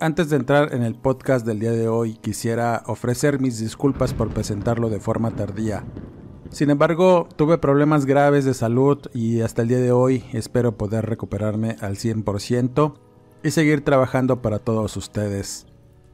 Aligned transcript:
Antes 0.00 0.30
de 0.30 0.36
entrar 0.36 0.74
en 0.74 0.84
el 0.84 0.94
podcast 0.94 1.44
del 1.44 1.58
día 1.58 1.72
de 1.72 1.88
hoy, 1.88 2.14
quisiera 2.14 2.84
ofrecer 2.86 3.40
mis 3.40 3.58
disculpas 3.58 4.14
por 4.14 4.28
presentarlo 4.28 4.90
de 4.90 5.00
forma 5.00 5.32
tardía. 5.32 5.82
Sin 6.50 6.70
embargo, 6.70 7.28
tuve 7.34 7.58
problemas 7.58 8.06
graves 8.06 8.44
de 8.44 8.54
salud 8.54 8.98
y 9.12 9.40
hasta 9.40 9.62
el 9.62 9.68
día 9.68 9.80
de 9.80 9.90
hoy 9.90 10.24
espero 10.32 10.78
poder 10.78 11.06
recuperarme 11.06 11.74
al 11.80 11.96
100% 11.96 12.94
y 13.42 13.50
seguir 13.50 13.84
trabajando 13.84 14.40
para 14.40 14.60
todos 14.60 14.96
ustedes, 14.96 15.66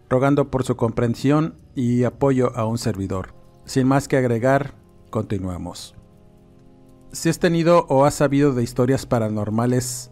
rogando 0.09 0.51
por 0.51 0.65
su 0.65 0.77
comprensión 0.77 1.59
y 1.75 2.05
apoyo 2.05 2.57
a 2.57 2.65
un 2.65 2.79
servidor. 2.79 3.35
Sin 3.67 3.87
más 3.87 4.09
que 4.09 4.17
agregar, 4.17 4.77
continuamos. 5.11 5.95
Si 7.13 7.29
has 7.29 7.39
tenido 7.39 7.85
o 7.91 8.07
has 8.07 8.15
sabido 8.15 8.55
de 8.55 8.63
historias 8.63 9.05
paranormales, 9.05 10.11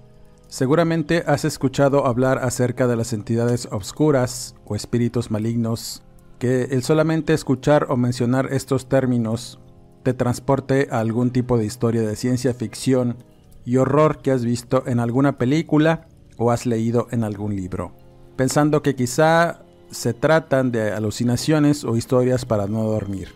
Seguramente 0.52 1.24
has 1.26 1.46
escuchado 1.46 2.04
hablar 2.04 2.44
acerca 2.44 2.86
de 2.86 2.94
las 2.94 3.14
entidades 3.14 3.66
obscuras 3.70 4.54
o 4.66 4.76
espíritus 4.76 5.30
malignos, 5.30 6.02
que 6.38 6.64
el 6.64 6.82
solamente 6.82 7.32
escuchar 7.32 7.86
o 7.88 7.96
mencionar 7.96 8.52
estos 8.52 8.86
términos 8.86 9.58
te 10.02 10.12
transporte 10.12 10.88
a 10.90 11.00
algún 11.00 11.30
tipo 11.30 11.56
de 11.56 11.64
historia 11.64 12.02
de 12.02 12.16
ciencia 12.16 12.52
ficción 12.52 13.24
y 13.64 13.78
horror 13.78 14.20
que 14.20 14.30
has 14.30 14.44
visto 14.44 14.86
en 14.86 15.00
alguna 15.00 15.38
película 15.38 16.06
o 16.36 16.50
has 16.50 16.66
leído 16.66 17.08
en 17.12 17.24
algún 17.24 17.56
libro, 17.56 17.96
pensando 18.36 18.82
que 18.82 18.94
quizá 18.94 19.62
se 19.90 20.12
tratan 20.12 20.70
de 20.70 20.92
alucinaciones 20.92 21.82
o 21.82 21.96
historias 21.96 22.44
para 22.44 22.66
no 22.66 22.82
dormir. 22.82 23.28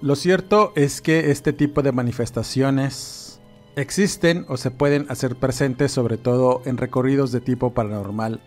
Lo 0.00 0.16
cierto 0.16 0.72
es 0.76 1.02
que 1.02 1.30
este 1.30 1.52
tipo 1.52 1.82
de 1.82 1.92
manifestaciones 1.92 3.23
Existen 3.76 4.46
o 4.48 4.56
se 4.56 4.70
pueden 4.70 5.06
hacer 5.08 5.34
presentes 5.34 5.90
sobre 5.90 6.16
todo 6.16 6.62
en 6.64 6.76
recorridos 6.76 7.32
de 7.32 7.40
tipo 7.40 7.74
paranormal. 7.74 8.40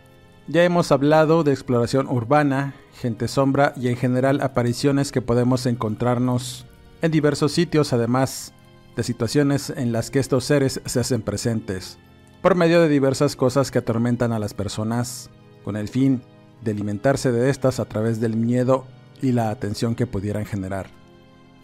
Ya 0.47 0.63
hemos 0.63 0.93
hablado 0.93 1.43
de 1.43 1.51
exploración 1.51 2.07
urbana, 2.07 2.75
gente 2.93 3.27
sombra 3.27 3.73
y 3.75 3.89
en 3.89 3.97
general 3.97 4.39
apariciones 4.39 5.11
que 5.11 5.21
podemos 5.21 5.65
encontrarnos 5.65 6.65
en 7.01 7.11
diversos 7.11 7.51
sitios 7.51 7.91
además 7.91 8.53
de 8.95 9.03
situaciones 9.03 9.69
en 9.69 9.91
las 9.91 10.11
que 10.11 10.19
estos 10.19 10.45
seres 10.45 10.81
se 10.85 10.99
hacen 11.01 11.21
presentes, 11.21 11.97
por 12.41 12.55
medio 12.55 12.81
de 12.81 12.87
diversas 12.87 13.35
cosas 13.35 13.69
que 13.69 13.79
atormentan 13.79 14.31
a 14.31 14.39
las 14.39 14.53
personas, 14.53 15.29
con 15.65 15.75
el 15.75 15.89
fin 15.89 16.21
de 16.63 16.71
alimentarse 16.71 17.33
de 17.33 17.49
estas 17.49 17.81
a 17.81 17.85
través 17.85 18.21
del 18.21 18.37
miedo 18.37 18.85
y 19.21 19.33
la 19.33 19.49
atención 19.49 19.93
que 19.93 20.07
pudieran 20.07 20.45
generar. 20.45 20.96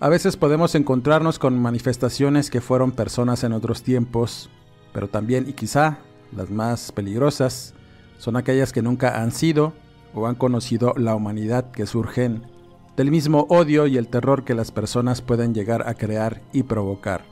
A 0.04 0.10
veces 0.10 0.36
podemos 0.36 0.76
encontrarnos 0.76 1.40
con 1.40 1.58
manifestaciones 1.62 2.50
que 2.50 2.60
fueron 2.60 2.92
personas 2.92 3.46
en 3.46 3.54
otros 3.54 3.84
tiempos, 3.84 4.50
pero 4.92 5.08
también 5.08 5.48
y 5.48 5.54
quizá 5.54 6.00
las 6.36 6.50
más 6.50 6.92
peligrosas 6.92 7.74
son 8.18 8.36
aquellas 8.36 8.74
que 8.74 8.82
nunca 8.82 9.22
han 9.22 9.32
sido 9.32 9.72
o 10.14 10.28
han 10.28 10.36
conocido 10.36 10.94
la 10.98 11.16
humanidad 11.16 11.72
que 11.72 11.86
surgen 11.86 12.44
del 12.98 13.12
mismo 13.12 13.46
odio 13.48 13.88
y 13.88 13.96
el 13.96 14.10
terror 14.10 14.44
que 14.44 14.56
las 14.56 14.72
personas 14.72 15.22
pueden 15.22 15.54
llegar 15.54 15.88
a 15.88 15.94
crear 15.94 16.42
y 16.52 16.64
provocar. 16.64 17.24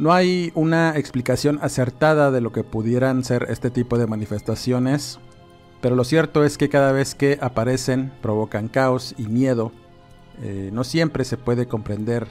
No 0.00 0.12
hay 0.12 0.50
una 0.56 0.98
explicación 0.98 1.60
acertada 1.62 2.32
de 2.32 2.40
lo 2.40 2.50
que 2.50 2.64
pudieran 2.64 3.22
ser 3.22 3.46
este 3.48 3.70
tipo 3.70 3.96
de 3.96 4.08
manifestaciones, 4.08 5.20
pero 5.80 5.94
lo 5.94 6.02
cierto 6.02 6.42
es 6.42 6.58
que 6.58 6.68
cada 6.68 6.90
vez 6.90 7.14
que 7.14 7.38
aparecen 7.40 8.12
provocan 8.20 8.66
caos 8.66 9.14
y 9.18 9.28
miedo 9.28 9.70
eh, 10.40 10.70
no 10.72 10.84
siempre 10.84 11.24
se 11.24 11.36
puede 11.36 11.66
comprender 11.66 12.26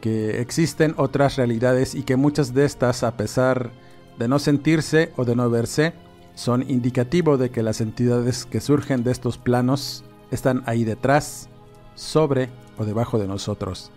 que 0.00 0.40
existen 0.40 0.94
otras 0.96 1.36
realidades 1.36 1.94
y 1.94 2.02
que 2.02 2.16
muchas 2.16 2.54
de 2.54 2.64
estas, 2.64 3.02
a 3.02 3.16
pesar 3.16 3.70
de 4.18 4.28
no 4.28 4.38
sentirse 4.38 5.12
o 5.16 5.24
de 5.24 5.36
no 5.36 5.48
verse, 5.48 5.94
son 6.34 6.68
indicativo 6.68 7.36
de 7.36 7.50
que 7.50 7.62
las 7.62 7.80
entidades 7.80 8.46
que 8.46 8.60
surgen 8.60 9.04
de 9.04 9.12
estos 9.12 9.38
planos 9.38 10.04
están 10.30 10.62
ahí 10.66 10.84
detrás, 10.84 11.48
sobre 11.94 12.50
o 12.78 12.84
debajo 12.84 13.18
de 13.18 13.28
nosotros. 13.28 13.90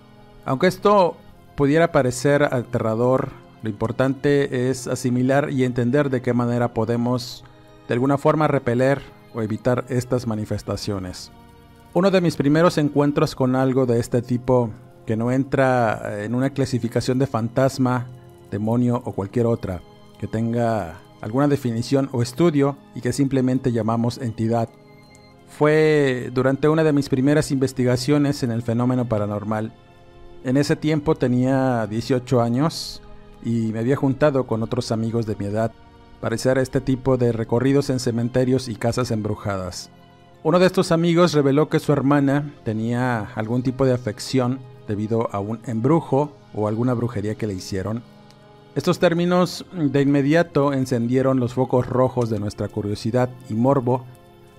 Aunque 0.46 0.68
esto 0.68 1.18
pudiera 1.56 1.92
parecer 1.92 2.44
aterrador, 2.44 3.32
lo 3.64 3.70
importante 3.70 4.70
es 4.70 4.88
asimilar 4.88 5.50
y 5.52 5.64
entender 5.64 6.10
de 6.10 6.22
qué 6.22 6.34
manera 6.34 6.74
podemos 6.74 7.44
de 7.88 7.94
alguna 7.94 8.18
forma 8.18 8.48
repeler 8.48 9.02
o 9.34 9.42
evitar 9.42 9.86
estas 9.90 10.28
manifestaciones. 10.28 11.32
Uno 11.96 12.12
de 12.12 12.20
mis 12.20 12.36
primeros 12.36 12.78
encuentros 12.78 13.36
con 13.36 13.56
algo 13.56 13.86
de 13.86 14.02
este 14.02 14.22
tipo 14.22 14.70
que 15.06 15.16
no 15.16 15.32
entra 15.32 16.26
en 16.26 16.36
una 16.36 16.50
clasificación 16.50 17.20
de 17.20 17.26
fantasma, 17.26 18.10
demonio 18.52 19.02
o 19.06 19.14
cualquier 19.14 19.46
otra, 19.46 19.82
que 20.20 20.28
tenga 20.28 21.00
alguna 21.22 21.48
definición 21.48 22.10
o 22.12 22.22
estudio 22.22 22.78
y 22.96 23.00
que 23.00 23.14
simplemente 23.14 23.72
llamamos 23.72 24.18
entidad. 24.18 24.68
Fue 25.48 26.32
durante 26.34 26.68
una 26.68 26.84
de 26.84 26.92
mis 26.92 27.08
primeras 27.08 27.50
investigaciones 27.50 28.44
en 28.44 28.52
el 28.52 28.62
fenómeno 28.62 29.08
paranormal. 29.08 29.72
En 30.44 30.58
ese 30.58 30.76
tiempo 30.76 31.16
tenía 31.16 31.88
18 31.88 32.42
años 32.42 33.02
y 33.42 33.72
me 33.72 33.80
había 33.80 33.96
juntado 33.96 34.46
con 34.48 34.64
otros 34.64 34.92
amigos 34.92 35.26
de 35.26 35.38
mi 35.38 35.46
edad 35.46 35.72
para 36.20 36.36
hacer 36.36 36.58
este 36.58 36.82
tipo 36.82 37.16
de 37.16 37.32
recorridos 37.32 37.90
en 37.90 38.02
cementerios 38.02 38.68
y 38.68 38.76
casas 38.76 39.12
embrujadas. 39.12 39.92
Uno 40.46 40.60
de 40.60 40.68
estos 40.68 40.92
amigos 40.92 41.34
reveló 41.34 41.70
que 41.70 41.80
su 41.80 41.92
hermana 41.92 42.54
tenía 42.64 43.32
algún 43.34 43.64
tipo 43.64 43.84
de 43.84 43.94
afección 43.96 44.60
debido 44.88 45.28
a 45.34 45.40
un 45.40 45.60
embrujo 45.66 46.38
o 46.54 46.68
alguna 46.68 46.94
brujería 46.94 47.34
que 47.34 47.48
le 47.48 47.56
hicieron. 47.56 48.04
Estos 48.76 49.00
términos 49.00 49.66
de 49.74 50.04
inmediato 50.04 50.72
encendieron 50.72 51.40
los 51.40 51.56
focos 51.56 51.88
rojos 51.88 52.30
de 52.30 52.40
nuestra 52.40 52.68
curiosidad 52.68 53.32
y 53.50 53.56
morbo, 53.56 54.06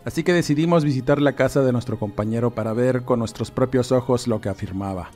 así 0.04 0.24
que 0.24 0.32
decidimos 0.32 0.82
visitar 0.84 1.22
la 1.22 1.36
casa 1.36 1.62
de 1.62 1.70
nuestro 1.70 2.00
compañero 2.00 2.50
para 2.50 2.72
ver 2.72 3.04
con 3.04 3.20
nuestros 3.20 3.52
propios 3.52 3.92
ojos 3.92 4.26
lo 4.26 4.40
que 4.40 4.48
afirmaba. 4.48 5.12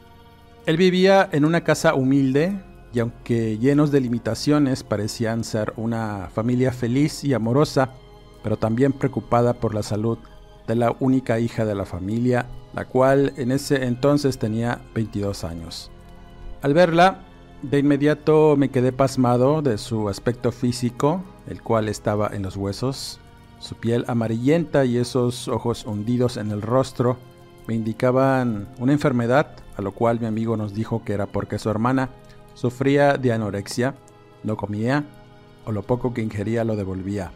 Él 0.67 0.77
vivía 0.77 1.29
en 1.33 1.45
una 1.45 1.65
casa 1.65 1.95
humilde 1.95 2.63
y 2.93 3.01
aunque 3.01 3.59
llenos 3.59 3.91
de 3.91 4.03
limitaciones 4.03 4.85
parecían 4.85 5.43
ser 5.43 5.73
una 5.77 6.29
familia 6.33 6.71
feliz 6.71 7.25
y 7.25 7.35
amorosa, 7.35 7.91
pero 8.45 8.57
también 8.57 8.93
preocupada 8.93 9.55
por 9.55 9.75
la 9.75 9.83
salud 9.83 10.19
de 10.71 10.77
la 10.77 10.95
única 11.01 11.41
hija 11.41 11.65
de 11.65 11.75
la 11.75 11.85
familia, 11.85 12.47
la 12.75 12.85
cual 12.85 13.33
en 13.37 13.51
ese 13.51 13.87
entonces 13.87 14.39
tenía 14.39 14.81
22 14.95 15.43
años. 15.43 15.91
Al 16.63 16.75
verla, 16.75 17.25
de 17.63 17.81
inmediato 17.81 18.55
me 18.57 18.69
quedé 18.69 18.93
pasmado 18.93 19.63
de 19.63 19.79
su 19.79 20.09
aspecto 20.09 20.53
físico, 20.53 21.25
el 21.49 21.61
cual 21.61 21.89
estaba 21.89 22.31
en 22.33 22.43
los 22.43 22.57
huesos. 22.57 23.19
Su 23.59 23.75
piel 23.75 24.05
amarillenta 24.07 24.85
y 24.85 24.97
esos 24.97 25.49
ojos 25.49 25.85
hundidos 25.87 26.37
en 26.37 26.53
el 26.53 26.63
rostro 26.63 27.17
me 27.67 27.75
indicaban 27.75 28.69
una 28.79 28.93
enfermedad, 28.93 29.57
a 29.77 29.83
lo 29.83 29.91
cual 29.91 30.21
mi 30.21 30.27
amigo 30.27 30.57
nos 30.57 30.73
dijo 30.73 31.03
que 31.03 31.15
era 31.15 31.27
porque 31.27 31.59
su 31.59 31.69
hermana 31.69 32.11
sufría 32.55 33.15
de 33.15 33.33
anorexia, 33.33 33.97
no 34.45 34.57
comía 34.57 35.05
o 35.67 35.73
lo 35.73 35.83
poco 35.83 36.15
que 36.15 36.23
ingería 36.23 36.63
lo 36.63 36.77
devolvía 36.77 37.33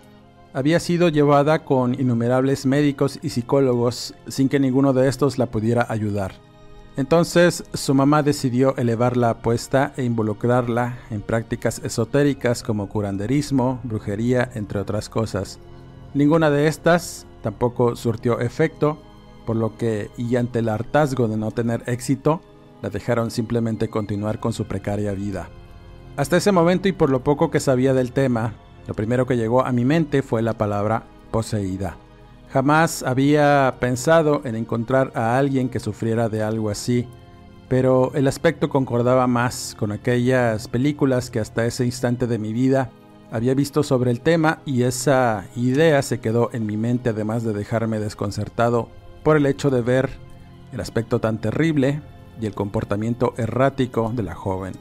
había 0.55 0.79
sido 0.79 1.09
llevada 1.09 1.65
con 1.65 2.01
innumerables 2.01 2.65
médicos 2.65 3.19
y 3.23 3.31
psicólogos 3.31 4.15
sin 4.29 4.49
que 4.49 4.61
ninguno 4.61 4.93
de 4.93 5.09
estos 5.09 5.37
la 5.37 5.47
pudiera 5.47 5.85
ayudar. 5.91 6.33
Entonces 6.97 7.65
su 7.75 7.93
mamá 7.93 8.23
decidió 8.23 8.77
elevar 8.77 9.17
la 9.17 9.31
apuesta 9.31 9.93
e 9.97 10.05
involucrarla 10.05 10.99
en 11.11 11.23
prácticas 11.23 11.81
esotéricas 11.85 12.62
como 12.62 12.89
curanderismo, 12.89 13.81
brujería, 13.83 14.49
entre 14.55 14.79
otras 14.79 15.09
cosas. 15.09 15.59
Ninguna 16.15 16.51
de 16.51 16.69
estas 16.69 17.27
tampoco 17.43 17.97
surtió 17.97 18.39
efecto, 18.39 19.03
por 19.45 19.56
lo 19.56 19.77
que, 19.77 20.12
y 20.17 20.37
ante 20.37 20.61
el 20.61 20.69
hartazgo 20.69 21.27
de 21.27 21.37
no 21.37 21.51
tener 21.51 21.83
éxito, 21.87 22.41
la 22.81 22.91
dejaron 22.91 23.33
simplemente 23.33 23.89
continuar 23.89 24.39
con 24.39 24.53
su 24.53 24.67
precaria 24.67 25.12
vida. 25.12 25.49
Hasta 26.17 26.37
ese 26.37 26.53
momento 26.53 26.87
y 26.87 26.93
por 26.93 27.11
lo 27.11 27.25
poco 27.25 27.51
que 27.51 27.59
sabía 27.59 27.93
del 27.93 28.12
tema, 28.12 28.55
lo 28.86 28.94
primero 28.94 29.26
que 29.26 29.36
llegó 29.36 29.64
a 29.64 29.72
mi 29.72 29.84
mente 29.84 30.22
fue 30.22 30.42
la 30.42 30.54
palabra 30.54 31.04
poseída. 31.31 31.96
Jamás 32.52 33.02
había 33.02 33.75
pensado 33.81 34.42
en 34.44 34.54
encontrar 34.54 35.10
a 35.14 35.36
alguien 35.38 35.69
que 35.69 35.81
sufriera 35.81 36.28
de 36.28 36.42
algo 36.42 36.70
así, 36.70 37.06
pero 37.69 38.12
el 38.14 38.28
aspecto 38.28 38.69
concordaba 38.69 39.26
más 39.26 39.75
con 39.78 39.90
aquellas 39.90 40.69
películas 40.69 41.31
que 41.31 41.40
hasta 41.40 41.66
ese 41.66 41.84
instante 41.84 42.26
de 42.26 42.38
mi 42.38 42.52
vida 42.52 42.90
había 43.32 43.54
visto 43.54 43.82
sobre 43.82 44.12
el 44.12 44.20
tema 44.20 44.60
y 44.64 44.82
esa 44.82 45.46
idea 45.56 46.00
se 46.02 46.20
quedó 46.20 46.50
en 46.52 46.66
mi 46.66 46.76
mente 46.76 47.10
además 47.10 47.42
de 47.42 47.52
dejarme 47.52 47.98
desconcertado 47.98 48.88
por 49.25 49.36
el 49.36 49.46
hecho 49.46 49.70
de 49.70 49.82
ver 49.82 50.10
el 50.72 50.81
aspecto 50.81 51.19
tan 51.19 51.40
terrible 51.40 52.00
y 52.40 52.46
el 52.46 52.54
comportamiento 52.54 53.34
errático 53.36 54.12
de 54.14 54.22
la 54.22 54.34
joven. 54.34 54.75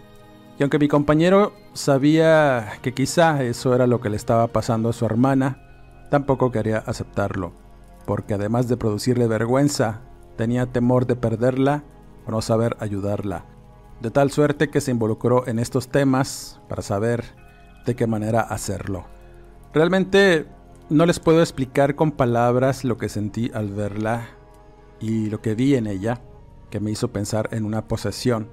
Y 0.57 0.63
aunque 0.63 0.79
mi 0.79 0.88
compañero 0.88 1.53
sabía 1.73 2.73
que 2.81 2.94
quizá 2.94 3.44
eso 3.44 3.73
era 3.73 3.88
lo 3.88 4.01
que 4.01 4.09
le 4.09 4.15
estaba 4.15 4.47
pasando 4.47 4.89
a 4.89 4.94
su 4.94 5.05
hermana, 5.05 5.59
tampoco 6.11 6.51
quería 6.51 6.77
aceptarlo, 6.77 7.53
porque 8.05 8.35
además 8.35 8.67
de 8.67 8.77
producirle 8.77 9.27
vergüenza, 9.27 10.01
tenía 10.38 10.67
temor 10.67 11.07
de 11.07 11.15
perderla 11.15 11.83
o 12.27 12.31
no 12.31 12.41
saber 12.41 12.77
ayudarla, 12.79 13.45
de 14.01 14.11
tal 14.11 14.31
suerte 14.31 14.69
que 14.69 14.81
se 14.81 14.91
involucró 14.91 15.47
en 15.47 15.59
estos 15.59 15.88
temas 15.88 16.61
para 16.69 16.81
saber 16.81 17.23
de 17.85 17.95
qué 17.95 18.05
manera 18.05 18.41
hacerlo. 18.41 19.05
Realmente 19.73 20.45
no 20.89 21.05
les 21.07 21.19
puedo 21.19 21.39
explicar 21.41 21.95
con 21.95 22.11
palabras 22.11 22.83
lo 22.83 22.97
que 22.97 23.09
sentí 23.09 23.50
al 23.53 23.69
verla 23.69 24.27
y 25.00 25.29
lo 25.29 25.41
que 25.41 25.55
vi 25.55 25.75
en 25.75 25.88
ella, 25.88 26.21
que 26.69 26.79
me 26.79 26.91
hizo 26.91 27.11
pensar 27.11 27.50
en 27.51 27.65
una 27.65 27.88
posesión. 27.88 28.50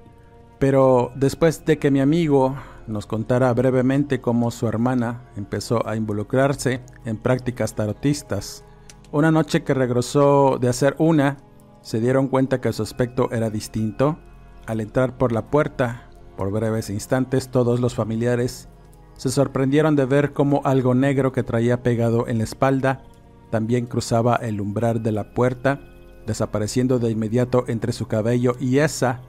Pero 0.61 1.11
después 1.15 1.65
de 1.65 1.79
que 1.79 1.89
mi 1.89 2.01
amigo 2.01 2.55
nos 2.85 3.07
contara 3.07 3.51
brevemente 3.51 4.21
cómo 4.21 4.51
su 4.51 4.67
hermana 4.67 5.23
empezó 5.35 5.87
a 5.87 5.95
involucrarse 5.95 6.81
en 7.03 7.17
prácticas 7.17 7.73
tarotistas, 7.73 8.63
una 9.11 9.31
noche 9.31 9.63
que 9.63 9.73
regresó 9.73 10.59
de 10.61 10.69
hacer 10.69 10.95
una, 10.99 11.37
se 11.81 11.99
dieron 11.99 12.27
cuenta 12.27 12.61
que 12.61 12.71
su 12.73 12.83
aspecto 12.83 13.31
era 13.31 13.49
distinto. 13.49 14.19
Al 14.67 14.81
entrar 14.81 15.17
por 15.17 15.31
la 15.31 15.49
puerta, 15.49 16.11
por 16.37 16.51
breves 16.51 16.91
instantes 16.91 17.49
todos 17.49 17.79
los 17.79 17.95
familiares 17.95 18.69
se 19.17 19.29
sorprendieron 19.29 19.95
de 19.95 20.05
ver 20.05 20.31
cómo 20.31 20.61
algo 20.63 20.93
negro 20.93 21.31
que 21.31 21.41
traía 21.41 21.81
pegado 21.81 22.27
en 22.27 22.37
la 22.37 22.43
espalda 22.43 23.01
también 23.49 23.87
cruzaba 23.87 24.35
el 24.35 24.61
umbral 24.61 25.01
de 25.01 25.11
la 25.11 25.33
puerta, 25.33 25.79
desapareciendo 26.27 26.99
de 26.99 27.09
inmediato 27.09 27.63
entre 27.67 27.93
su 27.93 28.07
cabello 28.07 28.53
y 28.59 28.77
esa 28.77 29.21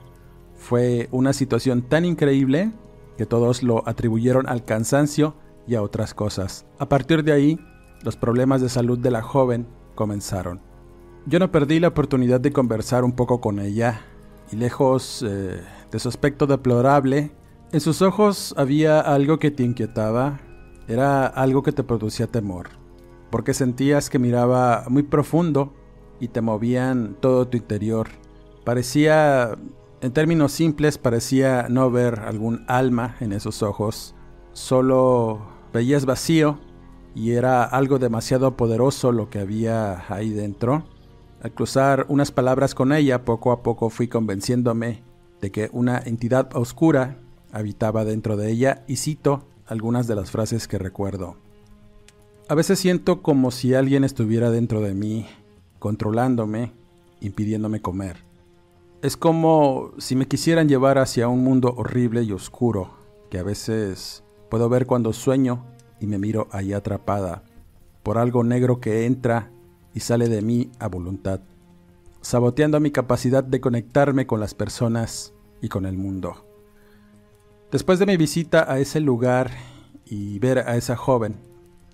fue 0.63 1.09
una 1.11 1.33
situación 1.33 1.81
tan 1.83 2.05
increíble 2.05 2.71
que 3.17 3.25
todos 3.25 3.61
lo 3.61 3.87
atribuyeron 3.87 4.47
al 4.47 4.63
cansancio 4.63 5.35
y 5.67 5.75
a 5.75 5.81
otras 5.81 6.13
cosas. 6.13 6.65
A 6.79 6.89
partir 6.89 7.23
de 7.23 7.33
ahí, 7.33 7.59
los 8.01 8.15
problemas 8.15 8.61
de 8.61 8.69
salud 8.69 8.97
de 8.97 9.11
la 9.11 9.21
joven 9.21 9.67
comenzaron. 9.93 10.61
Yo 11.25 11.39
no 11.39 11.51
perdí 11.51 11.79
la 11.79 11.89
oportunidad 11.89 12.41
de 12.41 12.51
conversar 12.51 13.03
un 13.03 13.11
poco 13.11 13.39
con 13.39 13.59
ella, 13.59 14.01
y 14.51 14.55
lejos 14.55 15.23
eh, 15.27 15.61
de 15.91 15.99
su 15.99 16.09
aspecto 16.09 16.47
deplorable, 16.47 17.31
en 17.71 17.79
sus 17.79 18.01
ojos 18.01 18.53
había 18.57 18.99
algo 18.99 19.39
que 19.39 19.51
te 19.51 19.63
inquietaba, 19.63 20.39
era 20.87 21.25
algo 21.25 21.63
que 21.63 21.71
te 21.71 21.83
producía 21.83 22.27
temor, 22.27 22.69
porque 23.31 23.53
sentías 23.53 24.09
que 24.09 24.19
miraba 24.19 24.85
muy 24.89 25.03
profundo 25.03 25.73
y 26.19 26.27
te 26.27 26.41
movían 26.41 27.15
todo 27.19 27.47
tu 27.47 27.57
interior. 27.57 28.07
Parecía, 28.63 29.57
en 30.03 30.11
términos 30.11 30.51
simples, 30.51 30.97
parecía 30.97 31.67
no 31.69 31.89
ver 31.89 32.19
algún 32.19 32.65
alma 32.67 33.15
en 33.21 33.31
esos 33.31 33.63
ojos, 33.63 34.13
solo 34.51 35.47
veías 35.71 36.05
vacío 36.05 36.59
y 37.15 37.31
era 37.31 37.63
algo 37.63 37.99
demasiado 37.99 38.57
poderoso 38.57 39.13
lo 39.13 39.29
que 39.29 39.39
había 39.39 40.03
ahí 40.13 40.31
dentro. 40.31 40.83
Al 41.41 41.53
cruzar 41.53 42.05
unas 42.09 42.33
palabras 42.33 42.75
con 42.75 42.91
ella, 42.91 43.23
poco 43.23 43.53
a 43.53 43.63
poco 43.63 43.89
fui 43.89 44.09
convenciéndome 44.09 45.03
de 45.39 45.51
que 45.51 45.69
una 45.71 45.99
entidad 45.99 46.53
oscura 46.53 47.19
habitaba 47.53 48.03
dentro 48.03 48.35
de 48.35 48.51
ella 48.51 48.83
y 48.87 48.97
cito 48.97 49.47
algunas 49.67 50.05
de 50.05 50.15
las 50.15 50.31
frases 50.31 50.67
que 50.67 50.79
recuerdo. 50.79 51.37
A 52.49 52.55
veces 52.55 52.77
siento 52.77 53.21
como 53.21 53.51
si 53.51 53.73
alguien 53.73 54.03
estuviera 54.03 54.51
dentro 54.51 54.81
de 54.81 54.93
mí, 54.93 55.27
controlándome, 55.79 56.73
impidiéndome 57.21 57.81
comer. 57.81 58.32
Es 59.03 59.17
como 59.17 59.91
si 59.97 60.15
me 60.15 60.29
quisieran 60.29 60.69
llevar 60.69 60.97
hacia 60.97 61.27
un 61.27 61.43
mundo 61.43 61.73
horrible 61.75 62.23
y 62.23 62.31
oscuro, 62.31 62.91
que 63.29 63.37
a 63.37 63.43
veces 63.43 64.23
puedo 64.49 64.69
ver 64.69 64.85
cuando 64.85 65.11
sueño 65.11 65.65
y 65.99 66.07
me 66.07 66.17
miro 66.17 66.47
ahí 66.51 66.71
atrapada 66.71 67.43
por 68.01 68.17
algo 68.17 68.45
negro 68.45 68.79
que 68.79 69.05
entra 69.05 69.51
y 69.93 69.99
sale 69.99 70.29
de 70.29 70.41
mí 70.41 70.71
a 70.79 70.87
voluntad, 70.87 71.41
saboteando 72.21 72.79
mi 72.79 72.91
capacidad 72.91 73.43
de 73.43 73.59
conectarme 73.59 74.25
con 74.25 74.39
las 74.39 74.53
personas 74.53 75.33
y 75.61 75.67
con 75.67 75.85
el 75.85 75.97
mundo. 75.97 76.47
Después 77.73 77.99
de 77.99 78.05
mi 78.05 78.15
visita 78.15 78.71
a 78.71 78.79
ese 78.79 79.01
lugar 79.01 79.51
y 80.05 80.39
ver 80.39 80.59
a 80.59 80.77
esa 80.77 80.95
joven, 80.95 81.35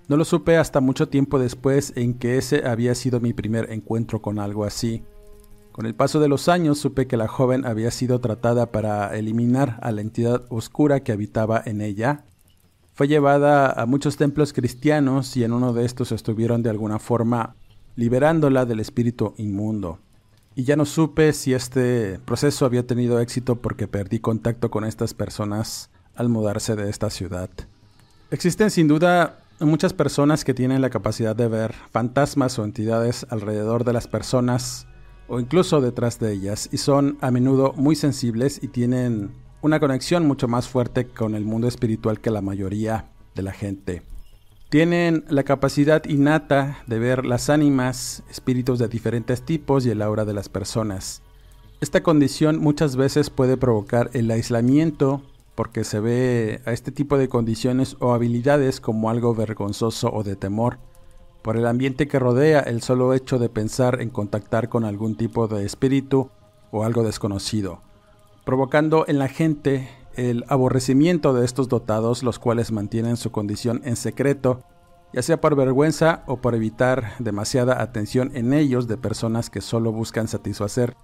no 0.06 0.16
lo 0.16 0.24
supe 0.24 0.58
hasta 0.58 0.80
mucho 0.80 1.08
tiempo 1.08 1.40
después 1.40 1.92
en 1.96 2.14
que 2.14 2.38
ese 2.38 2.68
había 2.68 2.94
sido 2.94 3.18
mi 3.18 3.32
primer 3.32 3.72
encuentro 3.72 4.22
con 4.22 4.38
algo 4.38 4.64
así. 4.64 5.02
Con 5.72 5.86
el 5.86 5.94
paso 5.94 6.20
de 6.20 6.28
los 6.28 6.48
años 6.48 6.78
supe 6.78 7.06
que 7.06 7.16
la 7.16 7.28
joven 7.28 7.64
había 7.64 7.90
sido 7.90 8.20
tratada 8.20 8.72
para 8.72 9.16
eliminar 9.16 9.78
a 9.82 9.92
la 9.92 10.00
entidad 10.00 10.44
oscura 10.48 11.00
que 11.00 11.12
habitaba 11.12 11.62
en 11.64 11.80
ella. 11.80 12.24
Fue 12.94 13.08
llevada 13.08 13.70
a 13.70 13.86
muchos 13.86 14.16
templos 14.16 14.52
cristianos 14.52 15.36
y 15.36 15.44
en 15.44 15.52
uno 15.52 15.72
de 15.72 15.84
estos 15.84 16.12
estuvieron 16.12 16.62
de 16.62 16.70
alguna 16.70 16.98
forma 16.98 17.54
liberándola 17.94 18.66
del 18.66 18.80
espíritu 18.80 19.34
inmundo. 19.38 20.00
Y 20.56 20.64
ya 20.64 20.74
no 20.74 20.84
supe 20.84 21.32
si 21.32 21.54
este 21.54 22.18
proceso 22.24 22.66
había 22.66 22.86
tenido 22.86 23.20
éxito 23.20 23.56
porque 23.56 23.86
perdí 23.86 24.18
contacto 24.18 24.70
con 24.70 24.84
estas 24.84 25.14
personas 25.14 25.90
al 26.16 26.28
mudarse 26.28 26.74
de 26.74 26.90
esta 26.90 27.10
ciudad. 27.10 27.48
Existen 28.32 28.70
sin 28.70 28.88
duda 28.88 29.38
muchas 29.60 29.94
personas 29.94 30.44
que 30.44 30.54
tienen 30.54 30.82
la 30.82 30.90
capacidad 30.90 31.36
de 31.36 31.48
ver 31.48 31.74
fantasmas 31.90 32.58
o 32.58 32.64
entidades 32.64 33.26
alrededor 33.30 33.84
de 33.84 33.92
las 33.92 34.08
personas 34.08 34.86
o 35.30 35.38
incluso 35.38 35.80
detrás 35.80 36.18
de 36.18 36.32
ellas 36.32 36.68
y 36.72 36.78
son 36.78 37.16
a 37.20 37.30
menudo 37.30 37.72
muy 37.76 37.94
sensibles 37.94 38.58
y 38.62 38.68
tienen 38.68 39.30
una 39.62 39.78
conexión 39.78 40.26
mucho 40.26 40.48
más 40.48 40.68
fuerte 40.68 41.06
con 41.06 41.36
el 41.36 41.44
mundo 41.44 41.68
espiritual 41.68 42.20
que 42.20 42.30
la 42.30 42.42
mayoría 42.42 43.06
de 43.36 43.42
la 43.42 43.52
gente. 43.52 44.02
Tienen 44.70 45.24
la 45.28 45.44
capacidad 45.44 46.04
innata 46.04 46.78
de 46.86 46.98
ver 46.98 47.24
las 47.24 47.48
ánimas, 47.48 48.24
espíritus 48.28 48.80
de 48.80 48.88
diferentes 48.88 49.42
tipos 49.42 49.86
y 49.86 49.90
el 49.90 50.02
aura 50.02 50.24
de 50.24 50.34
las 50.34 50.48
personas. 50.48 51.22
Esta 51.80 52.02
condición 52.02 52.58
muchas 52.58 52.96
veces 52.96 53.30
puede 53.30 53.56
provocar 53.56 54.10
el 54.12 54.30
aislamiento 54.32 55.22
porque 55.54 55.84
se 55.84 56.00
ve 56.00 56.60
a 56.66 56.72
este 56.72 56.90
tipo 56.90 57.18
de 57.18 57.28
condiciones 57.28 57.96
o 58.00 58.14
habilidades 58.14 58.80
como 58.80 59.10
algo 59.10 59.34
vergonzoso 59.34 60.10
o 60.12 60.24
de 60.24 60.34
temor, 60.34 60.78
por 61.42 61.56
el 61.56 61.66
ambiente 61.66 62.08
que 62.08 62.18
rodea 62.18 62.60
el 62.60 62.82
solo 62.82 63.14
hecho 63.14 63.38
de 63.38 63.48
pensar 63.48 64.00
en 64.00 64.10
contactar 64.10 64.68
con 64.68 64.84
algún 64.84 65.16
tipo 65.16 65.48
de 65.48 65.64
espíritu 65.64 66.30
o 66.70 66.84
algo 66.84 67.02
desconocido, 67.02 67.80
provocando 68.44 69.04
en 69.08 69.18
la 69.18 69.28
gente 69.28 69.88
el 70.14 70.44
aborrecimiento 70.48 71.32
de 71.32 71.44
estos 71.44 71.68
dotados, 71.68 72.22
los 72.22 72.38
cuales 72.38 72.72
mantienen 72.72 73.16
su 73.16 73.30
condición 73.30 73.80
en 73.84 73.96
secreto, 73.96 74.62
ya 75.12 75.22
sea 75.22 75.40
por 75.40 75.56
vergüenza 75.56 76.22
o 76.26 76.36
por 76.36 76.54
evitar 76.54 77.14
demasiada 77.18 77.80
atención 77.80 78.30
en 78.34 78.52
ellos 78.52 78.86
de 78.86 78.96
personas 78.96 79.50
que 79.50 79.60
solo 79.60 79.92
buscan 79.92 80.28
satisfacer 80.28 80.96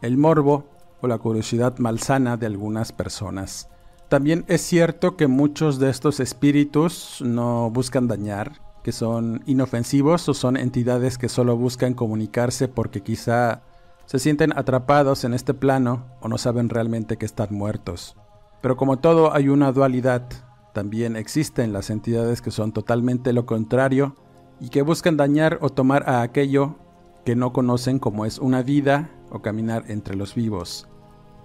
el 0.00 0.16
morbo 0.16 0.64
o 1.00 1.06
la 1.06 1.18
curiosidad 1.18 1.78
malsana 1.78 2.36
de 2.36 2.46
algunas 2.46 2.92
personas. 2.92 3.68
También 4.08 4.44
es 4.48 4.62
cierto 4.62 5.16
que 5.16 5.26
muchos 5.26 5.78
de 5.78 5.90
estos 5.90 6.20
espíritus 6.20 7.18
no 7.24 7.70
buscan 7.70 8.08
dañar, 8.08 8.60
que 8.82 8.92
son 8.92 9.42
inofensivos 9.46 10.28
o 10.28 10.34
son 10.34 10.56
entidades 10.56 11.18
que 11.18 11.28
solo 11.28 11.56
buscan 11.56 11.94
comunicarse 11.94 12.68
porque 12.68 13.02
quizá 13.02 13.62
se 14.06 14.18
sienten 14.18 14.56
atrapados 14.56 15.24
en 15.24 15.34
este 15.34 15.54
plano 15.54 16.04
o 16.20 16.28
no 16.28 16.38
saben 16.38 16.68
realmente 16.68 17.16
que 17.16 17.26
están 17.26 17.48
muertos. 17.54 18.16
Pero 18.60 18.76
como 18.76 18.98
todo 18.98 19.34
hay 19.34 19.48
una 19.48 19.72
dualidad, 19.72 20.28
también 20.72 21.16
existen 21.16 21.72
las 21.72 21.90
entidades 21.90 22.42
que 22.42 22.50
son 22.50 22.72
totalmente 22.72 23.32
lo 23.32 23.46
contrario 23.46 24.16
y 24.60 24.68
que 24.68 24.82
buscan 24.82 25.16
dañar 25.16 25.58
o 25.60 25.70
tomar 25.70 26.08
a 26.08 26.22
aquello 26.22 26.76
que 27.24 27.36
no 27.36 27.52
conocen 27.52 27.98
como 27.98 28.24
es 28.26 28.38
una 28.38 28.62
vida 28.62 29.10
o 29.30 29.42
caminar 29.42 29.84
entre 29.88 30.16
los 30.16 30.34
vivos. 30.34 30.88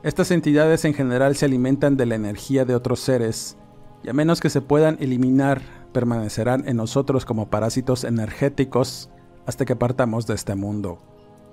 Estas 0.04 0.32
entidades 0.32 0.86
en 0.86 0.94
general 0.94 1.36
se 1.36 1.46
alimentan 1.46 1.98
de 1.98 2.06
la 2.06 2.16
energía 2.16 2.66
de 2.66 2.76
otros 2.76 3.00
seres 3.00 3.58
y 4.04 4.10
a 4.10 4.14
menos 4.14 4.40
que 4.40 4.50
se 4.50 4.62
puedan 4.62 4.98
eliminar, 5.00 5.62
permanecerán 5.92 6.68
en 6.68 6.78
nosotros 6.78 7.26
como 7.26 7.50
parásitos 7.50 8.04
energéticos 8.04 9.10
hasta 9.46 9.66
que 9.66 9.76
partamos 9.76 10.28
de 10.28 10.36
este 10.36 10.56
mundo. 10.56 11.00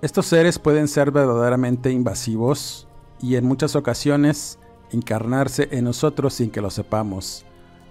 Estos 0.02 0.26
seres 0.26 0.58
pueden 0.58 0.88
ser 0.88 1.10
verdaderamente 1.10 1.90
invasivos 1.90 2.88
y 3.20 3.36
en 3.36 3.46
muchas 3.46 3.74
ocasiones 3.76 4.58
encarnarse 4.90 5.68
en 5.70 5.84
nosotros 5.84 6.34
sin 6.34 6.50
que 6.50 6.60
lo 6.60 6.70
sepamos. 6.70 7.46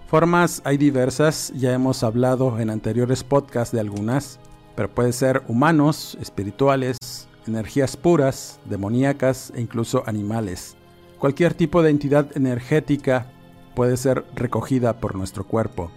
Formas 0.06 0.62
hay 0.64 0.76
diversas, 0.76 1.52
ya 1.56 1.72
hemos 1.72 2.04
hablado 2.04 2.60
en 2.60 2.70
anteriores 2.70 3.24
podcasts 3.24 3.74
de 3.74 3.80
algunas, 3.80 4.38
pero 4.76 4.94
pueden 4.94 5.12
ser 5.12 5.42
humanos, 5.48 6.16
espirituales, 6.20 6.98
energías 7.46 7.96
puras, 7.96 8.60
demoníacas 8.66 9.52
e 9.56 9.60
incluso 9.60 10.04
animales. 10.06 10.76
Cualquier 11.18 11.54
tipo 11.54 11.82
de 11.82 11.90
entidad 11.90 12.28
energética 12.36 13.32
puede 13.74 13.96
ser 13.96 14.24
recogida 14.34 14.94
por 15.00 15.14
nuestro 15.14 15.44
cuerpo. 15.44 15.90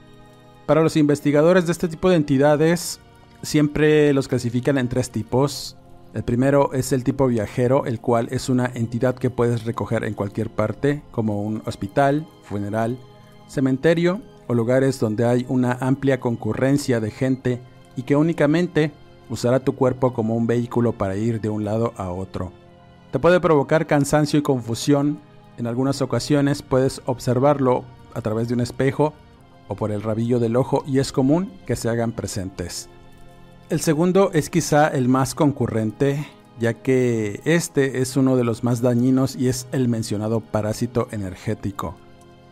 Para 0.66 0.82
los 0.82 0.98
investigadores 0.98 1.66
de 1.66 1.72
este 1.72 1.88
tipo 1.88 2.10
de 2.10 2.18
entidades, 2.18 3.00
siempre 3.42 4.14
los 4.14 4.28
clasifican 4.28 4.78
en 4.78 4.90
tres 4.90 5.12
tipos. 5.12 5.78
El 6.14 6.24
primero 6.24 6.74
es 6.74 6.92
el 6.92 7.04
tipo 7.04 7.28
viajero, 7.28 7.86
el 7.86 8.00
cual 8.00 8.28
es 8.32 8.50
una 8.50 8.72
entidad 8.74 9.16
que 9.16 9.30
puedes 9.30 9.66
recoger 9.66 10.04
en 10.04 10.14
cualquier 10.14 10.50
parte, 10.50 11.04
como 11.12 11.42
un 11.44 11.62
hospital, 11.66 12.28
funeral, 12.44 12.98
cementerio 13.48 14.22
o 14.48 14.54
lugares 14.54 15.00
donde 15.00 15.26
hay 15.26 15.46
una 15.50 15.74
amplia 15.74 16.20
concurrencia 16.20 17.00
de 17.00 17.12
gente 17.12 17.62
y 17.96 18.04
que 18.04 18.16
únicamente 18.16 18.92
usará 19.30 19.60
tu 19.60 19.76
cuerpo 19.76 20.14
como 20.14 20.36
un 20.36 20.48
vehículo 20.48 20.94
para 20.94 21.18
ir 21.18 21.42
de 21.42 21.50
un 21.50 21.66
lado 21.66 21.94
a 21.98 22.12
otro. 22.12 22.52
Te 23.12 23.20
puede 23.20 23.40
provocar 23.40 23.88
cansancio 23.88 24.40
y 24.40 24.42
confusión. 24.42 25.20
En 25.58 25.66
algunas 25.66 26.02
ocasiones 26.02 26.62
puedes 26.62 27.02
observarlo 27.06 27.84
a 28.14 28.22
través 28.22 28.48
de 28.48 28.54
un 28.54 28.60
espejo 28.60 29.14
o 29.68 29.76
por 29.76 29.92
el 29.92 30.04
rabillo 30.04 30.40
del 30.40 30.56
ojo 30.56 30.84
y 30.86 31.00
es 31.00 31.12
común 31.12 31.52
que 31.66 31.76
se 31.76 31.90
hagan 31.90 32.12
presentes. 32.12 32.90
El 33.70 33.82
segundo 33.82 34.32
es 34.34 34.50
quizá 34.50 34.88
el 34.88 35.10
más 35.10 35.36
concurrente, 35.36 36.28
ya 36.60 36.74
que 36.74 37.42
este 37.44 38.02
es 38.02 38.16
uno 38.16 38.38
de 38.38 38.44
los 38.44 38.64
más 38.64 38.82
dañinos 38.82 39.36
y 39.36 39.50
es 39.50 39.68
el 39.72 39.90
mencionado 39.90 40.40
parásito 40.40 41.08
energético. 41.12 41.96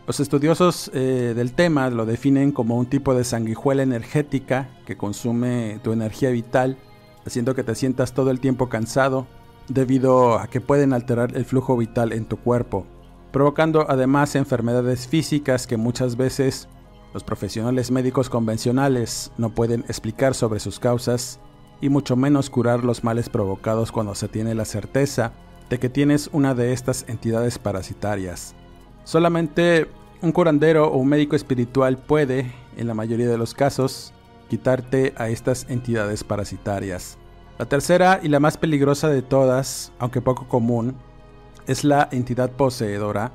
Los 0.06 0.20
estudiosos 0.20 0.90
eh, 0.94 1.32
del 1.34 1.52
tema 1.52 1.90
lo 1.90 2.06
definen 2.06 2.52
como 2.52 2.76
un 2.76 2.86
tipo 2.86 3.14
de 3.14 3.24
sanguijuela 3.24 3.82
energética 3.82 4.68
que 4.84 4.96
consume 4.96 5.80
tu 5.82 5.92
energía 5.92 6.30
vital, 6.30 6.76
haciendo 7.24 7.54
que 7.54 7.64
te 7.64 7.74
sientas 7.74 8.12
todo 8.12 8.30
el 8.30 8.38
tiempo 8.38 8.68
cansado, 8.68 9.26
debido 9.68 10.38
a 10.38 10.46
que 10.46 10.60
pueden 10.60 10.92
alterar 10.92 11.36
el 11.36 11.44
flujo 11.44 11.76
vital 11.76 12.12
en 12.12 12.24
tu 12.24 12.36
cuerpo, 12.36 12.86
provocando 13.32 13.86
además 13.88 14.34
enfermedades 14.36 15.06
físicas 15.06 15.66
que 15.66 15.76
muchas 15.76 16.16
veces 16.16 16.68
los 17.12 17.24
profesionales 17.24 17.90
médicos 17.90 18.28
convencionales 18.28 19.32
no 19.38 19.50
pueden 19.50 19.80
explicar 19.88 20.34
sobre 20.34 20.60
sus 20.60 20.78
causas 20.78 21.40
y 21.80 21.88
mucho 21.88 22.16
menos 22.16 22.50
curar 22.50 22.84
los 22.84 23.04
males 23.04 23.28
provocados 23.28 23.92
cuando 23.92 24.14
se 24.14 24.28
tiene 24.28 24.54
la 24.54 24.64
certeza 24.64 25.32
de 25.70 25.78
que 25.78 25.88
tienes 25.88 26.30
una 26.32 26.54
de 26.54 26.72
estas 26.72 27.04
entidades 27.08 27.58
parasitarias. 27.58 28.54
Solamente 29.04 29.88
un 30.22 30.32
curandero 30.32 30.88
o 30.88 30.98
un 30.98 31.08
médico 31.08 31.36
espiritual 31.36 31.98
puede, 31.98 32.52
en 32.76 32.86
la 32.86 32.94
mayoría 32.94 33.28
de 33.28 33.38
los 33.38 33.54
casos, 33.54 34.12
quitarte 34.48 35.12
a 35.16 35.28
estas 35.28 35.66
entidades 35.68 36.24
parasitarias. 36.24 37.18
La 37.58 37.66
tercera 37.66 38.20
y 38.22 38.28
la 38.28 38.40
más 38.40 38.56
peligrosa 38.56 39.08
de 39.08 39.22
todas, 39.22 39.92
aunque 39.98 40.20
poco 40.20 40.46
común, 40.48 40.96
es 41.66 41.84
la 41.84 42.08
entidad 42.12 42.50
poseedora. 42.50 43.32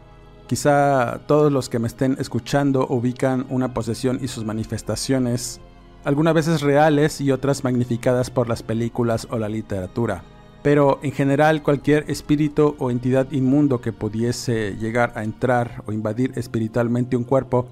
Quizá 0.47 1.21
todos 1.27 1.51
los 1.51 1.69
que 1.69 1.79
me 1.79 1.87
estén 1.87 2.17
escuchando 2.19 2.85
ubican 2.89 3.45
una 3.49 3.73
posesión 3.73 4.19
y 4.21 4.27
sus 4.27 4.43
manifestaciones, 4.43 5.61
algunas 6.03 6.33
veces 6.33 6.61
reales 6.61 7.21
y 7.21 7.31
otras 7.31 7.63
magnificadas 7.63 8.29
por 8.29 8.49
las 8.49 8.63
películas 8.63 9.27
o 9.29 9.37
la 9.37 9.49
literatura 9.49 10.23
pero 10.63 10.99
en 11.01 11.11
general 11.11 11.63
cualquier 11.63 12.09
espíritu 12.09 12.75
o 12.77 12.91
entidad 12.91 13.31
inmundo 13.31 13.81
que 13.81 13.93
pudiese 13.93 14.75
llegar 14.77 15.13
a 15.15 15.23
entrar 15.23 15.83
o 15.87 15.91
invadir 15.91 16.33
espiritualmente 16.35 17.17
un 17.17 17.23
cuerpo, 17.23 17.67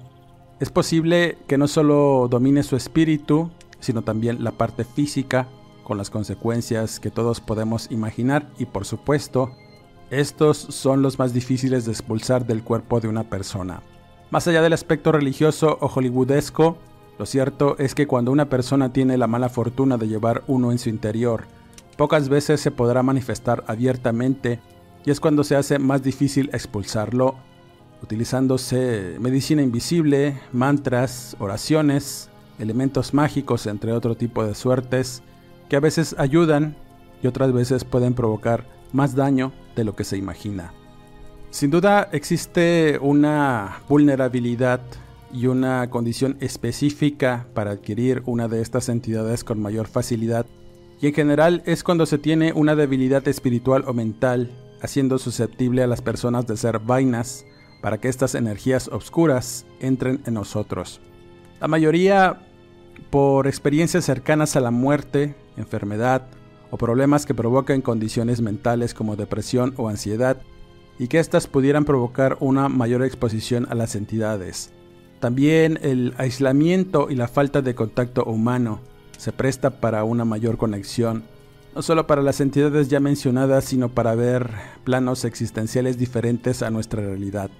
es 0.58 0.70
posible 0.70 1.38
que 1.46 1.56
no 1.56 1.68
solo 1.68 2.26
domine 2.28 2.62
su 2.62 2.76
espíritu, 2.76 3.50
sino 3.78 4.02
también 4.02 4.42
la 4.42 4.52
parte 4.52 4.84
física, 4.84 5.48
con 5.84 5.98
las 5.98 6.10
consecuencias 6.10 7.00
que 7.00 7.10
todos 7.10 7.40
podemos 7.40 7.90
imaginar 7.90 8.48
y 8.58 8.66
por 8.66 8.84
supuesto, 8.84 9.52
estos 10.10 10.58
son 10.58 11.02
los 11.02 11.18
más 11.18 11.32
difíciles 11.32 11.84
de 11.84 11.92
expulsar 11.92 12.44
del 12.44 12.64
cuerpo 12.64 13.00
de 13.00 13.08
una 13.08 13.24
persona. 13.24 13.82
Más 14.30 14.46
allá 14.48 14.60
del 14.60 14.72
aspecto 14.72 15.12
religioso 15.12 15.78
o 15.80 15.88
hollywoodesco, 15.88 16.76
lo 17.18 17.26
cierto 17.26 17.76
es 17.78 17.94
que 17.94 18.06
cuando 18.06 18.32
una 18.32 18.48
persona 18.48 18.92
tiene 18.92 19.16
la 19.18 19.26
mala 19.26 19.48
fortuna 19.48 19.98
de 19.98 20.08
llevar 20.08 20.42
uno 20.46 20.72
en 20.72 20.78
su 20.78 20.88
interior, 20.88 21.44
pocas 21.96 22.28
veces 22.28 22.60
se 22.60 22.70
podrá 22.70 23.02
manifestar 23.02 23.62
abiertamente 23.66 24.58
y 25.04 25.10
es 25.10 25.20
cuando 25.20 25.44
se 25.44 25.54
hace 25.56 25.78
más 25.78 26.02
difícil 26.02 26.50
expulsarlo, 26.52 27.36
utilizándose 28.02 29.16
medicina 29.20 29.62
invisible, 29.62 30.40
mantras, 30.52 31.36
oraciones, 31.38 32.30
elementos 32.58 33.14
mágicos, 33.14 33.66
entre 33.66 33.92
otro 33.92 34.16
tipo 34.16 34.44
de 34.44 34.54
suertes, 34.54 35.22
que 35.68 35.76
a 35.76 35.80
veces 35.80 36.16
ayudan 36.18 36.74
y 37.22 37.26
otras 37.26 37.52
veces 37.52 37.84
pueden 37.84 38.14
provocar 38.14 38.64
más 38.92 39.14
daño 39.14 39.52
de 39.76 39.84
lo 39.84 39.94
que 39.94 40.04
se 40.04 40.16
imagina. 40.16 40.72
Sin 41.50 41.70
duda 41.70 42.08
existe 42.12 42.98
una 43.00 43.80
vulnerabilidad 43.88 44.80
y 45.32 45.46
una 45.46 45.88
condición 45.90 46.36
específica 46.40 47.46
para 47.54 47.72
adquirir 47.72 48.22
una 48.26 48.48
de 48.48 48.60
estas 48.60 48.88
entidades 48.88 49.44
con 49.44 49.60
mayor 49.60 49.86
facilidad 49.86 50.46
y 51.00 51.06
en 51.06 51.14
general 51.14 51.62
es 51.64 51.82
cuando 51.82 52.04
se 52.04 52.18
tiene 52.18 52.52
una 52.52 52.76
debilidad 52.76 53.26
espiritual 53.26 53.84
o 53.86 53.94
mental, 53.94 54.50
haciendo 54.82 55.18
susceptible 55.18 55.82
a 55.82 55.86
las 55.86 56.02
personas 56.02 56.46
de 56.46 56.56
ser 56.56 56.78
vainas 56.78 57.46
para 57.80 57.98
que 57.98 58.08
estas 58.08 58.34
energías 58.34 58.88
oscuras 58.88 59.64
entren 59.80 60.20
en 60.26 60.34
nosotros. 60.34 61.00
La 61.60 61.68
mayoría 61.68 62.46
por 63.08 63.46
experiencias 63.46 64.04
cercanas 64.04 64.56
a 64.56 64.60
la 64.60 64.70
muerte, 64.70 65.34
enfermedad 65.56 66.26
o 66.70 66.76
problemas 66.76 67.26
que 67.26 67.34
provocan 67.34 67.80
condiciones 67.80 68.40
mentales 68.40 68.94
como 68.94 69.16
depresión 69.16 69.74
o 69.76 69.88
ansiedad 69.88 70.38
y 70.98 71.08
que 71.08 71.18
éstas 71.18 71.46
pudieran 71.46 71.84
provocar 71.84 72.36
una 72.40 72.68
mayor 72.68 73.02
exposición 73.02 73.66
a 73.70 73.74
las 73.74 73.94
entidades. 73.96 74.70
También 75.18 75.78
el 75.82 76.14
aislamiento 76.18 77.08
y 77.10 77.14
la 77.14 77.28
falta 77.28 77.62
de 77.62 77.74
contacto 77.74 78.24
humano, 78.24 78.80
se 79.18 79.32
presta 79.32 79.80
para 79.80 80.04
una 80.04 80.24
mayor 80.24 80.56
conexión, 80.56 81.24
no 81.74 81.82
solo 81.82 82.06
para 82.06 82.22
las 82.22 82.40
entidades 82.40 82.88
ya 82.88 83.00
mencionadas, 83.00 83.64
sino 83.64 83.90
para 83.90 84.14
ver 84.14 84.50
planos 84.84 85.24
existenciales 85.24 85.98
diferentes 85.98 86.62
a 86.62 86.70
nuestra 86.70 87.02
realidad. 87.02 87.50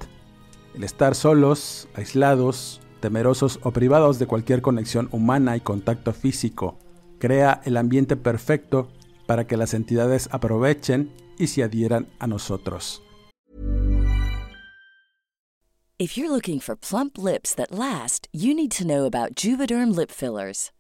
El 0.75 0.85
estar 0.85 1.14
solos, 1.14 1.88
aislados, 1.95 2.81
temerosos 3.00 3.61
o 3.62 3.73
privados 3.73 4.19
de 4.19 4.26
cualquier 4.26 4.62
conexión 4.62 5.09
humana 5.12 5.57
y 5.57 5.61
contacto 5.61 6.12
físico 6.12 6.79
crea 7.19 7.61
el 7.64 7.76
ambiente 7.76 8.17
perfecto 8.17 8.88
para 9.30 9.46
que 9.46 9.56
las 9.56 9.75
entidades 9.75 10.28
aprovechen 10.32 11.12
y 11.38 11.46
se 11.46 11.62
adhieran 11.62 12.08
a 12.18 12.26
nosotros. 12.26 13.00
If 16.00 16.16
you're 16.16 16.28
looking 16.28 16.58
for 16.58 16.75
plump 16.75 17.16
lips 17.16 17.54
that 17.54 17.70
last, 17.70 18.26
you 18.32 18.54
need 18.54 18.72
to 18.72 18.84
know 18.84 19.06
about 19.06 19.37
Juvederm 19.37 19.94
lip 19.94 20.10
fillers. 20.10 20.72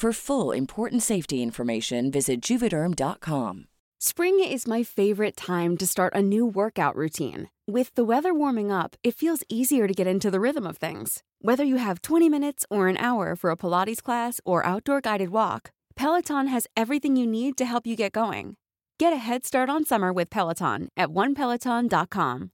For 0.00 0.14
full 0.14 0.52
important 0.52 1.02
safety 1.02 1.42
information, 1.42 2.10
visit 2.10 2.40
juvederm.com. 2.40 3.66
Spring 4.00 4.40
is 4.42 4.66
my 4.66 4.82
favorite 4.82 5.36
time 5.36 5.76
to 5.76 5.86
start 5.86 6.14
a 6.14 6.22
new 6.22 6.46
workout 6.46 6.96
routine. 6.96 7.50
With 7.68 7.94
the 7.96 8.02
weather 8.02 8.32
warming 8.32 8.72
up, 8.72 8.96
it 9.04 9.14
feels 9.14 9.42
easier 9.50 9.86
to 9.86 9.92
get 9.92 10.06
into 10.06 10.30
the 10.30 10.40
rhythm 10.40 10.66
of 10.66 10.78
things. 10.78 11.22
Whether 11.42 11.64
you 11.64 11.76
have 11.76 12.00
20 12.00 12.30
minutes 12.30 12.64
or 12.70 12.88
an 12.88 12.96
hour 12.96 13.36
for 13.36 13.50
a 13.50 13.56
Pilates 13.58 14.02
class 14.02 14.40
or 14.46 14.64
outdoor 14.64 15.02
guided 15.02 15.32
walk, 15.32 15.70
Peloton 15.96 16.46
has 16.46 16.66
everything 16.78 17.14
you 17.14 17.26
need 17.26 17.58
to 17.58 17.66
help 17.66 17.86
you 17.86 17.94
get 17.94 18.12
going. 18.12 18.54
Get 18.98 19.12
a 19.12 19.16
head 19.16 19.44
start 19.44 19.68
on 19.68 19.84
summer 19.84 20.14
with 20.14 20.30
Peloton 20.30 20.88
at 20.96 21.10
onepeloton.com. 21.10 22.52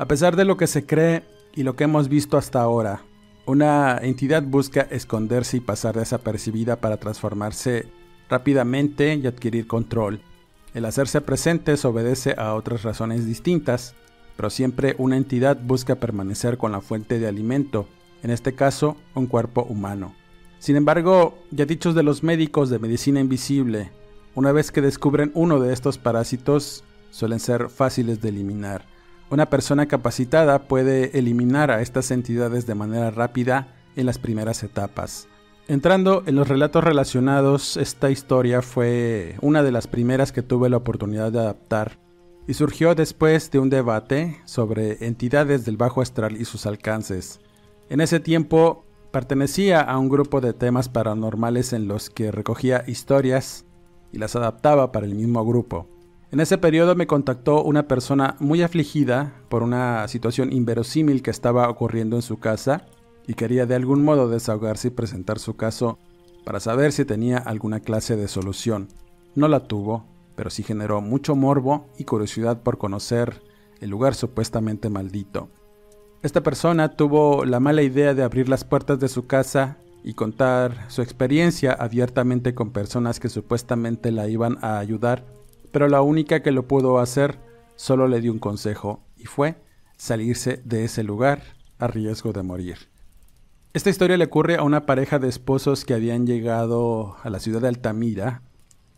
A 0.00 0.06
pesar 0.06 0.34
de 0.34 0.44
lo 0.44 0.56
que 0.56 0.66
se 0.66 0.86
cree 0.86 1.22
y 1.56 1.62
lo 1.62 1.76
que 1.76 1.84
hemos 1.84 2.08
visto 2.08 2.36
hasta 2.36 2.62
ahora, 2.62 3.04
una 3.46 3.98
entidad 3.98 4.42
busca 4.42 4.82
esconderse 4.82 5.58
y 5.58 5.60
pasar 5.60 5.96
desapercibida 5.96 6.80
para 6.80 6.98
transformarse 6.98 7.88
rápidamente 8.28 9.14
y 9.14 9.26
adquirir 9.26 9.68
control. 9.68 10.20
El 10.74 10.84
hacerse 10.84 11.20
presente 11.20 11.74
obedece 11.84 12.34
a 12.36 12.54
otras 12.54 12.82
razones 12.82 13.24
distintas, 13.24 13.94
pero 14.36 14.50
siempre 14.50 14.96
una 14.98 15.16
entidad 15.16 15.58
busca 15.62 15.94
permanecer 15.94 16.58
con 16.58 16.72
la 16.72 16.80
fuente 16.80 17.18
de 17.18 17.28
alimento, 17.28 17.86
en 18.22 18.30
este 18.30 18.54
caso 18.54 18.96
un 19.14 19.26
cuerpo 19.26 19.62
humano. 19.62 20.14
Sin 20.58 20.74
embargo, 20.74 21.38
ya 21.50 21.66
dichos 21.66 21.94
de 21.94 22.02
los 22.02 22.22
médicos 22.22 22.68
de 22.68 22.80
medicina 22.80 23.20
invisible, 23.20 23.90
una 24.34 24.52
vez 24.52 24.72
que 24.72 24.80
descubren 24.80 25.30
uno 25.34 25.60
de 25.60 25.72
estos 25.72 25.98
parásitos, 25.98 26.82
suelen 27.10 27.40
ser 27.40 27.70
fáciles 27.70 28.20
de 28.20 28.30
eliminar. 28.30 28.95
Una 29.28 29.50
persona 29.50 29.86
capacitada 29.86 30.68
puede 30.68 31.18
eliminar 31.18 31.72
a 31.72 31.82
estas 31.82 32.12
entidades 32.12 32.66
de 32.66 32.76
manera 32.76 33.10
rápida 33.10 33.74
en 33.96 34.06
las 34.06 34.18
primeras 34.18 34.62
etapas. 34.62 35.28
Entrando 35.66 36.22
en 36.26 36.36
los 36.36 36.46
relatos 36.46 36.84
relacionados, 36.84 37.76
esta 37.76 38.10
historia 38.10 38.62
fue 38.62 39.34
una 39.42 39.64
de 39.64 39.72
las 39.72 39.88
primeras 39.88 40.30
que 40.30 40.42
tuve 40.42 40.70
la 40.70 40.76
oportunidad 40.76 41.32
de 41.32 41.40
adaptar 41.40 41.98
y 42.46 42.54
surgió 42.54 42.94
después 42.94 43.50
de 43.50 43.58
un 43.58 43.68
debate 43.68 44.40
sobre 44.44 45.04
entidades 45.04 45.64
del 45.64 45.76
bajo 45.76 46.02
astral 46.02 46.40
y 46.40 46.44
sus 46.44 46.66
alcances. 46.66 47.40
En 47.88 48.00
ese 48.00 48.20
tiempo 48.20 48.84
pertenecía 49.10 49.80
a 49.80 49.98
un 49.98 50.08
grupo 50.08 50.40
de 50.40 50.52
temas 50.52 50.88
paranormales 50.88 51.72
en 51.72 51.88
los 51.88 52.10
que 52.10 52.30
recogía 52.30 52.84
historias 52.86 53.64
y 54.12 54.18
las 54.18 54.36
adaptaba 54.36 54.92
para 54.92 55.06
el 55.06 55.16
mismo 55.16 55.44
grupo. 55.44 55.88
En 56.32 56.40
ese 56.40 56.58
periodo 56.58 56.96
me 56.96 57.06
contactó 57.06 57.62
una 57.62 57.86
persona 57.86 58.36
muy 58.40 58.62
afligida 58.62 59.32
por 59.48 59.62
una 59.62 60.08
situación 60.08 60.52
inverosímil 60.52 61.22
que 61.22 61.30
estaba 61.30 61.68
ocurriendo 61.70 62.16
en 62.16 62.22
su 62.22 62.38
casa 62.38 62.86
y 63.28 63.34
quería 63.34 63.64
de 63.64 63.76
algún 63.76 64.02
modo 64.02 64.28
desahogarse 64.28 64.88
y 64.88 64.90
presentar 64.90 65.38
su 65.38 65.56
caso 65.56 65.98
para 66.44 66.58
saber 66.60 66.92
si 66.92 67.04
tenía 67.04 67.38
alguna 67.38 67.80
clase 67.80 68.16
de 68.16 68.26
solución. 68.26 68.88
No 69.36 69.46
la 69.46 69.68
tuvo, 69.68 70.04
pero 70.34 70.50
sí 70.50 70.62
generó 70.62 71.00
mucho 71.00 71.36
morbo 71.36 71.86
y 71.96 72.04
curiosidad 72.04 72.62
por 72.62 72.76
conocer 72.76 73.42
el 73.80 73.90
lugar 73.90 74.14
supuestamente 74.14 74.90
maldito. 74.90 75.48
Esta 76.22 76.42
persona 76.42 76.96
tuvo 76.96 77.44
la 77.44 77.60
mala 77.60 77.82
idea 77.82 78.14
de 78.14 78.24
abrir 78.24 78.48
las 78.48 78.64
puertas 78.64 78.98
de 78.98 79.08
su 79.08 79.26
casa 79.26 79.78
y 80.02 80.14
contar 80.14 80.86
su 80.88 81.02
experiencia 81.02 81.72
abiertamente 81.72 82.54
con 82.54 82.70
personas 82.70 83.20
que 83.20 83.28
supuestamente 83.28 84.10
la 84.10 84.28
iban 84.28 84.58
a 84.62 84.78
ayudar, 84.78 85.24
pero 85.76 85.88
la 85.88 86.00
única 86.00 86.40
que 86.40 86.52
lo 86.52 86.66
pudo 86.66 87.00
hacer 87.00 87.38
solo 87.74 88.08
le 88.08 88.22
dio 88.22 88.32
un 88.32 88.38
consejo 88.38 89.02
y 89.14 89.26
fue 89.26 89.56
salirse 89.98 90.62
de 90.64 90.86
ese 90.86 91.02
lugar 91.02 91.42
a 91.78 91.86
riesgo 91.86 92.32
de 92.32 92.42
morir. 92.42 92.88
Esta 93.74 93.90
historia 93.90 94.16
le 94.16 94.24
ocurre 94.24 94.56
a 94.56 94.62
una 94.62 94.86
pareja 94.86 95.18
de 95.18 95.28
esposos 95.28 95.84
que 95.84 95.92
habían 95.92 96.26
llegado 96.26 97.18
a 97.22 97.28
la 97.28 97.40
ciudad 97.40 97.60
de 97.60 97.68
Altamira. 97.68 98.40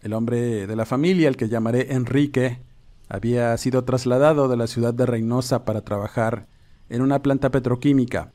El 0.03 0.13
hombre 0.13 0.69
de 0.69 0.77
la 0.77 0.87
familia, 0.87 1.29
el 1.29 1.37
que 1.37 1.49
llamaré 1.49 1.95
Enrique, 1.95 2.61
había 3.09 3.57
sido 3.57 3.83
trasladado 3.83 4.47
de 4.47 4.57
la 4.57 4.69
ciudad 4.69 4.95
de 4.95 5.05
Reynosa 5.05 5.65
para 5.65 5.81
trabajar 5.81 6.47
en 6.91 7.03
una 7.03 7.23
planta 7.23 7.51
petroquímica. 7.51 8.31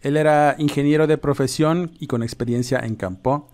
Él 0.00 0.16
era 0.16 0.56
ingeniero 0.58 1.06
de 1.06 1.18
profesión 1.18 1.92
y 2.00 2.08
con 2.08 2.24
experiencia 2.24 2.80
en 2.80 2.96
campo. 2.96 3.48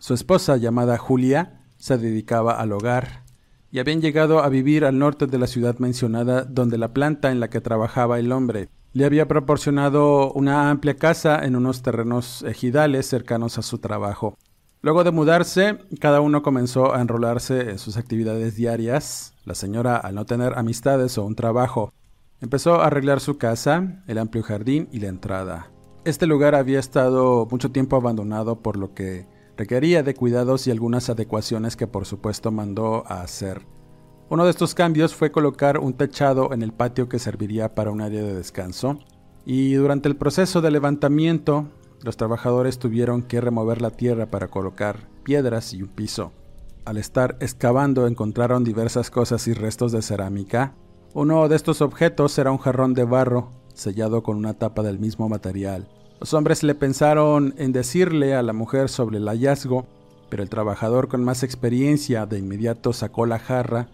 Su 0.00 0.12
esposa, 0.12 0.56
llamada 0.56 0.98
Julia, 0.98 1.60
se 1.78 1.98
dedicaba 1.98 2.58
al 2.60 2.72
hogar 2.72 3.25
y 3.70 3.78
habían 3.78 4.00
llegado 4.00 4.40
a 4.40 4.48
vivir 4.48 4.84
al 4.84 4.98
norte 4.98 5.26
de 5.26 5.38
la 5.38 5.46
ciudad 5.46 5.78
mencionada 5.78 6.44
donde 6.44 6.78
la 6.78 6.92
planta 6.92 7.30
en 7.30 7.40
la 7.40 7.48
que 7.48 7.60
trabajaba 7.60 8.18
el 8.18 8.32
hombre 8.32 8.68
le 8.92 9.04
había 9.04 9.28
proporcionado 9.28 10.32
una 10.32 10.70
amplia 10.70 10.96
casa 10.96 11.44
en 11.44 11.54
unos 11.54 11.82
terrenos 11.82 12.42
ejidales 12.44 13.06
cercanos 13.06 13.58
a 13.58 13.62
su 13.62 13.76
trabajo. 13.76 14.38
Luego 14.80 15.04
de 15.04 15.10
mudarse, 15.10 15.78
cada 16.00 16.22
uno 16.22 16.42
comenzó 16.42 16.94
a 16.94 17.02
enrolarse 17.02 17.72
en 17.72 17.78
sus 17.78 17.98
actividades 17.98 18.56
diarias. 18.56 19.34
La 19.44 19.54
señora, 19.54 19.96
al 19.96 20.14
no 20.14 20.24
tener 20.24 20.56
amistades 20.56 21.18
o 21.18 21.26
un 21.26 21.34
trabajo, 21.34 21.92
empezó 22.40 22.76
a 22.76 22.86
arreglar 22.86 23.20
su 23.20 23.36
casa, 23.36 24.02
el 24.06 24.16
amplio 24.16 24.42
jardín 24.42 24.88
y 24.92 25.00
la 25.00 25.08
entrada. 25.08 25.70
Este 26.06 26.24
lugar 26.26 26.54
había 26.54 26.78
estado 26.78 27.46
mucho 27.50 27.72
tiempo 27.72 27.96
abandonado 27.96 28.62
por 28.62 28.76
lo 28.76 28.94
que 28.94 29.26
requería 29.56 30.02
de 30.02 30.14
cuidados 30.14 30.66
y 30.66 30.70
algunas 30.70 31.08
adecuaciones 31.08 31.76
que 31.76 31.86
por 31.86 32.06
supuesto 32.06 32.50
mandó 32.50 33.04
a 33.06 33.22
hacer. 33.22 33.66
Uno 34.28 34.44
de 34.44 34.50
estos 34.50 34.74
cambios 34.74 35.14
fue 35.14 35.30
colocar 35.30 35.78
un 35.78 35.94
techado 35.94 36.52
en 36.52 36.62
el 36.62 36.72
patio 36.72 37.08
que 37.08 37.18
serviría 37.18 37.74
para 37.74 37.90
un 37.90 38.00
área 38.00 38.22
de 38.22 38.34
descanso, 38.34 38.98
y 39.44 39.74
durante 39.74 40.08
el 40.08 40.16
proceso 40.16 40.60
de 40.60 40.72
levantamiento, 40.72 41.68
los 42.02 42.16
trabajadores 42.16 42.78
tuvieron 42.78 43.22
que 43.22 43.40
remover 43.40 43.80
la 43.80 43.90
tierra 43.90 44.26
para 44.26 44.48
colocar 44.48 45.08
piedras 45.22 45.72
y 45.72 45.82
un 45.82 45.88
piso. 45.88 46.32
Al 46.84 46.98
estar 46.98 47.36
excavando 47.40 48.06
encontraron 48.06 48.64
diversas 48.64 49.10
cosas 49.10 49.46
y 49.48 49.54
restos 49.54 49.92
de 49.92 50.02
cerámica. 50.02 50.74
Uno 51.14 51.48
de 51.48 51.56
estos 51.56 51.80
objetos 51.80 52.38
era 52.38 52.52
un 52.52 52.58
jarrón 52.58 52.94
de 52.94 53.04
barro 53.04 53.50
sellado 53.74 54.22
con 54.22 54.36
una 54.36 54.54
tapa 54.54 54.82
del 54.82 54.98
mismo 54.98 55.28
material. 55.28 55.88
Los 56.18 56.32
hombres 56.32 56.62
le 56.62 56.74
pensaron 56.74 57.54
en 57.58 57.72
decirle 57.72 58.34
a 58.34 58.42
la 58.42 58.54
mujer 58.54 58.88
sobre 58.88 59.18
el 59.18 59.28
hallazgo, 59.28 59.86
pero 60.30 60.42
el 60.42 60.48
trabajador 60.48 61.08
con 61.08 61.22
más 61.22 61.42
experiencia 61.42 62.24
de 62.24 62.38
inmediato 62.38 62.92
sacó 62.92 63.26
la 63.26 63.38
jarra 63.38 63.88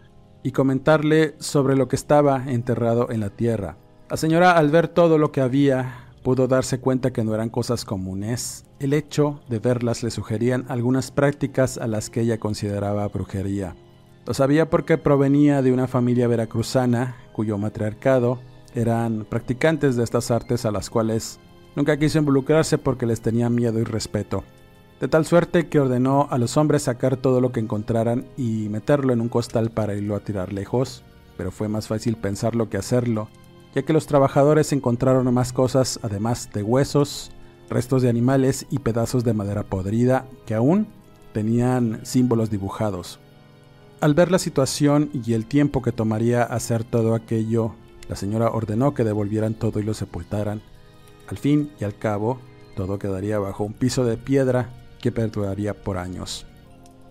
y 0.45 0.53
comentarle 0.53 1.35
sobre 1.39 1.77
lo 1.77 1.89
que 1.89 1.97
estaba 1.97 2.45
enterrado 2.47 3.11
en 3.11 3.21
la 3.21 3.31
tierra. 3.31 3.77
La 4.09 4.17
señora 4.17 4.53
al 4.53 4.71
ver 4.71 4.89
todo 4.89 5.19
lo 5.19 5.33
que 5.33 5.41
había 5.41 6.07
pudo 6.23 6.47
darse 6.47 6.79
cuenta 6.79 7.13
que 7.13 7.25
no 7.25 7.35
eran 7.35 7.51
cosas 7.51 7.85
comunes. 7.85 8.67
El 8.79 8.93
hecho 8.93 9.41
de 9.49 9.59
verlas 9.59 10.05
le 10.05 10.11
sugerían 10.11 10.65
algunas 10.69 11.11
prácticas 11.11 11.77
a 11.77 11.89
las 11.89 12.09
que 12.09 12.21
ella 12.21 12.39
consideraba 12.39 13.07
brujería. 13.09 13.75
Lo 14.27 14.35
sabía 14.35 14.71
porque 14.71 14.99
provenía 14.99 15.63
de 15.63 15.73
una 15.73 15.89
familia 15.89 16.29
veracruzana 16.29 17.17
cuyo 17.33 17.59
matriarcado 17.59 18.39
eran 18.75 19.27
practicantes 19.29 19.97
de 19.97 20.05
estas 20.05 20.31
artes 20.31 20.65
a 20.65 20.71
las 20.71 20.89
cuales 20.89 21.41
nunca 21.77 21.97
quiso 21.99 22.19
involucrarse 22.19 22.79
porque 22.79 23.07
les 23.07 23.21
tenía 23.21 23.49
miedo 23.49 23.79
y 23.79 23.85
respeto 23.85 24.45
de 25.03 25.09
tal 25.09 25.27
suerte 25.27 25.67
que 25.67 25.81
ordenó 25.81 26.29
a 26.31 26.39
los 26.39 26.57
hombres 26.57 26.85
sacar 26.85 27.17
todo 27.17 27.41
lo 27.41 27.51
que 27.51 27.59
encontraran 27.59 28.25
y 28.37 28.69
meterlo 28.69 29.13
en 29.13 29.21
un 29.21 29.29
costal 29.29 29.71
para 29.71 29.97
irlo 29.97 30.15
a 30.15 30.21
tirar 30.21 30.53
lejos, 30.53 31.03
pero 31.37 31.51
fue 31.51 31.67
más 31.67 31.89
fácil 31.89 32.15
pensarlo 32.15 32.71
que 32.71 32.77
hacerlo, 32.77 33.29
ya 33.75 33.83
que 33.83 33.93
los 33.93 34.07
trabajadores 34.07 34.73
encontraron 34.73 35.35
más 35.35 35.53
cosas 35.53 35.99
además 36.05 36.51
de 36.55 36.63
huesos, 36.63 37.33
restos 37.69 38.03
de 38.03 38.11
animales 38.11 38.65
y 38.71 38.79
pedazos 38.79 39.25
de 39.25 39.35
madera 39.35 39.65
podrida 39.65 40.25
que 40.47 40.55
aún 40.55 40.87
tenían 41.33 41.99
símbolos 42.05 42.49
dibujados. 42.49 43.19
Al 44.01 44.15
ver 44.15 44.31
la 44.31 44.39
situación 44.39 45.11
y 45.13 45.33
el 45.33 45.47
tiempo 45.47 45.83
que 45.83 45.91
tomaría 45.91 46.45
hacer 46.45 46.85
todo 46.85 47.17
aquello, 47.17 47.75
la 48.09 48.15
señora 48.15 48.51
ordenó 48.51 48.95
que 48.95 49.03
devolvieran 49.03 49.55
todo 49.55 49.81
y 49.81 49.83
lo 49.83 49.95
sepultaran. 49.95 50.63
Al 51.33 51.39
fin 51.39 51.73
y 51.81 51.85
al 51.85 51.97
cabo, 51.97 52.41
todo 52.77 52.99
quedaría 52.99 53.39
bajo 53.39 53.65
un 53.65 53.73
piso 53.73 54.05
de 54.05 54.19
piedra 54.19 54.69
que 55.01 55.13
perduraría 55.13 55.73
por 55.73 55.97
años. 55.97 56.45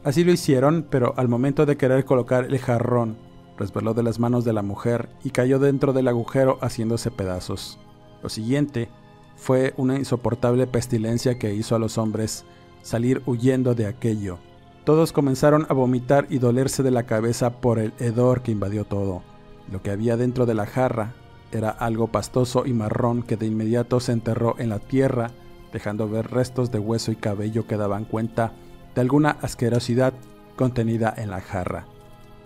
Así 0.03 0.23
lo 0.23 0.31
hicieron, 0.31 0.85
pero 0.87 1.15
al 1.17 1.27
momento 1.27 1.65
de 1.65 1.75
querer 1.75 2.05
colocar 2.05 2.45
el 2.45 2.59
jarrón, 2.59 3.17
resbaló 3.57 3.95
de 3.95 4.03
las 4.03 4.19
manos 4.19 4.45
de 4.45 4.53
la 4.53 4.61
mujer 4.61 5.09
y 5.23 5.31
cayó 5.31 5.57
dentro 5.57 5.91
del 5.91 6.07
agujero 6.07 6.59
haciéndose 6.61 7.09
pedazos. 7.09 7.79
Lo 8.21 8.29
siguiente 8.29 8.89
fue 9.37 9.73
una 9.75 9.97
insoportable 9.97 10.67
pestilencia 10.67 11.39
que 11.39 11.55
hizo 11.55 11.75
a 11.75 11.79
los 11.79 11.97
hombres 11.97 12.45
salir 12.83 13.23
huyendo 13.25 13.73
de 13.73 13.87
aquello. 13.87 14.37
Todos 14.83 15.13
comenzaron 15.13 15.65
a 15.67 15.73
vomitar 15.73 16.27
y 16.29 16.37
dolerse 16.37 16.83
de 16.83 16.91
la 16.91 17.07
cabeza 17.07 17.59
por 17.59 17.79
el 17.79 17.91
hedor 17.97 18.43
que 18.43 18.51
invadió 18.51 18.85
todo. 18.85 19.23
Lo 19.71 19.81
que 19.81 19.89
había 19.89 20.15
dentro 20.15 20.45
de 20.45 20.53
la 20.53 20.67
jarra 20.67 21.15
era 21.51 21.69
algo 21.69 22.07
pastoso 22.07 22.65
y 22.65 22.73
marrón 22.73 23.23
que 23.23 23.37
de 23.37 23.47
inmediato 23.47 23.99
se 23.99 24.11
enterró 24.11 24.55
en 24.57 24.69
la 24.69 24.79
tierra, 24.79 25.31
dejando 25.73 26.09
ver 26.09 26.31
restos 26.31 26.71
de 26.71 26.79
hueso 26.79 27.11
y 27.11 27.15
cabello 27.15 27.67
que 27.67 27.77
daban 27.77 28.05
cuenta 28.05 28.53
de 28.95 29.01
alguna 29.01 29.37
asquerosidad 29.41 30.13
contenida 30.55 31.13
en 31.17 31.31
la 31.31 31.41
jarra. 31.41 31.85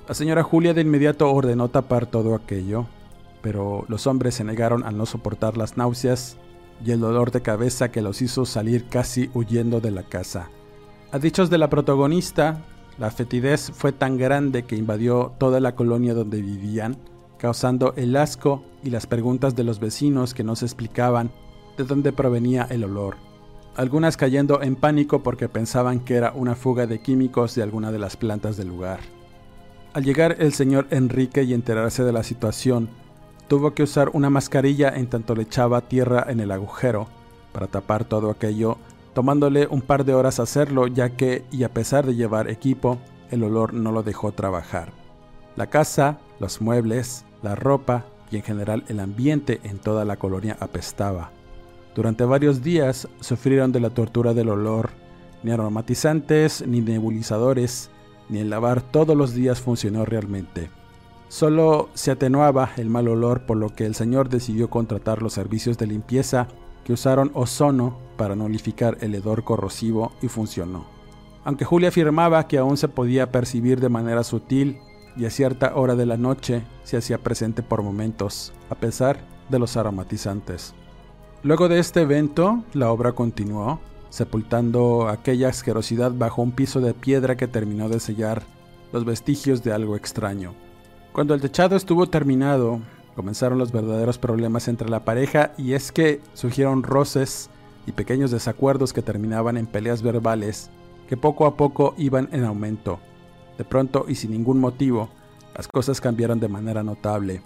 La 0.07 0.13
señora 0.13 0.43
Julia 0.43 0.73
de 0.73 0.81
inmediato 0.81 1.31
ordenó 1.31 1.69
tapar 1.69 2.05
todo 2.05 2.35
aquello, 2.35 2.85
pero 3.41 3.85
los 3.87 4.07
hombres 4.07 4.35
se 4.35 4.43
negaron 4.43 4.83
al 4.83 4.97
no 4.97 5.05
soportar 5.05 5.57
las 5.57 5.77
náuseas 5.77 6.37
y 6.83 6.91
el 6.91 6.99
dolor 6.99 7.31
de 7.31 7.41
cabeza 7.41 7.89
que 7.89 8.01
los 8.01 8.21
hizo 8.21 8.45
salir 8.45 8.87
casi 8.87 9.29
huyendo 9.33 9.81
de 9.81 9.91
la 9.91 10.03
casa. 10.03 10.49
A 11.11 11.19
dichos 11.19 11.49
de 11.49 11.57
la 11.57 11.69
protagonista, 11.69 12.61
la 12.97 13.11
fetidez 13.11 13.71
fue 13.73 13.91
tan 13.91 14.17
grande 14.17 14.63
que 14.63 14.75
invadió 14.75 15.33
toda 15.37 15.59
la 15.59 15.75
colonia 15.75 16.13
donde 16.13 16.41
vivían, 16.41 16.97
causando 17.37 17.93
el 17.95 18.15
asco 18.15 18.63
y 18.85 18.91
las 18.91 19.07
preguntas 19.07 19.55
de 19.55 19.63
los 19.63 19.79
vecinos 19.79 20.33
que 20.33 20.43
no 20.43 20.55
se 20.55 20.65
explicaban 20.65 21.31
de 21.75 21.83
dónde 21.83 22.13
provenía 22.13 22.67
el 22.69 22.83
olor. 22.83 23.17
Algunas 23.75 24.15
cayendo 24.15 24.61
en 24.61 24.75
pánico 24.75 25.23
porque 25.23 25.49
pensaban 25.49 25.99
que 25.99 26.15
era 26.15 26.31
una 26.31 26.55
fuga 26.55 26.87
de 26.87 26.99
químicos 26.99 27.55
de 27.55 27.63
alguna 27.63 27.91
de 27.91 27.99
las 27.99 28.15
plantas 28.15 28.55
del 28.55 28.69
lugar. 28.69 28.99
Al 29.93 30.03
llegar 30.03 30.37
el 30.39 30.53
señor 30.53 30.87
Enrique 30.91 31.43
y 31.43 31.53
enterarse 31.53 32.03
de 32.03 32.13
la 32.13 32.23
situación, 32.23 32.87
tuvo 33.47 33.73
que 33.73 33.83
usar 33.83 34.11
una 34.13 34.29
mascarilla 34.29 34.89
en 34.89 35.07
tanto 35.07 35.35
le 35.35 35.43
echaba 35.43 35.81
tierra 35.81 36.25
en 36.29 36.39
el 36.39 36.51
agujero 36.51 37.07
para 37.51 37.67
tapar 37.67 38.05
todo 38.05 38.29
aquello, 38.29 38.77
tomándole 39.13 39.67
un 39.67 39.81
par 39.81 40.05
de 40.05 40.13
horas 40.13 40.39
hacerlo 40.39 40.87
ya 40.87 41.09
que, 41.09 41.43
y 41.51 41.63
a 41.63 41.73
pesar 41.73 42.05
de 42.05 42.15
llevar 42.15 42.49
equipo, 42.49 42.99
el 43.31 43.43
olor 43.43 43.73
no 43.73 43.91
lo 43.91 44.03
dejó 44.03 44.31
trabajar. 44.31 44.91
La 45.55 45.67
casa, 45.67 46.19
los 46.39 46.61
muebles, 46.61 47.25
la 47.41 47.55
ropa 47.55 48.05
en 48.35 48.43
general 48.43 48.83
el 48.87 48.99
ambiente 48.99 49.59
en 49.63 49.79
toda 49.79 50.05
la 50.05 50.17
colonia 50.17 50.57
apestaba. 50.59 51.31
Durante 51.95 52.25
varios 52.25 52.61
días 52.61 53.07
sufrieron 53.21 53.71
de 53.71 53.79
la 53.79 53.89
tortura 53.89 54.33
del 54.33 54.49
olor, 54.49 54.89
ni 55.43 55.51
aromatizantes, 55.51 56.65
ni 56.67 56.81
nebulizadores, 56.81 57.89
ni 58.29 58.39
el 58.39 58.49
lavar 58.49 58.81
todos 58.81 59.15
los 59.15 59.33
días 59.33 59.61
funcionó 59.61 60.05
realmente. 60.05 60.69
Solo 61.27 61.89
se 61.93 62.11
atenuaba 62.11 62.71
el 62.77 62.89
mal 62.89 63.07
olor 63.07 63.45
por 63.45 63.57
lo 63.57 63.69
que 63.69 63.85
el 63.85 63.95
señor 63.95 64.29
decidió 64.29 64.69
contratar 64.69 65.21
los 65.21 65.33
servicios 65.33 65.77
de 65.77 65.87
limpieza 65.87 66.47
que 66.83 66.93
usaron 66.93 67.31
ozono 67.33 67.97
para 68.17 68.35
nulificar 68.35 68.97
el 69.01 69.15
hedor 69.15 69.43
corrosivo 69.43 70.11
y 70.21 70.27
funcionó. 70.27 70.85
Aunque 71.43 71.65
Julia 71.65 71.89
afirmaba 71.89 72.47
que 72.47 72.57
aún 72.57 72.77
se 72.77 72.87
podía 72.87 73.31
percibir 73.31 73.79
de 73.79 73.89
manera 73.89 74.23
sutil 74.23 74.79
y 75.15 75.25
a 75.25 75.29
cierta 75.29 75.75
hora 75.75 75.95
de 75.95 76.05
la 76.05 76.17
noche 76.17 76.63
se 76.83 76.97
hacía 76.97 77.17
presente 77.17 77.63
por 77.63 77.81
momentos, 77.81 78.53
a 78.69 78.75
pesar 78.75 79.19
de 79.49 79.59
los 79.59 79.77
aromatizantes. 79.77 80.73
Luego 81.43 81.69
de 81.69 81.79
este 81.79 82.01
evento, 82.01 82.63
la 82.73 82.91
obra 82.91 83.11
continuó, 83.11 83.79
sepultando 84.09 85.07
aquella 85.07 85.49
asquerosidad 85.49 86.11
bajo 86.11 86.41
un 86.41 86.51
piso 86.51 86.81
de 86.81 86.93
piedra 86.93 87.37
que 87.37 87.47
terminó 87.47 87.89
de 87.89 87.99
sellar 87.99 88.43
los 88.91 89.05
vestigios 89.05 89.63
de 89.63 89.73
algo 89.73 89.95
extraño. 89.95 90.53
Cuando 91.11 91.33
el 91.33 91.41
techado 91.41 91.75
estuvo 91.75 92.07
terminado, 92.07 92.79
comenzaron 93.15 93.57
los 93.57 93.71
verdaderos 93.71 94.17
problemas 94.17 94.67
entre 94.67 94.89
la 94.89 95.05
pareja 95.05 95.53
y 95.57 95.73
es 95.73 95.91
que 95.91 96.21
surgieron 96.33 96.83
roces 96.83 97.49
y 97.85 97.91
pequeños 97.91 98.31
desacuerdos 98.31 98.93
que 98.93 99.01
terminaban 99.01 99.57
en 99.57 99.67
peleas 99.67 100.01
verbales 100.01 100.69
que 101.07 101.17
poco 101.17 101.45
a 101.45 101.55
poco 101.55 101.93
iban 101.97 102.29
en 102.31 102.43
aumento. 102.43 102.99
De 103.57 103.63
pronto 103.63 104.05
y 104.07 104.15
sin 104.15 104.31
ningún 104.31 104.59
motivo, 104.59 105.09
las 105.55 105.67
cosas 105.67 106.01
cambiaron 106.01 106.39
de 106.39 106.49
manera 106.49 106.83
notable. 106.83 107.41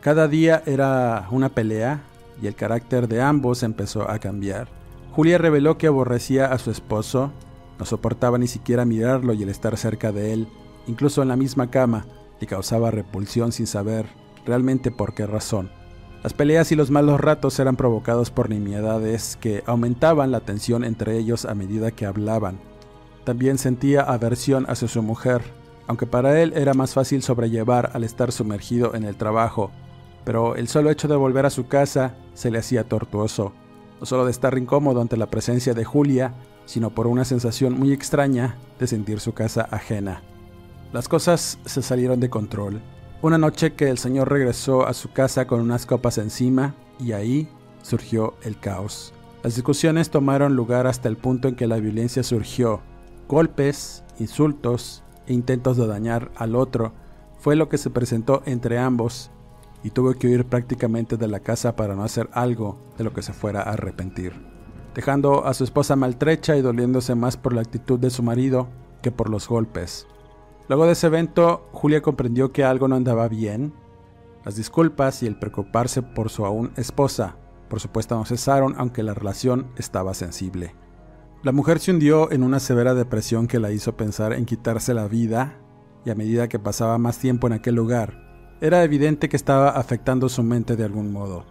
Cada 0.00 0.28
día 0.28 0.62
era 0.66 1.26
una 1.30 1.48
pelea 1.48 2.02
y 2.42 2.46
el 2.46 2.54
carácter 2.54 3.08
de 3.08 3.22
ambos 3.22 3.62
empezó 3.62 4.10
a 4.10 4.18
cambiar. 4.18 4.68
Julia 5.12 5.38
reveló 5.38 5.78
que 5.78 5.86
aborrecía 5.86 6.46
a 6.46 6.58
su 6.58 6.70
esposo, 6.70 7.32
no 7.78 7.84
soportaba 7.86 8.36
ni 8.36 8.46
siquiera 8.46 8.84
mirarlo 8.84 9.32
y 9.32 9.42
el 9.42 9.48
estar 9.48 9.76
cerca 9.76 10.12
de 10.12 10.32
él, 10.32 10.48
incluso 10.86 11.22
en 11.22 11.28
la 11.28 11.36
misma 11.36 11.70
cama, 11.70 12.06
le 12.40 12.46
causaba 12.46 12.90
repulsión 12.90 13.52
sin 13.52 13.66
saber 13.66 14.06
realmente 14.44 14.90
por 14.90 15.14
qué 15.14 15.26
razón. 15.26 15.70
Las 16.22 16.32
peleas 16.32 16.72
y 16.72 16.76
los 16.76 16.90
malos 16.90 17.20
ratos 17.20 17.58
eran 17.58 17.76
provocados 17.76 18.30
por 18.30 18.48
nimiedades 18.48 19.36
que 19.40 19.62
aumentaban 19.66 20.30
la 20.30 20.40
tensión 20.40 20.84
entre 20.84 21.18
ellos 21.18 21.44
a 21.44 21.54
medida 21.54 21.90
que 21.90 22.06
hablaban. 22.06 22.58
También 23.24 23.56
sentía 23.56 24.02
aversión 24.02 24.66
hacia 24.68 24.86
su 24.86 25.02
mujer, 25.02 25.42
aunque 25.86 26.06
para 26.06 26.40
él 26.40 26.52
era 26.54 26.74
más 26.74 26.92
fácil 26.92 27.22
sobrellevar 27.22 27.90
al 27.94 28.04
estar 28.04 28.32
sumergido 28.32 28.94
en 28.94 29.04
el 29.04 29.16
trabajo, 29.16 29.70
pero 30.24 30.56
el 30.56 30.68
solo 30.68 30.90
hecho 30.90 31.08
de 31.08 31.16
volver 31.16 31.46
a 31.46 31.50
su 31.50 31.66
casa 31.66 32.14
se 32.34 32.50
le 32.50 32.58
hacía 32.58 32.84
tortuoso, 32.84 33.52
no 34.00 34.06
solo 34.06 34.24
de 34.24 34.30
estar 34.30 34.56
incómodo 34.58 35.00
ante 35.00 35.16
la 35.16 35.26
presencia 35.26 35.74
de 35.74 35.84
Julia, 35.84 36.34
sino 36.66 36.90
por 36.90 37.06
una 37.06 37.24
sensación 37.24 37.78
muy 37.78 37.92
extraña 37.92 38.56
de 38.78 38.86
sentir 38.86 39.20
su 39.20 39.32
casa 39.32 39.68
ajena. 39.70 40.22
Las 40.92 41.08
cosas 41.08 41.58
se 41.64 41.82
salieron 41.82 42.20
de 42.20 42.30
control. 42.30 42.80
Una 43.20 43.38
noche 43.38 43.72
que 43.72 43.88
el 43.88 43.98
señor 43.98 44.30
regresó 44.30 44.86
a 44.86 44.94
su 44.94 45.12
casa 45.12 45.46
con 45.46 45.60
unas 45.60 45.86
copas 45.86 46.18
encima 46.18 46.74
y 46.98 47.12
ahí 47.12 47.48
surgió 47.82 48.34
el 48.42 48.58
caos. 48.58 49.12
Las 49.42 49.56
discusiones 49.56 50.10
tomaron 50.10 50.56
lugar 50.56 50.86
hasta 50.86 51.08
el 51.08 51.16
punto 51.16 51.48
en 51.48 51.54
que 51.54 51.66
la 51.66 51.76
violencia 51.76 52.22
surgió 52.22 52.80
Golpes, 53.28 54.04
insultos 54.18 55.02
e 55.26 55.32
intentos 55.32 55.76
de 55.76 55.86
dañar 55.86 56.30
al 56.36 56.54
otro 56.54 56.92
fue 57.38 57.56
lo 57.56 57.68
que 57.68 57.78
se 57.78 57.90
presentó 57.90 58.42
entre 58.46 58.78
ambos 58.78 59.30
y 59.82 59.90
tuvo 59.90 60.14
que 60.14 60.26
huir 60.26 60.46
prácticamente 60.46 61.16
de 61.16 61.28
la 61.28 61.40
casa 61.40 61.76
para 61.76 61.94
no 61.94 62.04
hacer 62.04 62.28
algo 62.32 62.78
de 62.96 63.04
lo 63.04 63.12
que 63.12 63.22
se 63.22 63.32
fuera 63.32 63.60
a 63.60 63.72
arrepentir, 63.72 64.32
dejando 64.94 65.44
a 65.46 65.54
su 65.54 65.64
esposa 65.64 65.96
maltrecha 65.96 66.56
y 66.56 66.62
doliéndose 66.62 67.14
más 67.14 67.36
por 67.36 67.52
la 67.52 67.60
actitud 67.60 67.98
de 67.98 68.10
su 68.10 68.22
marido 68.22 68.68
que 69.02 69.10
por 69.10 69.28
los 69.28 69.48
golpes. 69.48 70.06
Luego 70.68 70.86
de 70.86 70.92
ese 70.92 71.08
evento, 71.08 71.68
Julia 71.72 72.00
comprendió 72.00 72.52
que 72.52 72.64
algo 72.64 72.88
no 72.88 72.96
andaba 72.96 73.28
bien. 73.28 73.74
Las 74.44 74.56
disculpas 74.56 75.22
y 75.22 75.26
el 75.26 75.38
preocuparse 75.38 76.00
por 76.00 76.30
su 76.30 76.46
aún 76.46 76.72
esposa, 76.76 77.36
por 77.68 77.80
supuesto, 77.80 78.16
no 78.16 78.24
cesaron, 78.24 78.74
aunque 78.78 79.02
la 79.02 79.12
relación 79.12 79.66
estaba 79.76 80.14
sensible. 80.14 80.74
La 81.44 81.52
mujer 81.52 81.78
se 81.78 81.90
hundió 81.90 82.32
en 82.32 82.42
una 82.42 82.58
severa 82.58 82.94
depresión 82.94 83.48
que 83.48 83.60
la 83.60 83.70
hizo 83.70 83.98
pensar 83.98 84.32
en 84.32 84.46
quitarse 84.46 84.94
la 84.94 85.06
vida, 85.08 85.60
y 86.02 86.08
a 86.08 86.14
medida 86.14 86.48
que 86.48 86.58
pasaba 86.58 86.96
más 86.96 87.18
tiempo 87.18 87.46
en 87.46 87.52
aquel 87.52 87.74
lugar, 87.74 88.56
era 88.62 88.82
evidente 88.82 89.28
que 89.28 89.36
estaba 89.36 89.68
afectando 89.68 90.30
su 90.30 90.42
mente 90.42 90.74
de 90.74 90.84
algún 90.84 91.12
modo. 91.12 91.44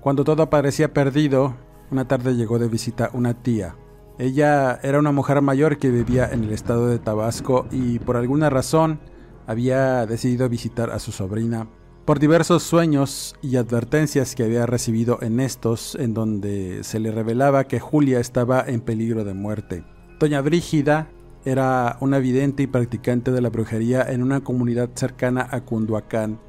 Cuando 0.00 0.22
todo 0.22 0.48
parecía 0.48 0.94
perdido, 0.94 1.56
una 1.90 2.06
tarde 2.06 2.36
llegó 2.36 2.60
de 2.60 2.68
visita 2.68 3.10
una 3.14 3.34
tía. 3.42 3.74
Ella 4.16 4.78
era 4.80 5.00
una 5.00 5.10
mujer 5.10 5.42
mayor 5.42 5.76
que 5.76 5.90
vivía 5.90 6.30
en 6.30 6.44
el 6.44 6.52
estado 6.52 6.86
de 6.86 7.00
Tabasco 7.00 7.66
y 7.72 7.98
por 7.98 8.16
alguna 8.16 8.48
razón 8.48 9.00
había 9.48 10.06
decidido 10.06 10.48
visitar 10.48 10.90
a 10.90 11.00
su 11.00 11.10
sobrina 11.10 11.66
por 12.04 12.18
diversos 12.18 12.64
sueños 12.64 13.36
y 13.42 13.56
advertencias 13.56 14.34
que 14.34 14.42
había 14.42 14.66
recibido 14.66 15.18
en 15.22 15.38
estos, 15.38 15.94
en 15.94 16.14
donde 16.14 16.82
se 16.82 16.98
le 16.98 17.12
revelaba 17.12 17.64
que 17.64 17.78
Julia 17.78 18.18
estaba 18.18 18.64
en 18.66 18.80
peligro 18.80 19.24
de 19.24 19.34
muerte. 19.34 19.84
Doña 20.18 20.40
Brígida 20.40 21.10
era 21.44 21.96
una 22.00 22.18
vidente 22.18 22.64
y 22.64 22.66
practicante 22.66 23.30
de 23.30 23.40
la 23.40 23.50
brujería 23.50 24.02
en 24.02 24.22
una 24.22 24.42
comunidad 24.42 24.90
cercana 24.94 25.46
a 25.50 25.60
Cunduacán, 25.64 26.40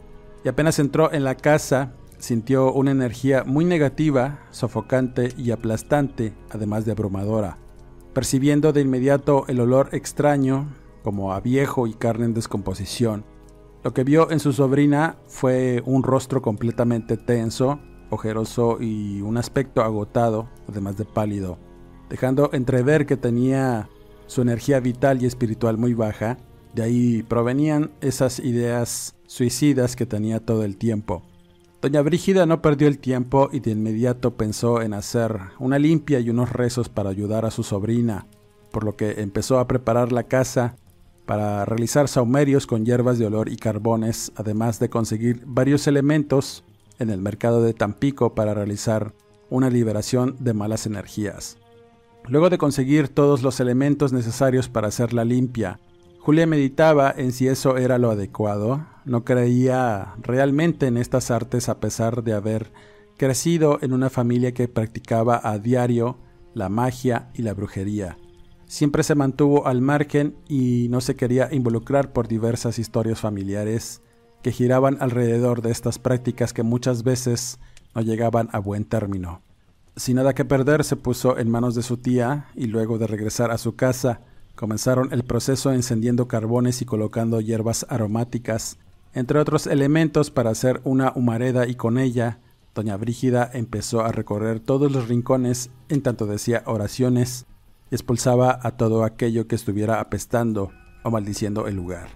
y 0.44 0.50
apenas 0.50 0.80
entró 0.80 1.14
en 1.14 1.24
la 1.24 1.36
casa, 1.36 1.94
sintió 2.18 2.74
una 2.74 2.92
energía 2.92 3.44
muy 3.44 3.64
negativa, 3.64 4.40
sofocante 4.50 5.34
y 5.38 5.52
aplastante, 5.52 6.34
además 6.50 6.86
de 6.86 6.92
abrumadora. 6.94 7.58
Percibiendo 8.14 8.74
de 8.74 8.82
inmediato 8.82 9.46
el 9.48 9.60
olor 9.60 9.90
extraño, 9.92 10.68
como 11.04 11.34
a 11.34 11.40
viejo 11.40 11.86
y 11.88 11.94
carne 11.94 12.26
en 12.26 12.34
descomposición, 12.34 13.26
lo 13.84 13.94
que 13.94 14.04
vio 14.04 14.32
en 14.32 14.40
su 14.40 14.54
sobrina 14.54 15.18
fue 15.28 15.84
un 15.86 16.04
rostro 16.04 16.42
completamente 16.42 17.18
tenso, 17.18 17.80
ojeroso 18.10 18.78
y 18.80 19.22
un 19.22 19.38
aspecto 19.38 19.82
agotado, 19.82 20.48
además 20.70 20.98
de 20.98 21.06
pálido, 21.06 21.58
dejando 22.10 22.50
entrever 22.54 23.06
que 23.06 23.18
tenía 23.18 23.90
su 24.28 24.42
energía 24.42 24.80
vital 24.80 25.22
y 25.22 25.26
espiritual 25.26 25.78
muy 25.78 25.94
baja. 25.94 26.38
De 26.74 26.84
ahí 26.84 27.24
provenían 27.24 27.92
esas 28.00 28.40
ideas 28.40 29.16
suicidas 29.28 29.96
que 29.96 30.06
tenía 30.06 30.40
todo 30.40 30.64
el 30.64 30.78
tiempo. 30.78 31.24
Doña 31.82 32.02
Brígida 32.02 32.46
no 32.46 32.62
perdió 32.62 32.88
el 32.88 33.00
tiempo 33.00 33.50
y 33.52 33.60
de 33.60 33.72
inmediato 33.72 34.38
pensó 34.38 34.82
en 34.82 34.94
hacer 34.94 35.38
una 35.60 35.78
limpia 35.78 36.22
y 36.22 36.30
unos 36.30 36.54
rezos 36.54 36.88
para 36.88 37.10
ayudar 37.10 37.46
a 37.46 37.52
su 37.52 37.64
sobrina, 37.64 38.28
por 38.72 38.86
lo 38.86 38.96
que 38.96 39.22
empezó 39.22 39.60
a 39.60 39.68
preparar 39.68 40.14
la 40.14 40.24
casa 40.24 40.78
para 41.26 41.66
realizar 41.66 42.08
saumerios 42.08 42.68
con 42.68 42.86
hierbas 42.86 43.18
de 43.18 43.26
olor 43.26 43.50
y 43.50 43.58
carbones, 43.58 44.32
además 44.36 44.80
de 44.80 44.90
conseguir 44.90 45.44
varios 45.46 45.88
elementos 45.88 46.64
en 47.00 47.10
el 47.10 47.22
mercado 47.22 47.62
de 47.62 47.74
Tampico 47.74 48.36
para 48.36 48.54
realizar 48.54 49.14
una 49.50 49.70
liberación 49.70 50.36
de 50.40 50.54
malas 50.54 50.86
energías. 50.86 51.58
Luego 52.26 52.50
de 52.50 52.58
conseguir 52.58 53.10
todos 53.10 53.42
los 53.42 53.60
elementos 53.60 54.14
necesarios 54.14 54.70
para 54.70 54.88
hacerla 54.88 55.26
limpia, 55.26 55.80
Julia 56.20 56.48
meditaba 56.48 57.14
en 57.16 57.34
si 57.34 57.50
eso 57.50 57.76
era 57.76 57.98
lo 57.98 58.10
adecuado. 58.10 58.86
No 59.04 59.26
creía 59.26 60.14
realmente 60.22 60.88
en 60.88 60.96
estas 60.96 61.32
artes 61.32 61.68
a 61.68 61.82
pesar 61.82 62.24
de 62.24 62.32
haber 62.32 62.72
crecido 63.18 63.78
en 63.82 63.92
una 63.92 64.10
familia 64.10 64.54
que 64.54 64.70
practicaba 64.70 65.42
a 65.44 65.60
diario 65.60 66.18
la 66.54 66.70
magia 66.70 67.30
y 67.34 67.42
la 67.42 67.54
brujería. 67.54 68.18
Siempre 68.74 69.04
se 69.04 69.14
mantuvo 69.14 69.68
al 69.68 69.82
margen 69.82 70.36
y 70.50 70.88
no 70.90 71.00
se 71.00 71.16
quería 71.16 71.48
involucrar 71.54 72.12
por 72.12 72.28
diversas 72.28 72.80
historias 72.80 73.20
familiares 73.20 74.02
que 74.42 74.52
giraban 74.52 74.98
alrededor 75.00 75.62
de 75.62 75.70
estas 75.70 76.00
prácticas 76.00 76.54
que 76.54 76.64
muchas 76.64 77.04
veces 77.04 77.60
no 77.94 78.02
llegaban 78.02 78.50
a 78.52 78.58
buen 78.58 78.86
término. 78.86 79.44
Sin 79.96 80.16
nada 80.16 80.34
que 80.34 80.44
perder, 80.44 80.84
se 80.84 80.96
puso 80.96 81.38
en 81.38 81.52
manos 81.52 81.76
de 81.76 81.84
su 81.84 81.98
tía 81.98 82.48
y 82.56 82.66
luego 82.66 82.98
de 82.98 83.06
regresar 83.06 83.52
a 83.52 83.60
su 83.60 83.76
casa, 83.76 84.22
comenzaron 84.56 85.14
el 85.14 85.24
proceso 85.24 85.72
encendiendo 85.72 86.28
carbones 86.28 86.82
y 86.82 86.86
colocando 86.86 87.42
hierbas 87.42 87.86
aromáticas, 87.90 88.80
entre 89.14 89.38
otros 89.38 89.68
elementos 89.68 90.32
para 90.32 90.50
hacer 90.50 90.82
una 90.84 91.14
humareda 91.14 91.68
y 91.68 91.76
con 91.76 92.00
ella, 92.00 92.40
doña 92.74 92.98
Brígida 92.98 93.52
empezó 93.54 94.02
a 94.02 94.12
recorrer 94.12 94.60
todos 94.60 94.92
los 94.92 95.10
rincones 95.10 95.70
en 95.90 96.02
tanto 96.02 96.26
decía 96.26 96.64
oraciones 96.66 97.46
expulsaba 97.96 98.60
a 98.62 98.72
todo 98.72 99.04
aquello 99.04 99.48
que 99.48 99.56
estuviera 99.56 100.00
apestando 100.00 100.72
o 101.04 101.12
maldiciendo 101.12 101.68
el 101.68 101.76
lugar. 101.76 102.08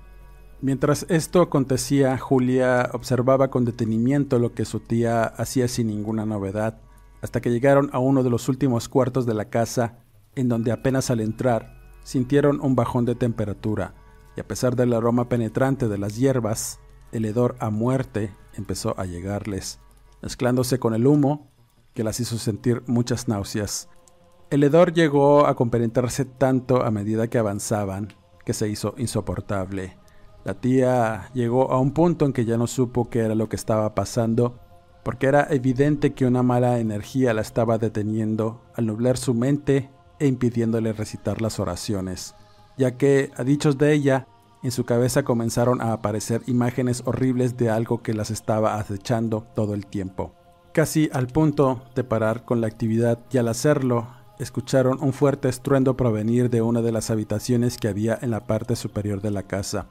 Mientras 0.60 1.06
esto 1.10 1.42
acontecía, 1.42 2.18
Julia 2.18 2.90
observaba 2.94 3.50
con 3.50 3.64
detenimiento 3.64 4.40
lo 4.40 4.54
que 4.54 4.66
su 4.66 4.80
tía 4.80 5.24
hacía 5.24 5.68
sin 5.68 5.88
ninguna 5.88 6.26
novedad, 6.26 6.82
hasta 7.22 7.42
que 7.42 7.52
llegaron 7.52 7.90
a 7.94 8.00
uno 8.00 8.24
de 8.24 8.32
los 8.32 8.50
últimos 8.50 8.90
cuartos 8.90 9.26
de 9.28 9.36
la 9.36 9.46
casa, 9.46 10.00
en 10.36 10.50
donde 10.50 10.72
apenas 10.72 11.12
al 11.12 11.20
entrar 11.20 11.78
sintieron 12.04 12.60
un 12.62 12.76
bajón 12.76 13.06
de 13.06 13.16
temperatura, 13.16 13.94
y 14.36 14.40
a 14.40 14.48
pesar 14.48 14.76
del 14.76 14.94
aroma 14.94 15.30
penetrante 15.30 15.88
de 15.88 15.98
las 15.98 16.18
hierbas, 16.18 16.80
el 17.12 17.26
hedor 17.26 17.56
a 17.60 17.70
muerte 17.70 18.34
empezó 18.56 19.00
a 19.00 19.06
llegarles, 19.06 19.80
mezclándose 20.22 20.80
con 20.80 20.96
el 20.96 21.06
humo 21.06 21.52
que 21.94 22.04
las 22.04 22.20
hizo 22.20 22.38
sentir 22.38 22.84
muchas 22.88 23.28
náuseas. 23.28 23.90
El 24.50 24.64
hedor 24.64 24.94
llegó 24.94 25.46
a 25.46 25.56
compenetrarse 25.56 26.26
tanto 26.26 26.84
a 26.84 26.92
medida 26.92 27.28
que 27.28 27.38
avanzaban 27.38 28.14
que 28.46 28.54
se 28.54 28.70
hizo 28.70 28.96
insoportable. 28.98 29.98
La 30.46 30.54
tía 30.54 31.30
llegó 31.34 31.72
a 31.72 31.80
un 31.80 31.92
punto 31.92 32.26
en 32.26 32.32
que 32.32 32.46
ya 32.46 32.58
no 32.58 32.68
supo 32.68 33.10
qué 33.10 33.20
era 33.20 33.36
lo 33.36 33.50
que 33.50 33.58
estaba 33.58 33.94
pasando 33.94 34.60
porque 35.08 35.28
era 35.28 35.48
evidente 35.52 36.14
que 36.14 36.26
una 36.26 36.44
mala 36.44 36.80
energía 36.80 37.34
la 37.34 37.40
estaba 37.40 37.78
deteniendo 37.78 38.62
al 38.76 38.88
nublar 38.88 39.16
su 39.16 39.34
mente 39.34 39.90
e 40.20 40.28
impidiéndole 40.28 40.92
recitar 40.92 41.42
las 41.42 41.62
oraciones, 41.62 42.36
ya 42.78 42.98
que, 42.98 43.32
a 43.38 43.46
dichos 43.46 43.78
de 43.78 43.94
ella, 43.94 44.28
en 44.64 44.72
su 44.72 44.84
cabeza 44.84 45.24
comenzaron 45.24 45.80
a 45.80 45.94
aparecer 45.94 46.42
imágenes 46.48 47.04
horribles 47.06 47.56
de 47.56 47.70
algo 47.70 48.04
que 48.04 48.14
las 48.14 48.32
estaba 48.32 48.76
acechando 48.76 49.48
todo 49.56 49.76
el 49.76 49.86
tiempo. 49.86 50.34
Casi 50.74 51.10
al 51.14 51.28
punto 51.28 51.84
de 51.96 52.04
parar 52.04 52.44
con 52.44 52.60
la 52.60 52.68
actividad 52.68 53.20
y 53.32 53.38
al 53.38 53.48
hacerlo, 53.48 54.10
escucharon 54.40 55.00
un 55.02 55.14
fuerte 55.14 55.50
estruendo 55.50 55.98
provenir 55.98 56.50
de 56.50 56.62
una 56.62 56.82
de 56.82 56.92
las 56.92 57.10
habitaciones 57.10 57.78
que 57.78 57.88
había 57.88 58.18
en 58.22 58.32
la 58.32 58.46
parte 58.46 58.76
superior 58.76 59.22
de 59.22 59.32
la 59.32 59.44
casa. 59.44 59.88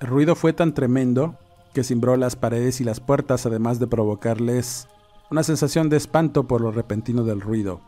El 0.00 0.08
ruido 0.08 0.34
fue 0.34 0.52
tan 0.52 0.74
tremendo 0.74 1.36
que 1.72 1.84
cimbró 1.84 2.16
las 2.16 2.36
paredes 2.36 2.80
y 2.80 2.84
las 2.84 3.00
puertas, 3.00 3.46
además 3.46 3.78
de 3.78 3.86
provocarles 3.86 4.88
una 5.30 5.42
sensación 5.42 5.88
de 5.88 5.96
espanto 5.96 6.46
por 6.46 6.60
lo 6.60 6.70
repentino 6.70 7.24
del 7.24 7.40
ruido, 7.40 7.80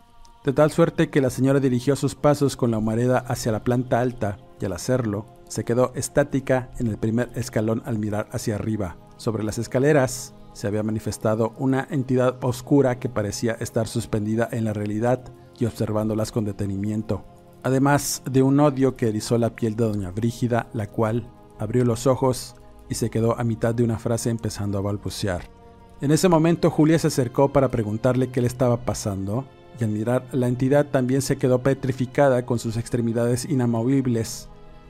de 0.44 0.52
tal 0.52 0.70
suerte 0.70 1.10
que 1.10 1.20
la 1.20 1.30
señora 1.30 1.60
dirigió 1.60 1.96
sus 1.96 2.14
pasos 2.14 2.56
con 2.56 2.70
la 2.70 2.78
humareda 2.78 3.18
hacia 3.18 3.52
la 3.52 3.64
planta 3.64 4.00
alta 4.00 4.38
y 4.60 4.64
al 4.66 4.72
hacerlo, 4.72 5.26
se 5.48 5.64
quedó 5.64 5.92
estática 5.94 6.70
en 6.78 6.86
el 6.86 6.98
primer 6.98 7.30
escalón 7.34 7.82
al 7.84 7.98
mirar 7.98 8.28
hacia 8.32 8.54
arriba. 8.54 8.96
Sobre 9.16 9.42
las 9.42 9.58
escaleras 9.58 10.34
se 10.52 10.66
había 10.66 10.82
manifestado 10.82 11.54
una 11.58 11.86
entidad 11.90 12.36
oscura 12.42 12.98
que 12.98 13.08
parecía 13.08 13.52
estar 13.52 13.86
suspendida 13.86 14.48
en 14.52 14.64
la 14.64 14.72
realidad 14.72 15.24
y 15.60 15.66
observándolas 15.66 16.32
con 16.32 16.44
detenimiento, 16.44 17.24
además 17.62 18.22
de 18.28 18.42
un 18.42 18.58
odio 18.60 18.96
que 18.96 19.08
erizó 19.08 19.38
la 19.38 19.54
piel 19.54 19.76
de 19.76 19.84
doña 19.84 20.10
Brígida, 20.10 20.68
la 20.72 20.86
cual 20.86 21.30
abrió 21.58 21.84
los 21.84 22.06
ojos 22.06 22.56
y 22.88 22.94
se 22.94 23.10
quedó 23.10 23.38
a 23.38 23.44
mitad 23.44 23.74
de 23.74 23.84
una 23.84 23.98
frase 23.98 24.30
empezando 24.30 24.78
a 24.78 24.80
balbucear. 24.80 25.42
En 26.00 26.10
ese 26.10 26.28
momento 26.28 26.70
Julia 26.70 26.98
se 26.98 27.08
acercó 27.08 27.52
para 27.52 27.68
preguntarle 27.68 28.30
qué 28.30 28.40
le 28.40 28.46
estaba 28.46 28.78
pasando, 28.84 29.44
y 29.78 29.84
al 29.84 29.90
mirar 29.90 30.26
la 30.32 30.48
entidad 30.48 30.86
también 30.86 31.22
se 31.22 31.36
quedó 31.36 31.62
petrificada 31.62 32.44
con 32.46 32.58
sus 32.58 32.76
extremidades 32.76 33.44
inamovibles. 33.44 34.48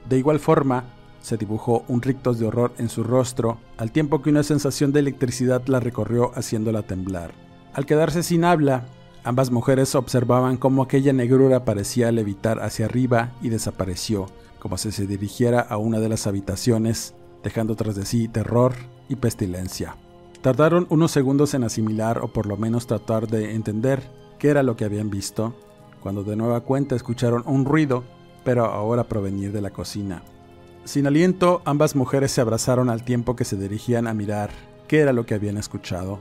De 0.09 0.17
igual 0.17 0.39
forma, 0.39 0.85
se 1.21 1.37
dibujó 1.37 1.83
un 1.87 2.01
rictus 2.01 2.39
de 2.39 2.45
horror 2.45 2.73
en 2.77 2.89
su 2.89 3.03
rostro, 3.03 3.59
al 3.77 3.91
tiempo 3.91 4.21
que 4.21 4.29
una 4.29 4.43
sensación 4.43 4.91
de 4.91 5.01
electricidad 5.01 5.61
la 5.67 5.79
recorrió 5.79 6.31
haciéndola 6.33 6.83
temblar. 6.83 7.33
Al 7.73 7.85
quedarse 7.85 8.23
sin 8.23 8.43
habla, 8.43 8.85
ambas 9.23 9.51
mujeres 9.51 9.95
observaban 9.95 10.57
cómo 10.57 10.83
aquella 10.83 11.13
negrura 11.13 11.65
parecía 11.65 12.11
levitar 12.11 12.61
hacia 12.61 12.85
arriba 12.85 13.33
y 13.41 13.49
desapareció, 13.49 14.27
como 14.59 14.77
si 14.77 14.91
se 14.91 15.07
dirigiera 15.07 15.59
a 15.59 15.77
una 15.77 15.99
de 15.99 16.09
las 16.09 16.27
habitaciones 16.27 17.13
dejando 17.43 17.75
tras 17.75 17.95
de 17.95 18.05
sí 18.05 18.27
terror 18.27 18.73
y 19.09 19.15
pestilencia. 19.15 19.95
Tardaron 20.41 20.87
unos 20.89 21.11
segundos 21.11 21.53
en 21.53 21.63
asimilar 21.63 22.19
o 22.19 22.27
por 22.29 22.47
lo 22.47 22.57
menos 22.57 22.87
tratar 22.87 23.27
de 23.27 23.53
entender 23.53 24.01
qué 24.39 24.49
era 24.49 24.63
lo 24.63 24.75
que 24.75 24.85
habían 24.85 25.09
visto, 25.09 25.53
cuando 26.01 26.23
de 26.23 26.35
nueva 26.35 26.61
cuenta 26.61 26.95
escucharon 26.95 27.43
un 27.45 27.65
ruido, 27.65 28.03
pero 28.43 28.65
ahora 28.65 29.03
provenir 29.03 29.51
de 29.51 29.61
la 29.61 29.69
cocina. 29.69 30.23
Sin 30.83 31.05
aliento, 31.05 31.61
ambas 31.63 31.95
mujeres 31.95 32.31
se 32.31 32.41
abrazaron 32.41 32.89
al 32.89 33.03
tiempo 33.03 33.35
que 33.35 33.45
se 33.45 33.55
dirigían 33.55 34.07
a 34.07 34.15
mirar 34.15 34.49
qué 34.87 34.99
era 34.99 35.13
lo 35.13 35.27
que 35.27 35.35
habían 35.35 35.57
escuchado, 35.57 36.19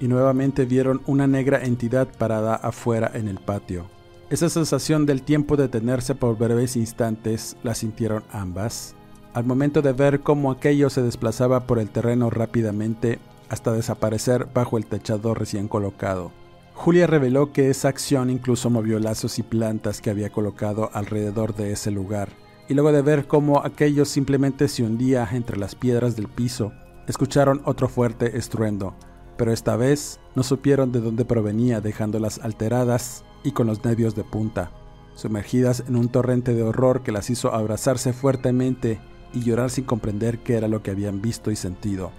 y 0.00 0.08
nuevamente 0.08 0.64
vieron 0.64 1.02
una 1.06 1.26
negra 1.26 1.64
entidad 1.64 2.08
parada 2.18 2.54
afuera 2.54 3.10
en 3.14 3.28
el 3.28 3.38
patio. 3.38 3.86
Esa 4.30 4.48
sensación 4.48 5.06
del 5.06 5.22
tiempo 5.22 5.56
detenerse 5.56 6.14
por 6.14 6.36
breves 6.36 6.76
instantes 6.76 7.56
la 7.62 7.74
sintieron 7.74 8.24
ambas, 8.32 8.94
al 9.34 9.44
momento 9.44 9.82
de 9.82 9.92
ver 9.92 10.20
cómo 10.20 10.50
aquello 10.50 10.90
se 10.90 11.02
desplazaba 11.02 11.66
por 11.66 11.78
el 11.78 11.90
terreno 11.90 12.30
rápidamente 12.30 13.18
hasta 13.48 13.72
desaparecer 13.72 14.48
bajo 14.52 14.78
el 14.78 14.86
techado 14.86 15.34
recién 15.34 15.68
colocado. 15.68 16.32
Julia 16.74 17.06
reveló 17.06 17.52
que 17.52 17.70
esa 17.70 17.88
acción 17.88 18.30
incluso 18.30 18.70
movió 18.70 18.98
lazos 18.98 19.38
y 19.38 19.42
plantas 19.42 20.00
que 20.00 20.10
había 20.10 20.30
colocado 20.30 20.90
alrededor 20.92 21.54
de 21.54 21.72
ese 21.72 21.90
lugar, 21.90 22.30
y 22.68 22.74
luego 22.74 22.92
de 22.92 23.02
ver 23.02 23.26
cómo 23.26 23.64
aquello 23.64 24.04
simplemente 24.04 24.68
se 24.68 24.82
hundía 24.82 25.28
entre 25.30 25.58
las 25.58 25.74
piedras 25.74 26.16
del 26.16 26.28
piso, 26.28 26.72
escucharon 27.06 27.60
otro 27.64 27.88
fuerte 27.88 28.38
estruendo, 28.38 28.94
pero 29.36 29.52
esta 29.52 29.76
vez 29.76 30.20
no 30.34 30.42
supieron 30.42 30.92
de 30.92 31.00
dónde 31.00 31.24
provenía 31.24 31.80
dejándolas 31.80 32.38
alteradas 32.38 33.24
y 33.42 33.52
con 33.52 33.66
los 33.66 33.84
nervios 33.84 34.14
de 34.14 34.24
punta, 34.24 34.70
sumergidas 35.14 35.84
en 35.86 35.96
un 35.96 36.08
torrente 36.08 36.54
de 36.54 36.62
horror 36.62 37.02
que 37.02 37.12
las 37.12 37.30
hizo 37.30 37.54
abrazarse 37.54 38.12
fuertemente 38.12 39.00
y 39.32 39.42
llorar 39.42 39.70
sin 39.70 39.84
comprender 39.84 40.38
qué 40.38 40.56
era 40.56 40.68
lo 40.68 40.82
que 40.82 40.90
habían 40.90 41.20
visto 41.20 41.50
y 41.50 41.56
sentido. 41.56 42.12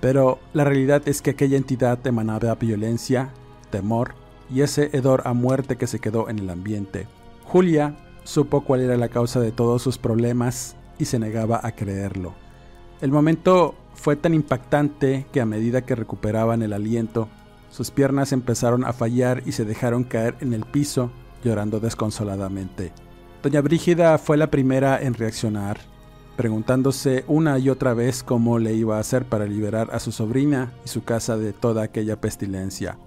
Pero 0.00 0.38
la 0.54 0.64
realidad 0.64 1.02
es 1.06 1.20
que 1.20 1.30
aquella 1.30 1.56
entidad 1.56 2.04
emanaba 2.06 2.54
violencia, 2.54 3.32
temor 3.70 4.14
y 4.48 4.62
ese 4.62 4.90
hedor 4.92 5.22
a 5.26 5.34
muerte 5.34 5.76
que 5.76 5.86
se 5.86 5.98
quedó 6.00 6.28
en 6.28 6.38
el 6.38 6.50
ambiente. 6.50 7.06
Julia 7.44 7.96
supo 8.24 8.62
cuál 8.62 8.80
era 8.80 8.96
la 8.96 9.08
causa 9.08 9.40
de 9.40 9.52
todos 9.52 9.82
sus 9.82 9.98
problemas 9.98 10.76
y 10.98 11.04
se 11.04 11.18
negaba 11.18 11.60
a 11.62 11.72
creerlo. 11.72 12.34
El 13.00 13.10
momento 13.10 13.74
fue 14.00 14.16
tan 14.16 14.32
impactante 14.32 15.26
que 15.30 15.42
a 15.42 15.46
medida 15.46 15.82
que 15.82 15.94
recuperaban 15.94 16.62
el 16.62 16.72
aliento, 16.72 17.28
sus 17.70 17.90
piernas 17.90 18.32
empezaron 18.32 18.84
a 18.84 18.94
fallar 18.94 19.42
y 19.44 19.52
se 19.52 19.66
dejaron 19.66 20.04
caer 20.04 20.36
en 20.40 20.54
el 20.54 20.64
piso, 20.64 21.10
llorando 21.44 21.80
desconsoladamente. 21.80 22.92
Doña 23.42 23.60
Brígida 23.60 24.16
fue 24.16 24.38
la 24.38 24.50
primera 24.50 25.00
en 25.00 25.12
reaccionar 25.12 25.78
preguntándose 26.36 27.26
una 27.28 27.58
y 27.58 27.68
otra 27.68 27.92
vez 27.92 28.22
cómo 28.22 28.58
le 28.58 28.72
iba 28.72 28.96
a 28.96 29.00
hacer 29.00 29.26
para 29.26 29.44
liberar 29.44 29.90
a 29.92 30.00
su 30.00 30.10
sobrina 30.10 30.72
y 30.86 30.88
su 30.88 31.04
casa 31.04 31.36
de 31.36 31.52
toda 31.52 31.82
aquella 31.82 32.18
pestilencia. 32.18 32.98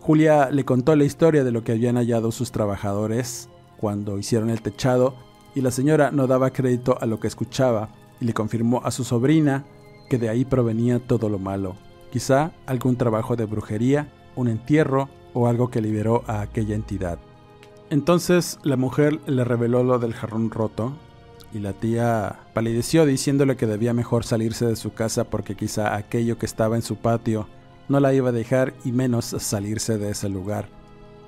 Julia 0.00 0.50
le 0.50 0.64
contó 0.64 0.96
la 0.96 1.04
historia 1.04 1.44
de 1.44 1.52
lo 1.52 1.62
que 1.62 1.70
habían 1.70 1.94
hallado 1.94 2.32
sus 2.32 2.50
trabajadores 2.50 3.48
cuando 3.76 4.18
hicieron 4.18 4.50
el 4.50 4.60
techado 4.60 5.14
y 5.54 5.60
la 5.60 5.70
señora 5.70 6.10
no 6.10 6.26
daba 6.26 6.50
crédito 6.50 6.98
a 7.00 7.06
lo 7.06 7.20
que 7.20 7.28
escuchaba 7.28 7.90
y 8.20 8.24
le 8.24 8.34
confirmó 8.34 8.80
a 8.82 8.90
su 8.90 9.04
sobrina 9.04 9.64
que 10.10 10.18
de 10.18 10.28
ahí 10.28 10.44
provenía 10.44 10.98
todo 10.98 11.28
lo 11.28 11.38
malo, 11.38 11.76
quizá 12.10 12.50
algún 12.66 12.96
trabajo 12.96 13.36
de 13.36 13.46
brujería, 13.46 14.08
un 14.34 14.48
entierro 14.48 15.08
o 15.32 15.46
algo 15.46 15.70
que 15.70 15.80
liberó 15.80 16.24
a 16.26 16.40
aquella 16.40 16.74
entidad. 16.74 17.20
Entonces 17.90 18.58
la 18.64 18.76
mujer 18.76 19.20
le 19.26 19.44
reveló 19.44 19.84
lo 19.84 20.00
del 20.00 20.12
jarrón 20.12 20.50
roto 20.50 20.92
y 21.54 21.60
la 21.60 21.72
tía 21.74 22.40
palideció 22.54 23.06
diciéndole 23.06 23.56
que 23.56 23.66
debía 23.66 23.94
mejor 23.94 24.24
salirse 24.24 24.66
de 24.66 24.76
su 24.76 24.92
casa 24.92 25.24
porque 25.24 25.54
quizá 25.54 25.94
aquello 25.94 26.38
que 26.38 26.46
estaba 26.46 26.74
en 26.74 26.82
su 26.82 26.96
patio 26.96 27.46
no 27.88 28.00
la 28.00 28.12
iba 28.12 28.30
a 28.30 28.32
dejar 28.32 28.74
y 28.84 28.90
menos 28.90 29.26
salirse 29.26 29.96
de 29.96 30.10
ese 30.10 30.28
lugar. 30.28 30.68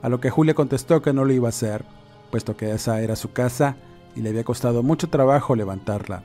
A 0.02 0.08
lo 0.08 0.20
que 0.20 0.30
Julia 0.30 0.54
contestó 0.54 1.02
que 1.02 1.12
no 1.12 1.24
lo 1.24 1.32
iba 1.32 1.46
a 1.46 1.50
hacer, 1.50 1.84
puesto 2.32 2.56
que 2.56 2.72
esa 2.72 3.00
era 3.00 3.14
su 3.14 3.32
casa 3.32 3.76
y 4.16 4.22
le 4.22 4.30
había 4.30 4.42
costado 4.42 4.82
mucho 4.82 5.08
trabajo 5.08 5.54
levantarla. 5.54 6.24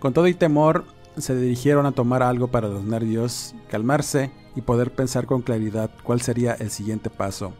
Con 0.00 0.12
todo 0.12 0.28
y 0.28 0.34
temor, 0.34 0.84
se 1.16 1.36
dirigieron 1.36 1.86
a 1.86 1.92
tomar 1.92 2.22
algo 2.22 2.48
para 2.48 2.68
los 2.68 2.84
nervios, 2.84 3.54
calmarse 3.68 4.30
y 4.56 4.62
poder 4.62 4.94
pensar 4.94 5.26
con 5.26 5.42
claridad 5.42 5.90
cuál 6.02 6.20
sería 6.20 6.54
el 6.54 6.70
siguiente 6.70 7.10
paso. 7.10 7.52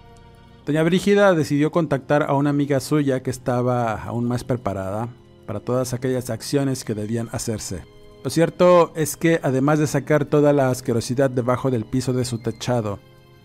Doña 0.66 0.82
Brígida 0.82 1.34
decidió 1.34 1.70
contactar 1.70 2.22
a 2.22 2.34
una 2.34 2.50
amiga 2.50 2.80
suya 2.80 3.22
que 3.22 3.30
estaba 3.30 4.02
aún 4.02 4.26
más 4.26 4.44
preparada 4.44 5.08
para 5.46 5.60
todas 5.60 5.92
aquellas 5.92 6.30
acciones 6.30 6.84
que 6.84 6.94
debían 6.94 7.28
hacerse. 7.32 7.84
Lo 8.24 8.30
cierto 8.30 8.90
es 8.96 9.18
que 9.18 9.40
además 9.42 9.78
de 9.78 9.86
sacar 9.86 10.24
toda 10.24 10.54
la 10.54 10.70
asquerosidad 10.70 11.28
debajo 11.28 11.70
del 11.70 11.84
piso 11.84 12.14
de 12.14 12.24
su 12.24 12.38
techado, 12.38 12.98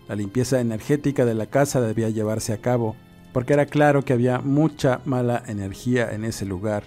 la 0.08 0.16
limpieza 0.16 0.60
energética 0.60 1.26
de 1.26 1.34
la 1.34 1.46
casa 1.46 1.82
debía 1.82 2.08
llevarse 2.08 2.54
a 2.54 2.62
cabo, 2.62 2.96
porque 3.34 3.52
era 3.52 3.66
claro 3.66 4.02
que 4.02 4.14
había 4.14 4.38
mucha 4.38 5.02
mala 5.04 5.42
energía 5.46 6.10
en 6.10 6.24
ese 6.24 6.46
lugar. 6.46 6.84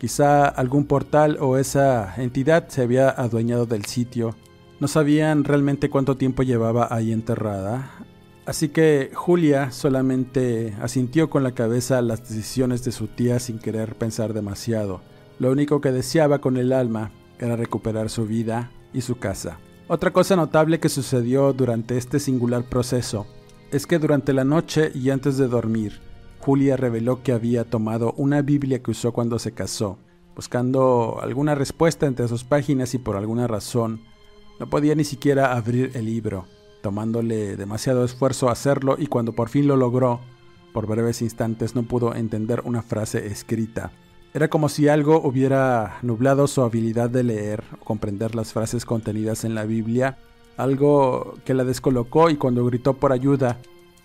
Quizá 0.00 0.48
algún 0.48 0.86
portal 0.86 1.36
o 1.40 1.58
esa 1.58 2.14
entidad 2.16 2.68
se 2.68 2.82
había 2.82 3.10
adueñado 3.10 3.66
del 3.66 3.84
sitio. 3.84 4.34
No 4.80 4.88
sabían 4.88 5.44
realmente 5.44 5.90
cuánto 5.90 6.16
tiempo 6.16 6.42
llevaba 6.42 6.88
ahí 6.90 7.12
enterrada, 7.12 7.92
Así 8.50 8.70
que 8.70 9.12
Julia 9.14 9.70
solamente 9.70 10.74
asintió 10.80 11.30
con 11.30 11.44
la 11.44 11.52
cabeza 11.52 12.02
las 12.02 12.28
decisiones 12.28 12.82
de 12.82 12.90
su 12.90 13.06
tía 13.06 13.38
sin 13.38 13.60
querer 13.60 13.96
pensar 13.96 14.32
demasiado. 14.32 15.02
Lo 15.38 15.52
único 15.52 15.80
que 15.80 15.92
deseaba 15.92 16.40
con 16.40 16.56
el 16.56 16.72
alma 16.72 17.12
era 17.38 17.54
recuperar 17.54 18.10
su 18.10 18.26
vida 18.26 18.72
y 18.92 19.02
su 19.02 19.18
casa. 19.18 19.58
Otra 19.86 20.12
cosa 20.12 20.34
notable 20.34 20.80
que 20.80 20.88
sucedió 20.88 21.52
durante 21.52 21.96
este 21.96 22.18
singular 22.18 22.64
proceso 22.64 23.28
es 23.70 23.86
que 23.86 24.00
durante 24.00 24.32
la 24.32 24.42
noche 24.42 24.90
y 24.94 25.10
antes 25.10 25.38
de 25.38 25.46
dormir, 25.46 26.00
Julia 26.40 26.76
reveló 26.76 27.22
que 27.22 27.32
había 27.32 27.64
tomado 27.64 28.12
una 28.16 28.42
Biblia 28.42 28.82
que 28.82 28.90
usó 28.90 29.12
cuando 29.12 29.38
se 29.38 29.52
casó, 29.52 29.98
buscando 30.34 31.18
alguna 31.22 31.54
respuesta 31.54 32.06
entre 32.06 32.28
sus 32.28 32.44
páginas 32.44 32.94
y 32.94 32.98
por 32.98 33.16
alguna 33.16 33.46
razón 33.46 34.00
no 34.58 34.68
podía 34.68 34.94
ni 34.94 35.04
siquiera 35.04 35.56
abrir 35.56 35.92
el 35.94 36.06
libro 36.06 36.46
tomándole 36.80 37.56
demasiado 37.56 38.04
esfuerzo 38.04 38.48
hacerlo 38.48 38.96
y 38.98 39.06
cuando 39.06 39.32
por 39.32 39.48
fin 39.48 39.66
lo 39.66 39.76
logró, 39.76 40.20
por 40.72 40.86
breves 40.86 41.22
instantes 41.22 41.74
no 41.74 41.82
pudo 41.82 42.14
entender 42.14 42.62
una 42.64 42.82
frase 42.82 43.26
escrita. 43.26 43.92
Era 44.32 44.48
como 44.48 44.68
si 44.68 44.88
algo 44.88 45.20
hubiera 45.20 45.98
nublado 46.02 46.46
su 46.46 46.62
habilidad 46.62 47.10
de 47.10 47.24
leer 47.24 47.64
o 47.80 47.84
comprender 47.84 48.34
las 48.34 48.52
frases 48.52 48.84
contenidas 48.84 49.44
en 49.44 49.54
la 49.54 49.64
Biblia, 49.64 50.18
algo 50.56 51.34
que 51.44 51.54
la 51.54 51.64
descolocó 51.64 52.30
y 52.30 52.36
cuando 52.36 52.64
gritó 52.64 52.94
por 52.94 53.12
ayuda, 53.12 53.58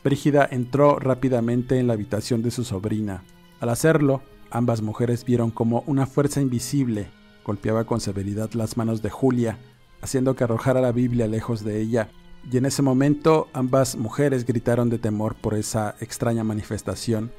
Brígida 0.06 0.48
entró 0.50 1.00
rápidamente 1.00 1.80
en 1.80 1.88
la 1.88 1.94
habitación 1.94 2.44
de 2.44 2.52
su 2.52 2.64
sobrina. 2.64 3.24
Al 3.60 3.70
hacerlo, 3.70 4.22
ambas 4.52 4.82
mujeres 4.82 5.26
vieron 5.26 5.52
como 5.52 5.84
una 5.88 6.06
fuerza 6.06 6.40
invisible 6.40 7.08
golpeaba 7.46 7.86
con 7.86 8.02
severidad 8.02 8.52
las 8.54 8.76
manos 8.76 9.02
de 9.02 9.10
Julia, 9.10 9.58
haciendo 10.02 10.36
que 10.36 10.44
arrojara 10.44 10.82
la 10.82 10.92
Biblia 10.92 11.28
lejos 11.28 11.64
de 11.64 11.82
ella 11.82 12.10
y 12.52 12.58
en 12.58 12.66
ese 12.66 12.82
momento 12.82 13.48
ambas 13.54 13.96
mujeres 13.96 14.46
gritaron 14.46 14.90
de 14.90 15.00
temor 15.00 15.36
por 15.36 15.54
esa 15.54 15.96
extraña 16.00 16.44
manifestación, 16.44 17.32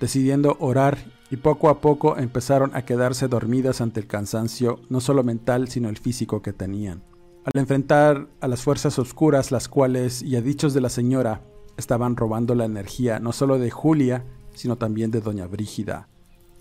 decidiendo 0.00 0.56
orar 0.60 0.98
y 1.30 1.38
poco 1.38 1.68
a 1.70 1.80
poco 1.80 2.18
empezaron 2.18 2.70
a 2.74 2.84
quedarse 2.84 3.26
dormidas 3.26 3.80
ante 3.80 4.00
el 4.00 4.06
cansancio 4.06 4.80
no 4.90 5.00
solo 5.00 5.24
mental 5.24 5.68
sino 5.68 5.88
el 5.88 5.96
físico 5.96 6.42
que 6.42 6.52
tenían. 6.52 7.02
Al 7.44 7.60
enfrentar 7.60 8.28
a 8.40 8.46
las 8.46 8.62
fuerzas 8.62 9.00
oscuras 9.00 9.50
las 9.50 9.68
cuales, 9.68 10.22
y 10.22 10.36
a 10.36 10.40
dichos 10.40 10.74
de 10.74 10.80
la 10.80 10.88
señora, 10.88 11.42
estaban 11.76 12.16
robando 12.16 12.54
la 12.54 12.64
energía 12.64 13.18
no 13.18 13.32
solo 13.32 13.58
de 13.58 13.70
Julia, 13.70 14.24
sino 14.54 14.76
también 14.76 15.10
de 15.10 15.20
doña 15.20 15.46
Brígida, 15.46 16.08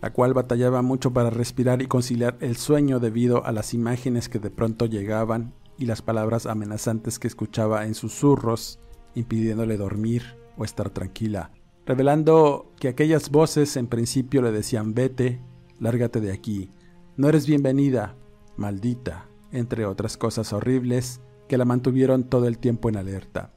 la 0.01 0.13
cual 0.13 0.33
batallaba 0.33 0.81
mucho 0.81 1.11
para 1.11 1.29
respirar 1.29 1.81
y 1.81 1.87
conciliar 1.87 2.37
el 2.39 2.57
sueño 2.57 2.99
debido 2.99 3.45
a 3.45 3.51
las 3.51 3.73
imágenes 3.73 4.29
que 4.29 4.39
de 4.39 4.49
pronto 4.49 4.85
llegaban 4.85 5.53
y 5.77 5.85
las 5.85 6.01
palabras 6.01 6.45
amenazantes 6.45 7.19
que 7.19 7.27
escuchaba 7.27 7.85
en 7.85 7.95
susurros, 7.95 8.79
impidiéndole 9.15 9.77
dormir 9.77 10.37
o 10.57 10.63
estar 10.63 10.89
tranquila, 10.89 11.51
revelando 11.85 12.71
que 12.79 12.87
aquellas 12.87 13.29
voces 13.29 13.75
en 13.77 13.87
principio 13.87 14.41
le 14.41 14.51
decían 14.51 14.93
vete, 14.93 15.41
lárgate 15.79 16.21
de 16.21 16.31
aquí, 16.31 16.69
no 17.17 17.29
eres 17.29 17.45
bienvenida, 17.45 18.15
maldita, 18.57 19.27
entre 19.51 19.85
otras 19.85 20.17
cosas 20.17 20.53
horribles 20.53 21.21
que 21.47 21.57
la 21.57 21.65
mantuvieron 21.65 22.23
todo 22.23 22.47
el 22.47 22.57
tiempo 22.57 22.89
en 22.89 22.97
alerta. 22.97 23.53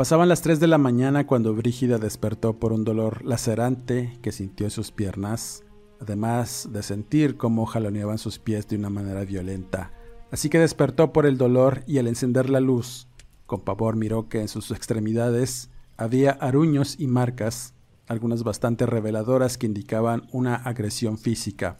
Pasaban 0.00 0.30
las 0.30 0.40
3 0.40 0.60
de 0.60 0.66
la 0.66 0.78
mañana 0.78 1.26
cuando 1.26 1.52
Brígida 1.54 1.98
despertó 1.98 2.54
por 2.54 2.72
un 2.72 2.84
dolor 2.84 3.22
lacerante 3.22 4.16
que 4.22 4.32
sintió 4.32 4.64
en 4.64 4.70
sus 4.70 4.92
piernas, 4.92 5.62
además 6.00 6.70
de 6.72 6.82
sentir 6.82 7.36
cómo 7.36 7.66
jaloneaban 7.66 8.16
sus 8.16 8.38
pies 8.38 8.66
de 8.66 8.76
una 8.76 8.88
manera 8.88 9.26
violenta. 9.26 9.92
Así 10.30 10.48
que 10.48 10.58
despertó 10.58 11.12
por 11.12 11.26
el 11.26 11.36
dolor 11.36 11.82
y 11.86 11.98
al 11.98 12.06
encender 12.06 12.48
la 12.48 12.60
luz, 12.60 13.08
con 13.44 13.60
pavor 13.60 13.96
miró 13.96 14.30
que 14.30 14.40
en 14.40 14.48
sus 14.48 14.70
extremidades 14.70 15.68
había 15.98 16.30
aruños 16.30 16.98
y 16.98 17.06
marcas, 17.06 17.74
algunas 18.06 18.42
bastante 18.42 18.86
reveladoras 18.86 19.58
que 19.58 19.66
indicaban 19.66 20.28
una 20.32 20.54
agresión 20.54 21.18
física. 21.18 21.76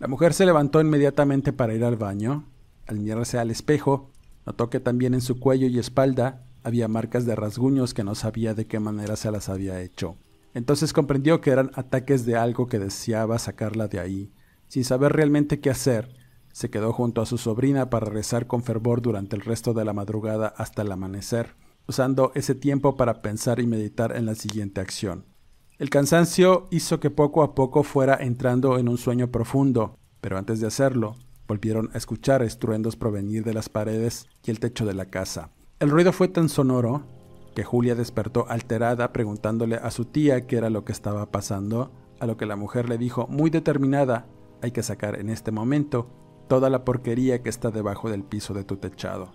La 0.00 0.08
mujer 0.08 0.34
se 0.34 0.44
levantó 0.44 0.80
inmediatamente 0.80 1.52
para 1.52 1.72
ir 1.72 1.84
al 1.84 1.94
baño. 1.94 2.46
Al 2.88 2.98
mirarse 2.98 3.38
al 3.38 3.52
espejo, 3.52 4.10
notó 4.44 4.70
que 4.70 4.80
también 4.80 5.14
en 5.14 5.20
su 5.20 5.38
cuello 5.38 5.68
y 5.68 5.78
espalda 5.78 6.42
había 6.62 6.88
marcas 6.88 7.26
de 7.26 7.34
rasguños 7.34 7.94
que 7.94 8.04
no 8.04 8.14
sabía 8.14 8.54
de 8.54 8.66
qué 8.66 8.80
manera 8.80 9.16
se 9.16 9.30
las 9.30 9.48
había 9.48 9.80
hecho. 9.80 10.16
Entonces 10.54 10.92
comprendió 10.92 11.40
que 11.40 11.50
eran 11.50 11.70
ataques 11.74 12.26
de 12.26 12.36
algo 12.36 12.66
que 12.66 12.78
deseaba 12.78 13.38
sacarla 13.38 13.88
de 13.88 14.00
ahí. 14.00 14.32
Sin 14.68 14.84
saber 14.84 15.12
realmente 15.12 15.60
qué 15.60 15.70
hacer, 15.70 16.14
se 16.52 16.70
quedó 16.70 16.92
junto 16.92 17.20
a 17.20 17.26
su 17.26 17.38
sobrina 17.38 17.90
para 17.90 18.06
rezar 18.06 18.46
con 18.46 18.62
fervor 18.62 19.02
durante 19.02 19.36
el 19.36 19.42
resto 19.42 19.72
de 19.74 19.84
la 19.84 19.92
madrugada 19.92 20.48
hasta 20.56 20.82
el 20.82 20.92
amanecer, 20.92 21.54
usando 21.86 22.32
ese 22.34 22.54
tiempo 22.54 22.96
para 22.96 23.22
pensar 23.22 23.60
y 23.60 23.66
meditar 23.66 24.16
en 24.16 24.26
la 24.26 24.34
siguiente 24.34 24.80
acción. 24.80 25.26
El 25.78 25.90
cansancio 25.90 26.66
hizo 26.70 27.00
que 27.00 27.10
poco 27.10 27.42
a 27.42 27.54
poco 27.54 27.82
fuera 27.84 28.18
entrando 28.20 28.78
en 28.78 28.88
un 28.88 28.98
sueño 28.98 29.30
profundo, 29.30 29.96
pero 30.20 30.36
antes 30.36 30.60
de 30.60 30.66
hacerlo, 30.66 31.16
volvieron 31.48 31.90
a 31.94 31.98
escuchar 31.98 32.42
estruendos 32.42 32.96
provenir 32.96 33.44
de 33.44 33.54
las 33.54 33.68
paredes 33.68 34.26
y 34.44 34.50
el 34.50 34.60
techo 34.60 34.84
de 34.84 34.94
la 34.94 35.06
casa. 35.06 35.50
El 35.80 35.88
ruido 35.88 36.12
fue 36.12 36.28
tan 36.28 36.50
sonoro 36.50 37.04
que 37.54 37.64
Julia 37.64 37.94
despertó 37.94 38.44
alterada 38.50 39.14
preguntándole 39.14 39.76
a 39.76 39.90
su 39.90 40.04
tía 40.04 40.46
qué 40.46 40.58
era 40.58 40.68
lo 40.68 40.84
que 40.84 40.92
estaba 40.92 41.24
pasando, 41.30 41.90
a 42.20 42.26
lo 42.26 42.36
que 42.36 42.44
la 42.44 42.54
mujer 42.54 42.86
le 42.90 42.98
dijo 42.98 43.26
muy 43.28 43.48
determinada, 43.48 44.26
hay 44.60 44.72
que 44.72 44.82
sacar 44.82 45.18
en 45.18 45.30
este 45.30 45.52
momento 45.52 46.06
toda 46.48 46.68
la 46.68 46.84
porquería 46.84 47.42
que 47.42 47.48
está 47.48 47.70
debajo 47.70 48.10
del 48.10 48.24
piso 48.24 48.52
de 48.52 48.62
tu 48.62 48.76
techado. 48.76 49.32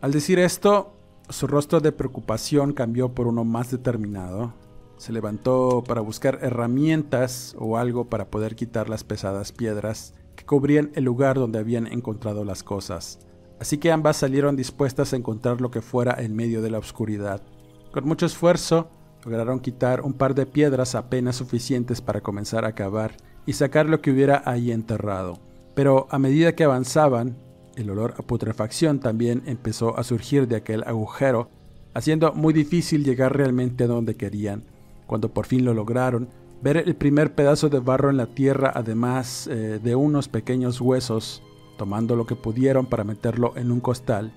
Al 0.00 0.12
decir 0.12 0.38
esto, 0.38 0.94
su 1.28 1.46
rostro 1.46 1.80
de 1.80 1.92
preocupación 1.92 2.72
cambió 2.72 3.12
por 3.12 3.26
uno 3.26 3.44
más 3.44 3.70
determinado. 3.70 4.54
Se 4.96 5.12
levantó 5.12 5.84
para 5.86 6.00
buscar 6.00 6.38
herramientas 6.40 7.54
o 7.58 7.76
algo 7.76 8.06
para 8.06 8.30
poder 8.30 8.56
quitar 8.56 8.88
las 8.88 9.04
pesadas 9.04 9.52
piedras 9.52 10.14
que 10.36 10.46
cubrían 10.46 10.90
el 10.94 11.04
lugar 11.04 11.36
donde 11.36 11.58
habían 11.58 11.86
encontrado 11.86 12.46
las 12.46 12.62
cosas. 12.62 13.18
Así 13.60 13.78
que 13.78 13.90
ambas 13.90 14.16
salieron 14.16 14.56
dispuestas 14.56 15.12
a 15.12 15.16
encontrar 15.16 15.60
lo 15.60 15.70
que 15.70 15.80
fuera 15.80 16.16
en 16.18 16.36
medio 16.36 16.62
de 16.62 16.70
la 16.70 16.78
oscuridad. 16.78 17.42
Con 17.90 18.06
mucho 18.06 18.26
esfuerzo, 18.26 18.90
lograron 19.24 19.60
quitar 19.60 20.02
un 20.02 20.12
par 20.12 20.34
de 20.34 20.46
piedras 20.46 20.94
apenas 20.94 21.36
suficientes 21.36 22.00
para 22.00 22.20
comenzar 22.20 22.64
a 22.64 22.74
cavar 22.74 23.16
y 23.46 23.54
sacar 23.54 23.86
lo 23.88 24.00
que 24.00 24.10
hubiera 24.10 24.42
ahí 24.44 24.70
enterrado. 24.70 25.38
Pero 25.74 26.06
a 26.10 26.18
medida 26.18 26.54
que 26.54 26.64
avanzaban, 26.64 27.36
el 27.76 27.90
olor 27.90 28.14
a 28.18 28.22
putrefacción 28.22 29.00
también 29.00 29.42
empezó 29.46 29.98
a 29.98 30.04
surgir 30.04 30.48
de 30.48 30.56
aquel 30.56 30.82
agujero, 30.84 31.50
haciendo 31.94 32.32
muy 32.32 32.52
difícil 32.52 33.04
llegar 33.04 33.36
realmente 33.36 33.84
a 33.84 33.86
donde 33.86 34.16
querían. 34.16 34.64
Cuando 35.06 35.32
por 35.32 35.46
fin 35.46 35.64
lo 35.64 35.74
lograron, 35.74 36.28
ver 36.62 36.78
el 36.78 36.96
primer 36.96 37.34
pedazo 37.34 37.68
de 37.68 37.80
barro 37.80 38.10
en 38.10 38.16
la 38.16 38.26
tierra, 38.26 38.72
además 38.74 39.46
eh, 39.46 39.78
de 39.82 39.94
unos 39.94 40.28
pequeños 40.28 40.80
huesos, 40.80 41.42
tomando 41.76 42.16
lo 42.16 42.26
que 42.26 42.36
pudieron 42.36 42.86
para 42.86 43.04
meterlo 43.04 43.52
en 43.56 43.70
un 43.70 43.80
costal, 43.80 44.32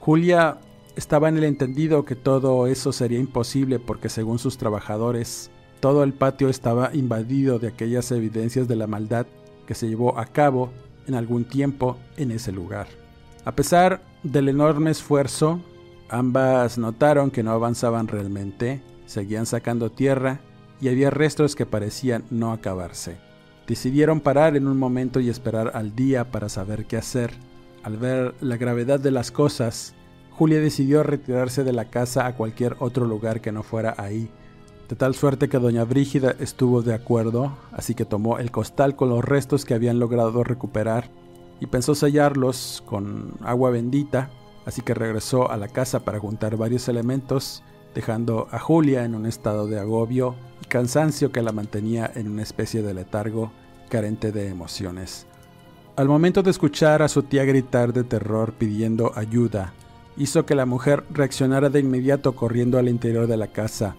Julia 0.00 0.58
estaba 0.96 1.28
en 1.28 1.36
el 1.36 1.44
entendido 1.44 2.04
que 2.04 2.16
todo 2.16 2.66
eso 2.66 2.92
sería 2.92 3.18
imposible 3.18 3.78
porque 3.78 4.08
según 4.08 4.38
sus 4.38 4.58
trabajadores, 4.58 5.50
todo 5.80 6.02
el 6.02 6.12
patio 6.12 6.48
estaba 6.48 6.90
invadido 6.94 7.58
de 7.58 7.68
aquellas 7.68 8.10
evidencias 8.12 8.68
de 8.68 8.76
la 8.76 8.86
maldad 8.86 9.26
que 9.66 9.74
se 9.74 9.88
llevó 9.88 10.18
a 10.18 10.26
cabo 10.26 10.70
en 11.06 11.14
algún 11.14 11.44
tiempo 11.44 11.96
en 12.16 12.32
ese 12.32 12.52
lugar. 12.52 12.86
A 13.44 13.52
pesar 13.52 14.02
del 14.22 14.48
enorme 14.48 14.90
esfuerzo, 14.90 15.60
ambas 16.08 16.76
notaron 16.76 17.30
que 17.30 17.42
no 17.42 17.52
avanzaban 17.52 18.08
realmente, 18.08 18.82
seguían 19.06 19.46
sacando 19.46 19.90
tierra 19.90 20.40
y 20.80 20.88
había 20.88 21.10
restos 21.10 21.54
que 21.56 21.66
parecían 21.66 22.24
no 22.30 22.52
acabarse. 22.52 23.29
Decidieron 23.70 24.18
parar 24.18 24.56
en 24.56 24.66
un 24.66 24.76
momento 24.80 25.20
y 25.20 25.28
esperar 25.28 25.70
al 25.74 25.94
día 25.94 26.32
para 26.32 26.48
saber 26.48 26.86
qué 26.86 26.96
hacer. 26.96 27.30
Al 27.84 27.98
ver 27.98 28.34
la 28.40 28.56
gravedad 28.56 28.98
de 28.98 29.12
las 29.12 29.30
cosas, 29.30 29.94
Julia 30.32 30.58
decidió 30.58 31.04
retirarse 31.04 31.62
de 31.62 31.72
la 31.72 31.84
casa 31.84 32.26
a 32.26 32.34
cualquier 32.34 32.74
otro 32.80 33.06
lugar 33.06 33.40
que 33.40 33.52
no 33.52 33.62
fuera 33.62 33.94
ahí, 33.96 34.28
de 34.88 34.96
tal 34.96 35.14
suerte 35.14 35.48
que 35.48 35.60
doña 35.60 35.84
Brígida 35.84 36.34
estuvo 36.40 36.82
de 36.82 36.94
acuerdo, 36.94 37.58
así 37.70 37.94
que 37.94 38.04
tomó 38.04 38.38
el 38.38 38.50
costal 38.50 38.96
con 38.96 39.08
los 39.08 39.24
restos 39.24 39.64
que 39.64 39.74
habían 39.74 40.00
logrado 40.00 40.42
recuperar 40.42 41.08
y 41.60 41.66
pensó 41.66 41.94
sellarlos 41.94 42.82
con 42.86 43.34
agua 43.40 43.70
bendita, 43.70 44.30
así 44.66 44.82
que 44.82 44.94
regresó 44.94 45.48
a 45.48 45.56
la 45.56 45.68
casa 45.68 46.00
para 46.00 46.18
juntar 46.18 46.56
varios 46.56 46.88
elementos, 46.88 47.62
dejando 47.94 48.48
a 48.50 48.58
Julia 48.58 49.04
en 49.04 49.14
un 49.14 49.26
estado 49.26 49.66
de 49.66 49.80
agobio 49.80 50.34
y 50.62 50.66
cansancio 50.66 51.32
que 51.32 51.42
la 51.42 51.52
mantenía 51.52 52.10
en 52.14 52.28
una 52.28 52.42
especie 52.42 52.82
de 52.82 52.94
letargo 52.94 53.52
carente 53.88 54.32
de 54.32 54.48
emociones. 54.48 55.26
Al 55.96 56.08
momento 56.08 56.42
de 56.42 56.50
escuchar 56.50 57.02
a 57.02 57.08
su 57.08 57.24
tía 57.24 57.44
gritar 57.44 57.92
de 57.92 58.04
terror 58.04 58.54
pidiendo 58.54 59.12
ayuda, 59.16 59.74
hizo 60.16 60.46
que 60.46 60.54
la 60.54 60.66
mujer 60.66 61.04
reaccionara 61.10 61.68
de 61.68 61.80
inmediato 61.80 62.34
corriendo 62.34 62.78
al 62.78 62.88
interior 62.88 63.26
de 63.26 63.36
la 63.36 63.48
casa. 63.48 63.96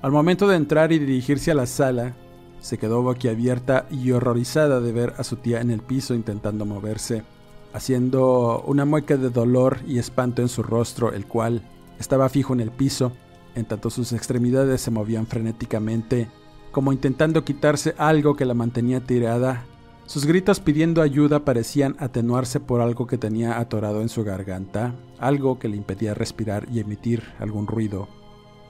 Al 0.00 0.12
momento 0.12 0.48
de 0.48 0.56
entrar 0.56 0.92
y 0.92 0.98
dirigirse 0.98 1.50
a 1.50 1.54
la 1.54 1.66
sala, 1.66 2.14
se 2.60 2.78
quedó 2.78 3.02
boquiabierta 3.02 3.86
y 3.90 4.12
horrorizada 4.12 4.80
de 4.80 4.92
ver 4.92 5.14
a 5.18 5.24
su 5.24 5.36
tía 5.36 5.60
en 5.60 5.70
el 5.70 5.80
piso 5.80 6.14
intentando 6.14 6.64
moverse, 6.64 7.24
haciendo 7.72 8.62
una 8.66 8.84
mueca 8.84 9.16
de 9.16 9.30
dolor 9.30 9.78
y 9.86 9.98
espanto 9.98 10.42
en 10.42 10.48
su 10.48 10.62
rostro, 10.62 11.12
el 11.12 11.26
cual 11.26 11.62
estaba 11.98 12.28
fijo 12.28 12.52
en 12.52 12.60
el 12.60 12.70
piso, 12.70 13.12
en 13.54 13.64
tanto 13.64 13.90
sus 13.90 14.12
extremidades 14.12 14.80
se 14.80 14.90
movían 14.90 15.26
frenéticamente, 15.26 16.28
como 16.70 16.92
intentando 16.92 17.44
quitarse 17.44 17.94
algo 17.98 18.34
que 18.34 18.44
la 18.44 18.54
mantenía 18.54 19.00
tirada. 19.00 19.64
Sus 20.06 20.26
gritos 20.26 20.60
pidiendo 20.60 21.02
ayuda 21.02 21.44
parecían 21.44 21.96
atenuarse 21.98 22.60
por 22.60 22.80
algo 22.80 23.06
que 23.06 23.18
tenía 23.18 23.58
atorado 23.58 24.02
en 24.02 24.08
su 24.08 24.24
garganta, 24.24 24.94
algo 25.18 25.58
que 25.58 25.68
le 25.68 25.76
impedía 25.76 26.14
respirar 26.14 26.66
y 26.70 26.80
emitir 26.80 27.22
algún 27.38 27.66
ruido. 27.66 28.08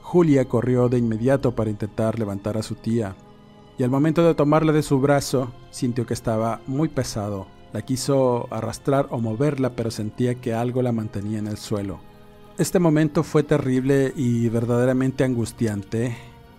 Julia 0.01 0.45
corrió 0.45 0.89
de 0.89 0.99
inmediato 0.99 1.55
para 1.55 1.69
intentar 1.69 2.19
levantar 2.19 2.57
a 2.57 2.63
su 2.63 2.75
tía, 2.75 3.15
y 3.77 3.83
al 3.83 3.89
momento 3.89 4.23
de 4.23 4.35
tomarla 4.35 4.71
de 4.71 4.83
su 4.83 4.99
brazo 4.99 5.51
sintió 5.71 6.05
que 6.05 6.13
estaba 6.13 6.61
muy 6.67 6.89
pesado. 6.89 7.47
La 7.71 7.81
quiso 7.81 8.47
arrastrar 8.51 9.07
o 9.09 9.19
moverla, 9.19 9.75
pero 9.75 9.89
sentía 9.89 10.35
que 10.35 10.53
algo 10.53 10.83
la 10.83 10.91
mantenía 10.91 11.39
en 11.39 11.47
el 11.47 11.57
suelo. 11.57 11.99
Este 12.59 12.77
momento 12.77 13.23
fue 13.23 13.41
terrible 13.41 14.13
y 14.15 14.47
verdaderamente 14.47 15.23
angustiante. 15.23 16.15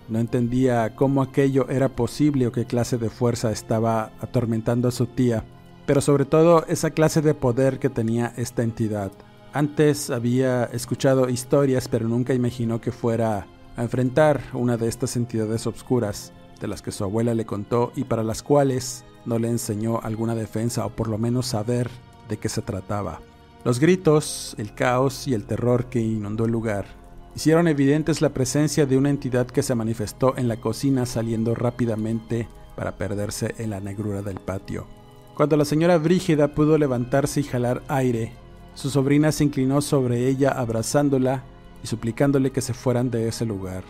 No 0.08 0.18
entendía 0.18 0.96
cómo 0.96 1.22
aquello 1.22 1.68
era 1.68 1.88
posible 1.88 2.48
o 2.48 2.52
qué 2.52 2.64
clase 2.64 2.98
de 2.98 3.10
fuerza 3.10 3.52
estaba 3.52 4.10
atormentando 4.20 4.88
a 4.88 4.90
su 4.90 5.06
tía, 5.06 5.44
pero 5.86 6.00
sobre 6.00 6.24
todo 6.24 6.66
esa 6.66 6.90
clase 6.90 7.22
de 7.22 7.34
poder 7.34 7.78
que 7.78 7.90
tenía 7.90 8.32
esta 8.36 8.64
entidad. 8.64 9.12
Antes 9.52 10.10
había 10.10 10.64
escuchado 10.64 11.28
historias, 11.28 11.86
pero 11.86 12.08
nunca 12.08 12.34
imaginó 12.34 12.80
que 12.80 12.90
fuera 12.90 13.46
a 13.76 13.82
enfrentar 13.84 14.42
una 14.52 14.76
de 14.76 14.88
estas 14.88 15.14
entidades 15.14 15.64
obscuras 15.68 16.32
de 16.60 16.66
las 16.66 16.82
que 16.82 16.90
su 16.90 17.04
abuela 17.04 17.34
le 17.34 17.46
contó 17.46 17.92
y 17.94 18.02
para 18.02 18.24
las 18.24 18.42
cuales 18.42 19.04
no 19.26 19.38
le 19.38 19.48
enseñó 19.48 20.00
alguna 20.02 20.34
defensa 20.34 20.84
o 20.84 20.90
por 20.90 21.06
lo 21.06 21.18
menos 21.18 21.46
saber 21.46 21.88
de 22.28 22.36
qué 22.36 22.48
se 22.48 22.62
trataba. 22.62 23.20
Los 23.64 23.80
gritos, 23.80 24.54
el 24.58 24.74
caos 24.74 25.26
y 25.26 25.32
el 25.32 25.46
terror 25.46 25.86
que 25.86 25.98
inundó 25.98 26.44
el 26.44 26.52
lugar 26.52 26.84
hicieron 27.34 27.66
evidentes 27.66 28.20
la 28.20 28.28
presencia 28.28 28.84
de 28.84 28.98
una 28.98 29.08
entidad 29.08 29.46
que 29.46 29.62
se 29.62 29.74
manifestó 29.74 30.36
en 30.36 30.48
la 30.48 30.58
cocina 30.58 31.06
saliendo 31.06 31.54
rápidamente 31.54 32.46
para 32.76 32.98
perderse 32.98 33.54
en 33.56 33.70
la 33.70 33.80
negrura 33.80 34.20
del 34.20 34.38
patio. 34.38 34.86
Cuando 35.34 35.56
la 35.56 35.64
señora 35.64 35.96
Brígida 35.96 36.54
pudo 36.54 36.76
levantarse 36.76 37.40
y 37.40 37.44
jalar 37.44 37.82
aire, 37.88 38.34
su 38.74 38.90
sobrina 38.90 39.32
se 39.32 39.44
inclinó 39.44 39.80
sobre 39.80 40.28
ella 40.28 40.50
abrazándola 40.50 41.42
y 41.82 41.86
suplicándole 41.86 42.52
que 42.52 42.60
se 42.60 42.74
fueran 42.74 43.10
de 43.10 43.28
ese 43.28 43.46
lugar 43.46 43.82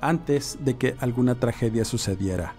antes 0.00 0.56
de 0.64 0.78
que 0.78 0.94
alguna 1.00 1.34
tragedia 1.34 1.84
sucediera. 1.84 2.54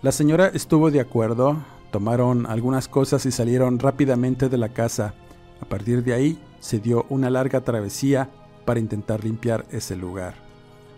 La 0.00 0.12
señora 0.12 0.46
estuvo 0.46 0.90
de 0.90 1.00
acuerdo, 1.00 1.58
tomaron 1.90 2.46
algunas 2.46 2.88
cosas 2.88 3.26
y 3.26 3.32
salieron 3.32 3.78
rápidamente 3.78 4.48
de 4.48 4.56
la 4.56 4.70
casa. 4.70 5.14
A 5.60 5.64
partir 5.64 6.02
de 6.02 6.12
ahí 6.12 6.38
se 6.60 6.78
dio 6.78 7.06
una 7.08 7.30
larga 7.30 7.60
travesía 7.62 8.30
para 8.64 8.80
intentar 8.80 9.24
limpiar 9.24 9.66
ese 9.70 9.96
lugar. 9.96 10.34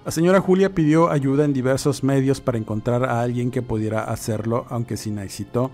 La 0.04 0.12
señora 0.12 0.40
Julia 0.40 0.74
pidió 0.74 1.10
ayuda 1.10 1.44
en 1.44 1.52
diversos 1.52 2.02
medios 2.02 2.40
para 2.40 2.56
encontrar 2.56 3.04
a 3.04 3.20
alguien 3.20 3.50
que 3.50 3.62
pudiera 3.62 4.04
hacerlo, 4.04 4.64
aunque 4.70 4.96
sin 4.96 5.18
éxito. 5.18 5.70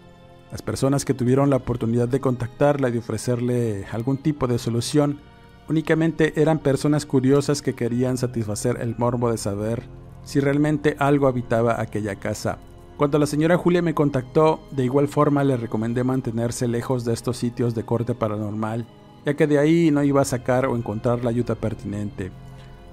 Las 0.51 0.63
personas 0.63 1.05
que 1.05 1.15
tuvieron 1.15 1.51
la 1.51 1.57
oportunidad 1.57 2.09
de 2.09 2.21
contactarla 2.21 2.89
y 2.89 2.93
de 2.93 2.99
ofrecerle 2.99 3.87
algún 3.93 4.19
tipo 4.19 4.47
de 4.47 4.59
solución 4.59 5.21
únicamente 5.69 6.41
eran 6.41 6.59
personas 6.59 7.07
curiosas 7.07 7.63
que 7.63 7.75
querían 7.75 8.17
satisfacer 8.17 8.79
el 8.81 8.97
morbo 8.99 9.31
de 9.31 9.39
saber 9.39 9.83
si 10.25 10.41
realmente 10.41 10.97
algo 10.99 11.29
habitaba 11.29 11.81
aquella 11.81 12.17
casa. 12.17 12.59
Cuando 12.97 13.19
la 13.19 13.27
señora 13.27 13.57
Julia 13.57 13.83
me 13.83 13.93
contactó, 13.93 14.61
de 14.71 14.85
igual 14.85 15.09
forma 15.09 15.43
le 15.43 15.57
recomendé 15.57 16.05
mantenerse 16.05 16.69
lejos 16.69 17.05
de 17.05 17.13
estos 17.13 17.37
sitios 17.37 17.75
de 17.75 17.85
corte 17.85 18.15
paranormal, 18.15 18.87
ya 19.27 19.35
que 19.35 19.49
de 19.49 19.59
ahí 19.59 19.91
no 19.91 20.05
iba 20.05 20.23
a 20.23 20.25
sacar 20.25 20.67
o 20.67 20.77
encontrar 20.77 21.25
la 21.25 21.31
ayuda 21.31 21.57
pertinente. 21.57 22.31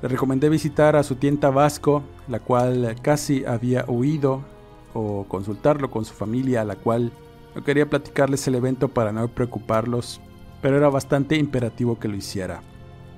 Le 0.01 0.07
recomendé 0.07 0.49
visitar 0.49 0.95
a 0.95 1.03
su 1.03 1.17
tienda 1.17 1.51
Vasco, 1.51 2.01
la 2.27 2.39
cual 2.39 2.95
casi 3.03 3.45
había 3.45 3.85
huido, 3.87 4.41
o 4.95 5.25
consultarlo 5.27 5.91
con 5.91 6.03
su 6.03 6.15
familia, 6.15 6.61
a 6.61 6.65
la 6.65 6.77
cual 6.77 7.11
no 7.55 7.63
quería 7.63 7.87
platicarles 7.87 8.47
el 8.47 8.55
evento 8.55 8.87
para 8.87 9.11
no 9.11 9.27
preocuparlos, 9.27 10.19
pero 10.63 10.77
era 10.77 10.89
bastante 10.89 11.35
imperativo 11.35 11.99
que 11.99 12.07
lo 12.07 12.15
hiciera. 12.15 12.63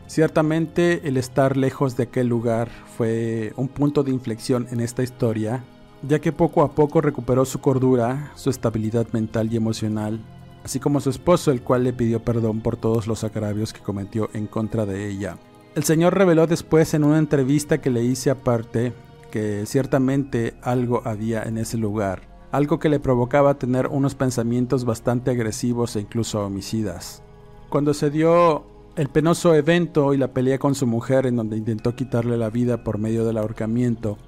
Ciertamente 0.08 1.08
el 1.08 1.16
estar 1.16 1.56
lejos 1.56 1.96
de 1.96 2.04
aquel 2.04 2.28
lugar 2.28 2.70
fue 2.98 3.54
un 3.56 3.70
punto 3.70 4.04
de 4.04 4.12
inflexión 4.12 4.68
en 4.70 4.82
esta 4.82 5.02
historia, 5.02 5.64
ya 6.08 6.20
que 6.20 6.32
poco 6.32 6.64
a 6.64 6.76
poco 6.76 7.02
recuperó 7.02 7.46
su 7.46 7.60
cordura, 7.60 8.32
su 8.36 8.50
estabilidad 8.50 9.08
mental 9.14 9.52
y 9.52 9.58
emocional, 9.58 10.20
así 10.64 10.80
como 10.80 11.00
su 11.00 11.10
esposo, 11.10 11.52
el 11.52 11.62
cual 11.62 11.84
le 11.84 11.94
pidió 11.94 12.24
perdón 12.24 12.62
por 12.62 12.78
todos 12.78 13.08
los 13.08 13.24
agravios 13.24 13.74
que 13.74 13.82
cometió 13.82 14.30
en 14.34 14.48
contra 14.48 14.86
de 14.86 15.08
ella. 15.08 15.38
El 15.76 15.84
señor 15.84 16.16
reveló 16.16 16.46
después 16.46 16.94
en 16.94 17.04
una 17.04 17.18
entrevista 17.18 17.80
que 17.80 17.90
le 17.90 18.04
hice 18.04 18.30
aparte 18.30 18.94
que 19.32 19.66
ciertamente 19.66 20.54
algo 20.62 21.02
había 21.06 21.42
en 21.44 21.58
ese 21.58 21.78
lugar, 21.78 22.22
algo 22.52 22.78
que 22.80 22.90
le 22.90 23.00
provocaba 23.00 23.58
tener 23.58 23.88
unos 23.88 24.14
pensamientos 24.14 24.86
bastante 24.86 25.32
agresivos 25.32 25.96
e 25.96 26.02
incluso 26.02 26.46
homicidas. 26.46 27.24
Cuando 27.70 27.96
se 27.96 28.12
dio 28.12 28.66
el 28.96 29.10
penoso 29.10 29.56
evento 29.56 30.14
y 30.14 30.18
la 30.18 30.34
pelea 30.34 30.60
con 30.60 30.76
su 30.76 30.86
mujer 30.86 31.26
en 31.26 31.38
donde 31.38 31.58
intentó 31.58 31.96
quitarle 31.96 32.38
la 32.38 32.52
vida 32.52 32.84
por 32.84 33.00
medio 33.00 33.26
del 33.26 33.40
ahorcamiento, 33.40 34.20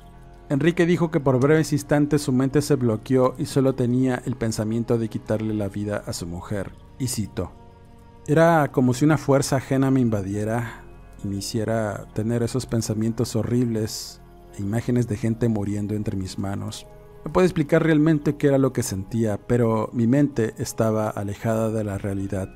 Enrique 0.48 0.86
dijo 0.86 1.10
que 1.10 1.20
por 1.20 1.39
breves 1.39 1.74
instantes 1.74 2.22
su 2.22 2.32
mente 2.32 2.62
se 2.62 2.76
bloqueó 2.76 3.34
y 3.38 3.46
solo 3.46 3.74
tenía 3.74 4.22
el 4.26 4.36
pensamiento 4.36 4.98
de 4.98 5.10
quitarle 5.10 5.54
la 5.56 5.70
vida 5.70 6.04
a 6.06 6.14
su 6.14 6.28
mujer. 6.28 6.72
Y 7.00 7.08
cito, 7.08 7.52
era 8.28 8.72
como 8.72 8.93
si 8.93 9.06
una 9.06 9.18
fuerza 9.18 9.56
ajena 9.56 9.89
me 9.89 10.02
invadiera 10.02 10.84
y 11.24 11.28
me 11.28 11.38
hiciera 11.38 12.06
tener 12.14 12.43
esos 12.43 12.68
pensamientos 12.68 13.36
horribles 13.36 14.22
e 14.58 14.62
imágenes 14.62 15.08
de 15.08 15.18
gente 15.18 15.50
muriendo 15.50 15.96
entre 15.96 16.16
mis 16.16 16.38
manos. 16.38 16.86
No 17.26 17.34
puedo 17.34 17.46
explicar 17.46 17.84
realmente 17.84 18.36
qué 18.36 18.48
era 18.48 18.60
lo 18.60 18.72
que 18.72 18.84
sentía, 18.84 19.39
pero 19.48 19.89
mi 19.93 20.06
mente 20.06 20.54
estaba 20.60 21.10
alejada 21.10 21.72
de 21.72 21.84
la 21.84 21.98
realidad 21.98 22.50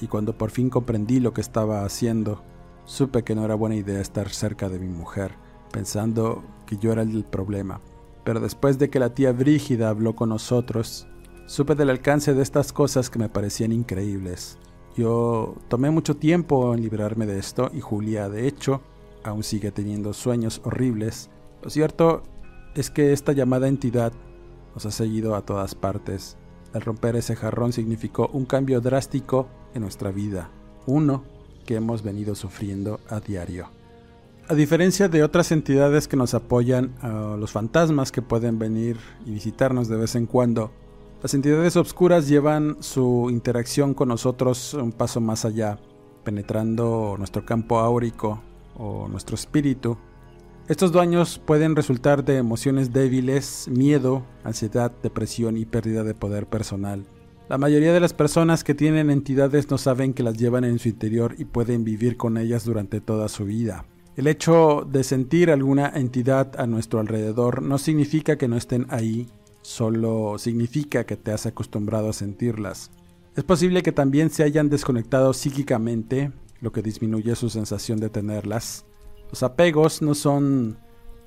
y 0.00 0.06
cuando 0.06 0.36
por 0.36 0.50
fin 0.50 0.70
comprendí 0.70 1.20
lo 1.20 1.32
que 1.32 1.40
estaba 1.40 1.84
haciendo, 1.84 2.42
supe 2.84 3.22
que 3.22 3.34
no 3.34 3.44
era 3.44 3.54
buena 3.54 3.76
idea 3.76 4.00
estar 4.00 4.28
cerca 4.30 4.68
de 4.68 4.78
mi 4.78 4.88
mujer, 4.88 5.34
pensando 5.72 6.44
que 6.68 6.76
yo 6.76 6.92
era 6.92 7.02
el 7.02 7.24
problema. 7.24 7.80
Pero 8.24 8.40
después 8.40 8.78
de 8.78 8.90
que 8.90 9.00
la 9.00 9.14
tía 9.14 9.32
Brígida 9.32 9.88
habló 9.88 10.14
con 10.14 10.28
nosotros, 10.28 11.08
supe 11.46 11.74
del 11.74 11.88
alcance 11.88 12.34
de 12.34 12.42
estas 12.42 12.72
cosas 12.72 13.08
que 13.08 13.18
me 13.18 13.30
parecían 13.30 13.72
increíbles. 13.72 14.58
Yo 14.96 15.56
tomé 15.68 15.90
mucho 15.90 16.16
tiempo 16.16 16.74
en 16.74 16.82
librarme 16.82 17.24
de 17.24 17.38
esto 17.38 17.70
y 17.72 17.80
Julia, 17.80 18.28
de 18.28 18.46
hecho, 18.46 18.82
aún 19.24 19.42
sigue 19.42 19.70
teniendo 19.70 20.12
sueños 20.12 20.60
horribles. 20.64 21.30
Lo 21.62 21.70
cierto 21.70 22.22
es 22.74 22.90
que 22.90 23.12
esta 23.12 23.32
llamada 23.32 23.68
entidad 23.68 24.12
nos 24.74 24.84
ha 24.84 24.90
seguido 24.90 25.34
a 25.34 25.42
todas 25.42 25.74
partes. 25.74 26.36
El 26.74 26.82
romper 26.82 27.16
ese 27.16 27.34
jarrón 27.34 27.72
significó 27.72 28.28
un 28.32 28.44
cambio 28.44 28.80
drástico 28.80 29.48
en 29.72 29.82
nuestra 29.82 30.10
vida, 30.10 30.50
uno 30.86 31.24
que 31.64 31.76
hemos 31.76 32.02
venido 32.02 32.34
sufriendo 32.34 33.00
a 33.08 33.20
diario. 33.20 33.77
A 34.50 34.54
diferencia 34.54 35.10
de 35.10 35.22
otras 35.22 35.52
entidades 35.52 36.08
que 36.08 36.16
nos 36.16 36.32
apoyan, 36.32 36.94
los 37.38 37.52
fantasmas 37.52 38.10
que 38.10 38.22
pueden 38.22 38.58
venir 38.58 38.96
y 39.26 39.32
visitarnos 39.32 39.88
de 39.88 39.98
vez 39.98 40.14
en 40.14 40.24
cuando, 40.24 40.72
las 41.22 41.34
entidades 41.34 41.76
obscuras 41.76 42.28
llevan 42.28 42.78
su 42.80 43.28
interacción 43.28 43.92
con 43.92 44.08
nosotros 44.08 44.72
un 44.72 44.92
paso 44.92 45.20
más 45.20 45.44
allá, 45.44 45.78
penetrando 46.24 47.16
nuestro 47.18 47.44
campo 47.44 47.78
áurico 47.78 48.40
o 48.78 49.06
nuestro 49.08 49.34
espíritu. 49.34 49.98
Estos 50.66 50.92
daños 50.92 51.38
pueden 51.44 51.76
resultar 51.76 52.24
de 52.24 52.38
emociones 52.38 52.90
débiles, 52.90 53.68
miedo, 53.68 54.24
ansiedad, 54.44 54.90
depresión 55.02 55.58
y 55.58 55.66
pérdida 55.66 56.04
de 56.04 56.14
poder 56.14 56.46
personal. 56.46 57.04
La 57.50 57.58
mayoría 57.58 57.92
de 57.92 58.00
las 58.00 58.14
personas 58.14 58.64
que 58.64 58.74
tienen 58.74 59.10
entidades 59.10 59.70
no 59.70 59.76
saben 59.76 60.14
que 60.14 60.22
las 60.22 60.38
llevan 60.38 60.64
en 60.64 60.78
su 60.78 60.88
interior 60.88 61.34
y 61.36 61.44
pueden 61.44 61.84
vivir 61.84 62.16
con 62.16 62.38
ellas 62.38 62.64
durante 62.64 63.02
toda 63.02 63.28
su 63.28 63.44
vida. 63.44 63.84
El 64.18 64.26
hecho 64.26 64.84
de 64.84 65.04
sentir 65.04 65.48
alguna 65.48 65.92
entidad 65.94 66.58
a 66.58 66.66
nuestro 66.66 66.98
alrededor 66.98 67.62
no 67.62 67.78
significa 67.78 68.36
que 68.36 68.48
no 68.48 68.56
estén 68.56 68.84
ahí, 68.88 69.28
solo 69.62 70.38
significa 70.38 71.06
que 71.06 71.16
te 71.16 71.30
has 71.30 71.46
acostumbrado 71.46 72.08
a 72.08 72.12
sentirlas. 72.12 72.90
Es 73.36 73.44
posible 73.44 73.80
que 73.84 73.92
también 73.92 74.30
se 74.30 74.42
hayan 74.42 74.70
desconectado 74.70 75.32
psíquicamente, 75.34 76.32
lo 76.60 76.72
que 76.72 76.82
disminuye 76.82 77.36
su 77.36 77.48
sensación 77.48 78.00
de 78.00 78.10
tenerlas. 78.10 78.84
Los 79.30 79.44
apegos 79.44 80.02
no 80.02 80.16
son 80.16 80.78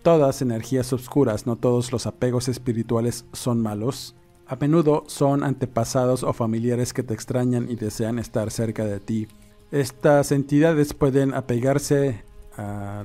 todas 0.03 0.41
energías 0.41 0.91
oscuras, 0.91 1.47
no 1.47 1.55
todos 1.55 1.93
los 1.93 2.05
apegos 2.07 2.49
espirituales 2.49 3.23
son 3.31 3.61
malos. 3.61 4.17
A 4.47 4.57
menudo 4.57 5.05
son 5.07 5.45
antepasados 5.45 6.23
o 6.23 6.33
familiares 6.33 6.91
que 6.91 7.03
te 7.03 7.13
extrañan 7.13 7.71
y 7.71 7.77
desean 7.77 8.19
estar 8.19 8.51
cerca 8.51 8.83
de 8.83 8.99
ti. 8.99 9.29
Estas 9.71 10.33
entidades 10.33 10.93
pueden 10.93 11.33
apegarse 11.33 12.29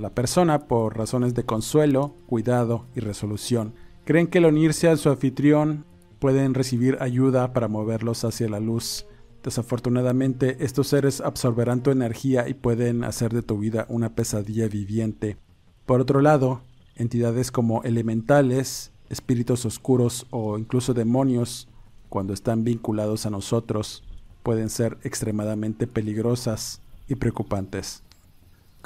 la 0.01 0.11
persona 0.15 0.67
por 0.67 0.97
razones 0.97 1.35
de 1.35 1.45
consuelo, 1.45 2.15
cuidado 2.27 2.87
y 2.95 3.01
resolución. 3.01 3.75
Creen 4.05 4.29
que 4.29 4.39
al 4.39 4.47
unirse 4.47 4.89
a 4.89 4.97
su 4.97 5.09
anfitrión 5.09 5.85
pueden 6.19 6.55
recibir 6.55 6.97
ayuda 7.01 7.53
para 7.53 7.69
moverlos 7.69 8.25
hacia 8.25 8.49
la 8.49 8.61
luz. 8.61 9.07
Desafortunadamente, 9.43 10.65
estos 10.65 10.89
seres 10.89 11.21
absorberán 11.21 11.83
tu 11.83 11.91
energía 11.91 12.49
y 12.49 12.55
pueden 12.55 13.05
hacer 13.05 13.33
de 13.33 13.43
tu 13.43 13.59
vida 13.59 13.87
una 13.89 14.15
pesadilla 14.15 14.69
viviente. 14.69 15.37
Por 15.85 16.01
otro 16.01 16.21
lado, 16.21 16.63
entidades 16.97 17.53
como 17.53 17.83
elementales, 17.85 18.93
espíritus 19.09 19.65
oscuros 19.67 20.27
o 20.31 20.59
incluso 20.59 20.95
demonios, 20.95 21.69
cuando 22.09 22.33
están 22.33 22.65
vinculados 22.65 23.27
a 23.27 23.31
nosotros, 23.31 24.03
pueden 24.43 24.71
ser 24.71 24.99
extremadamente 25.03 25.87
peligrosas 25.87 26.81
y 27.09 27.17
preocupantes. 27.17 28.06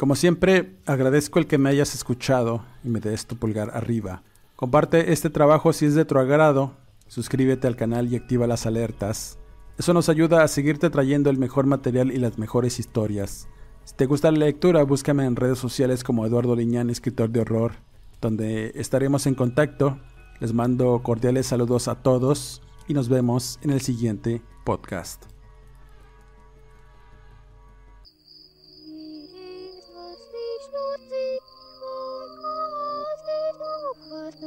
Como 0.00 0.16
siempre, 0.16 0.78
agradezco 0.86 1.38
el 1.38 1.46
que 1.46 1.58
me 1.58 1.68
hayas 1.68 1.94
escuchado 1.94 2.64
y 2.82 2.88
me 2.88 3.00
des 3.00 3.26
tu 3.26 3.36
pulgar 3.36 3.72
arriba. 3.74 4.22
Comparte 4.56 5.12
este 5.12 5.28
trabajo 5.28 5.74
si 5.74 5.84
es 5.84 5.94
de 5.94 6.06
tu 6.06 6.18
agrado, 6.18 6.72
suscríbete 7.06 7.66
al 7.66 7.76
canal 7.76 8.10
y 8.10 8.16
activa 8.16 8.46
las 8.46 8.64
alertas. 8.64 9.38
Eso 9.76 9.92
nos 9.92 10.08
ayuda 10.08 10.42
a 10.42 10.48
seguirte 10.48 10.88
trayendo 10.88 11.28
el 11.28 11.36
mejor 11.36 11.66
material 11.66 12.12
y 12.12 12.16
las 12.16 12.38
mejores 12.38 12.78
historias. 12.78 13.46
Si 13.84 13.94
te 13.94 14.06
gusta 14.06 14.32
la 14.32 14.38
lectura, 14.38 14.82
búscame 14.84 15.26
en 15.26 15.36
redes 15.36 15.58
sociales 15.58 16.02
como 16.02 16.24
Eduardo 16.24 16.56
Liñán, 16.56 16.88
escritor 16.88 17.28
de 17.28 17.40
horror, 17.40 17.72
donde 18.22 18.72
estaremos 18.76 19.26
en 19.26 19.34
contacto. 19.34 19.98
Les 20.40 20.54
mando 20.54 21.02
cordiales 21.02 21.48
saludos 21.48 21.88
a 21.88 21.96
todos 21.96 22.62
y 22.88 22.94
nos 22.94 23.10
vemos 23.10 23.58
en 23.62 23.68
el 23.68 23.82
siguiente 23.82 24.40
podcast. 24.64 25.29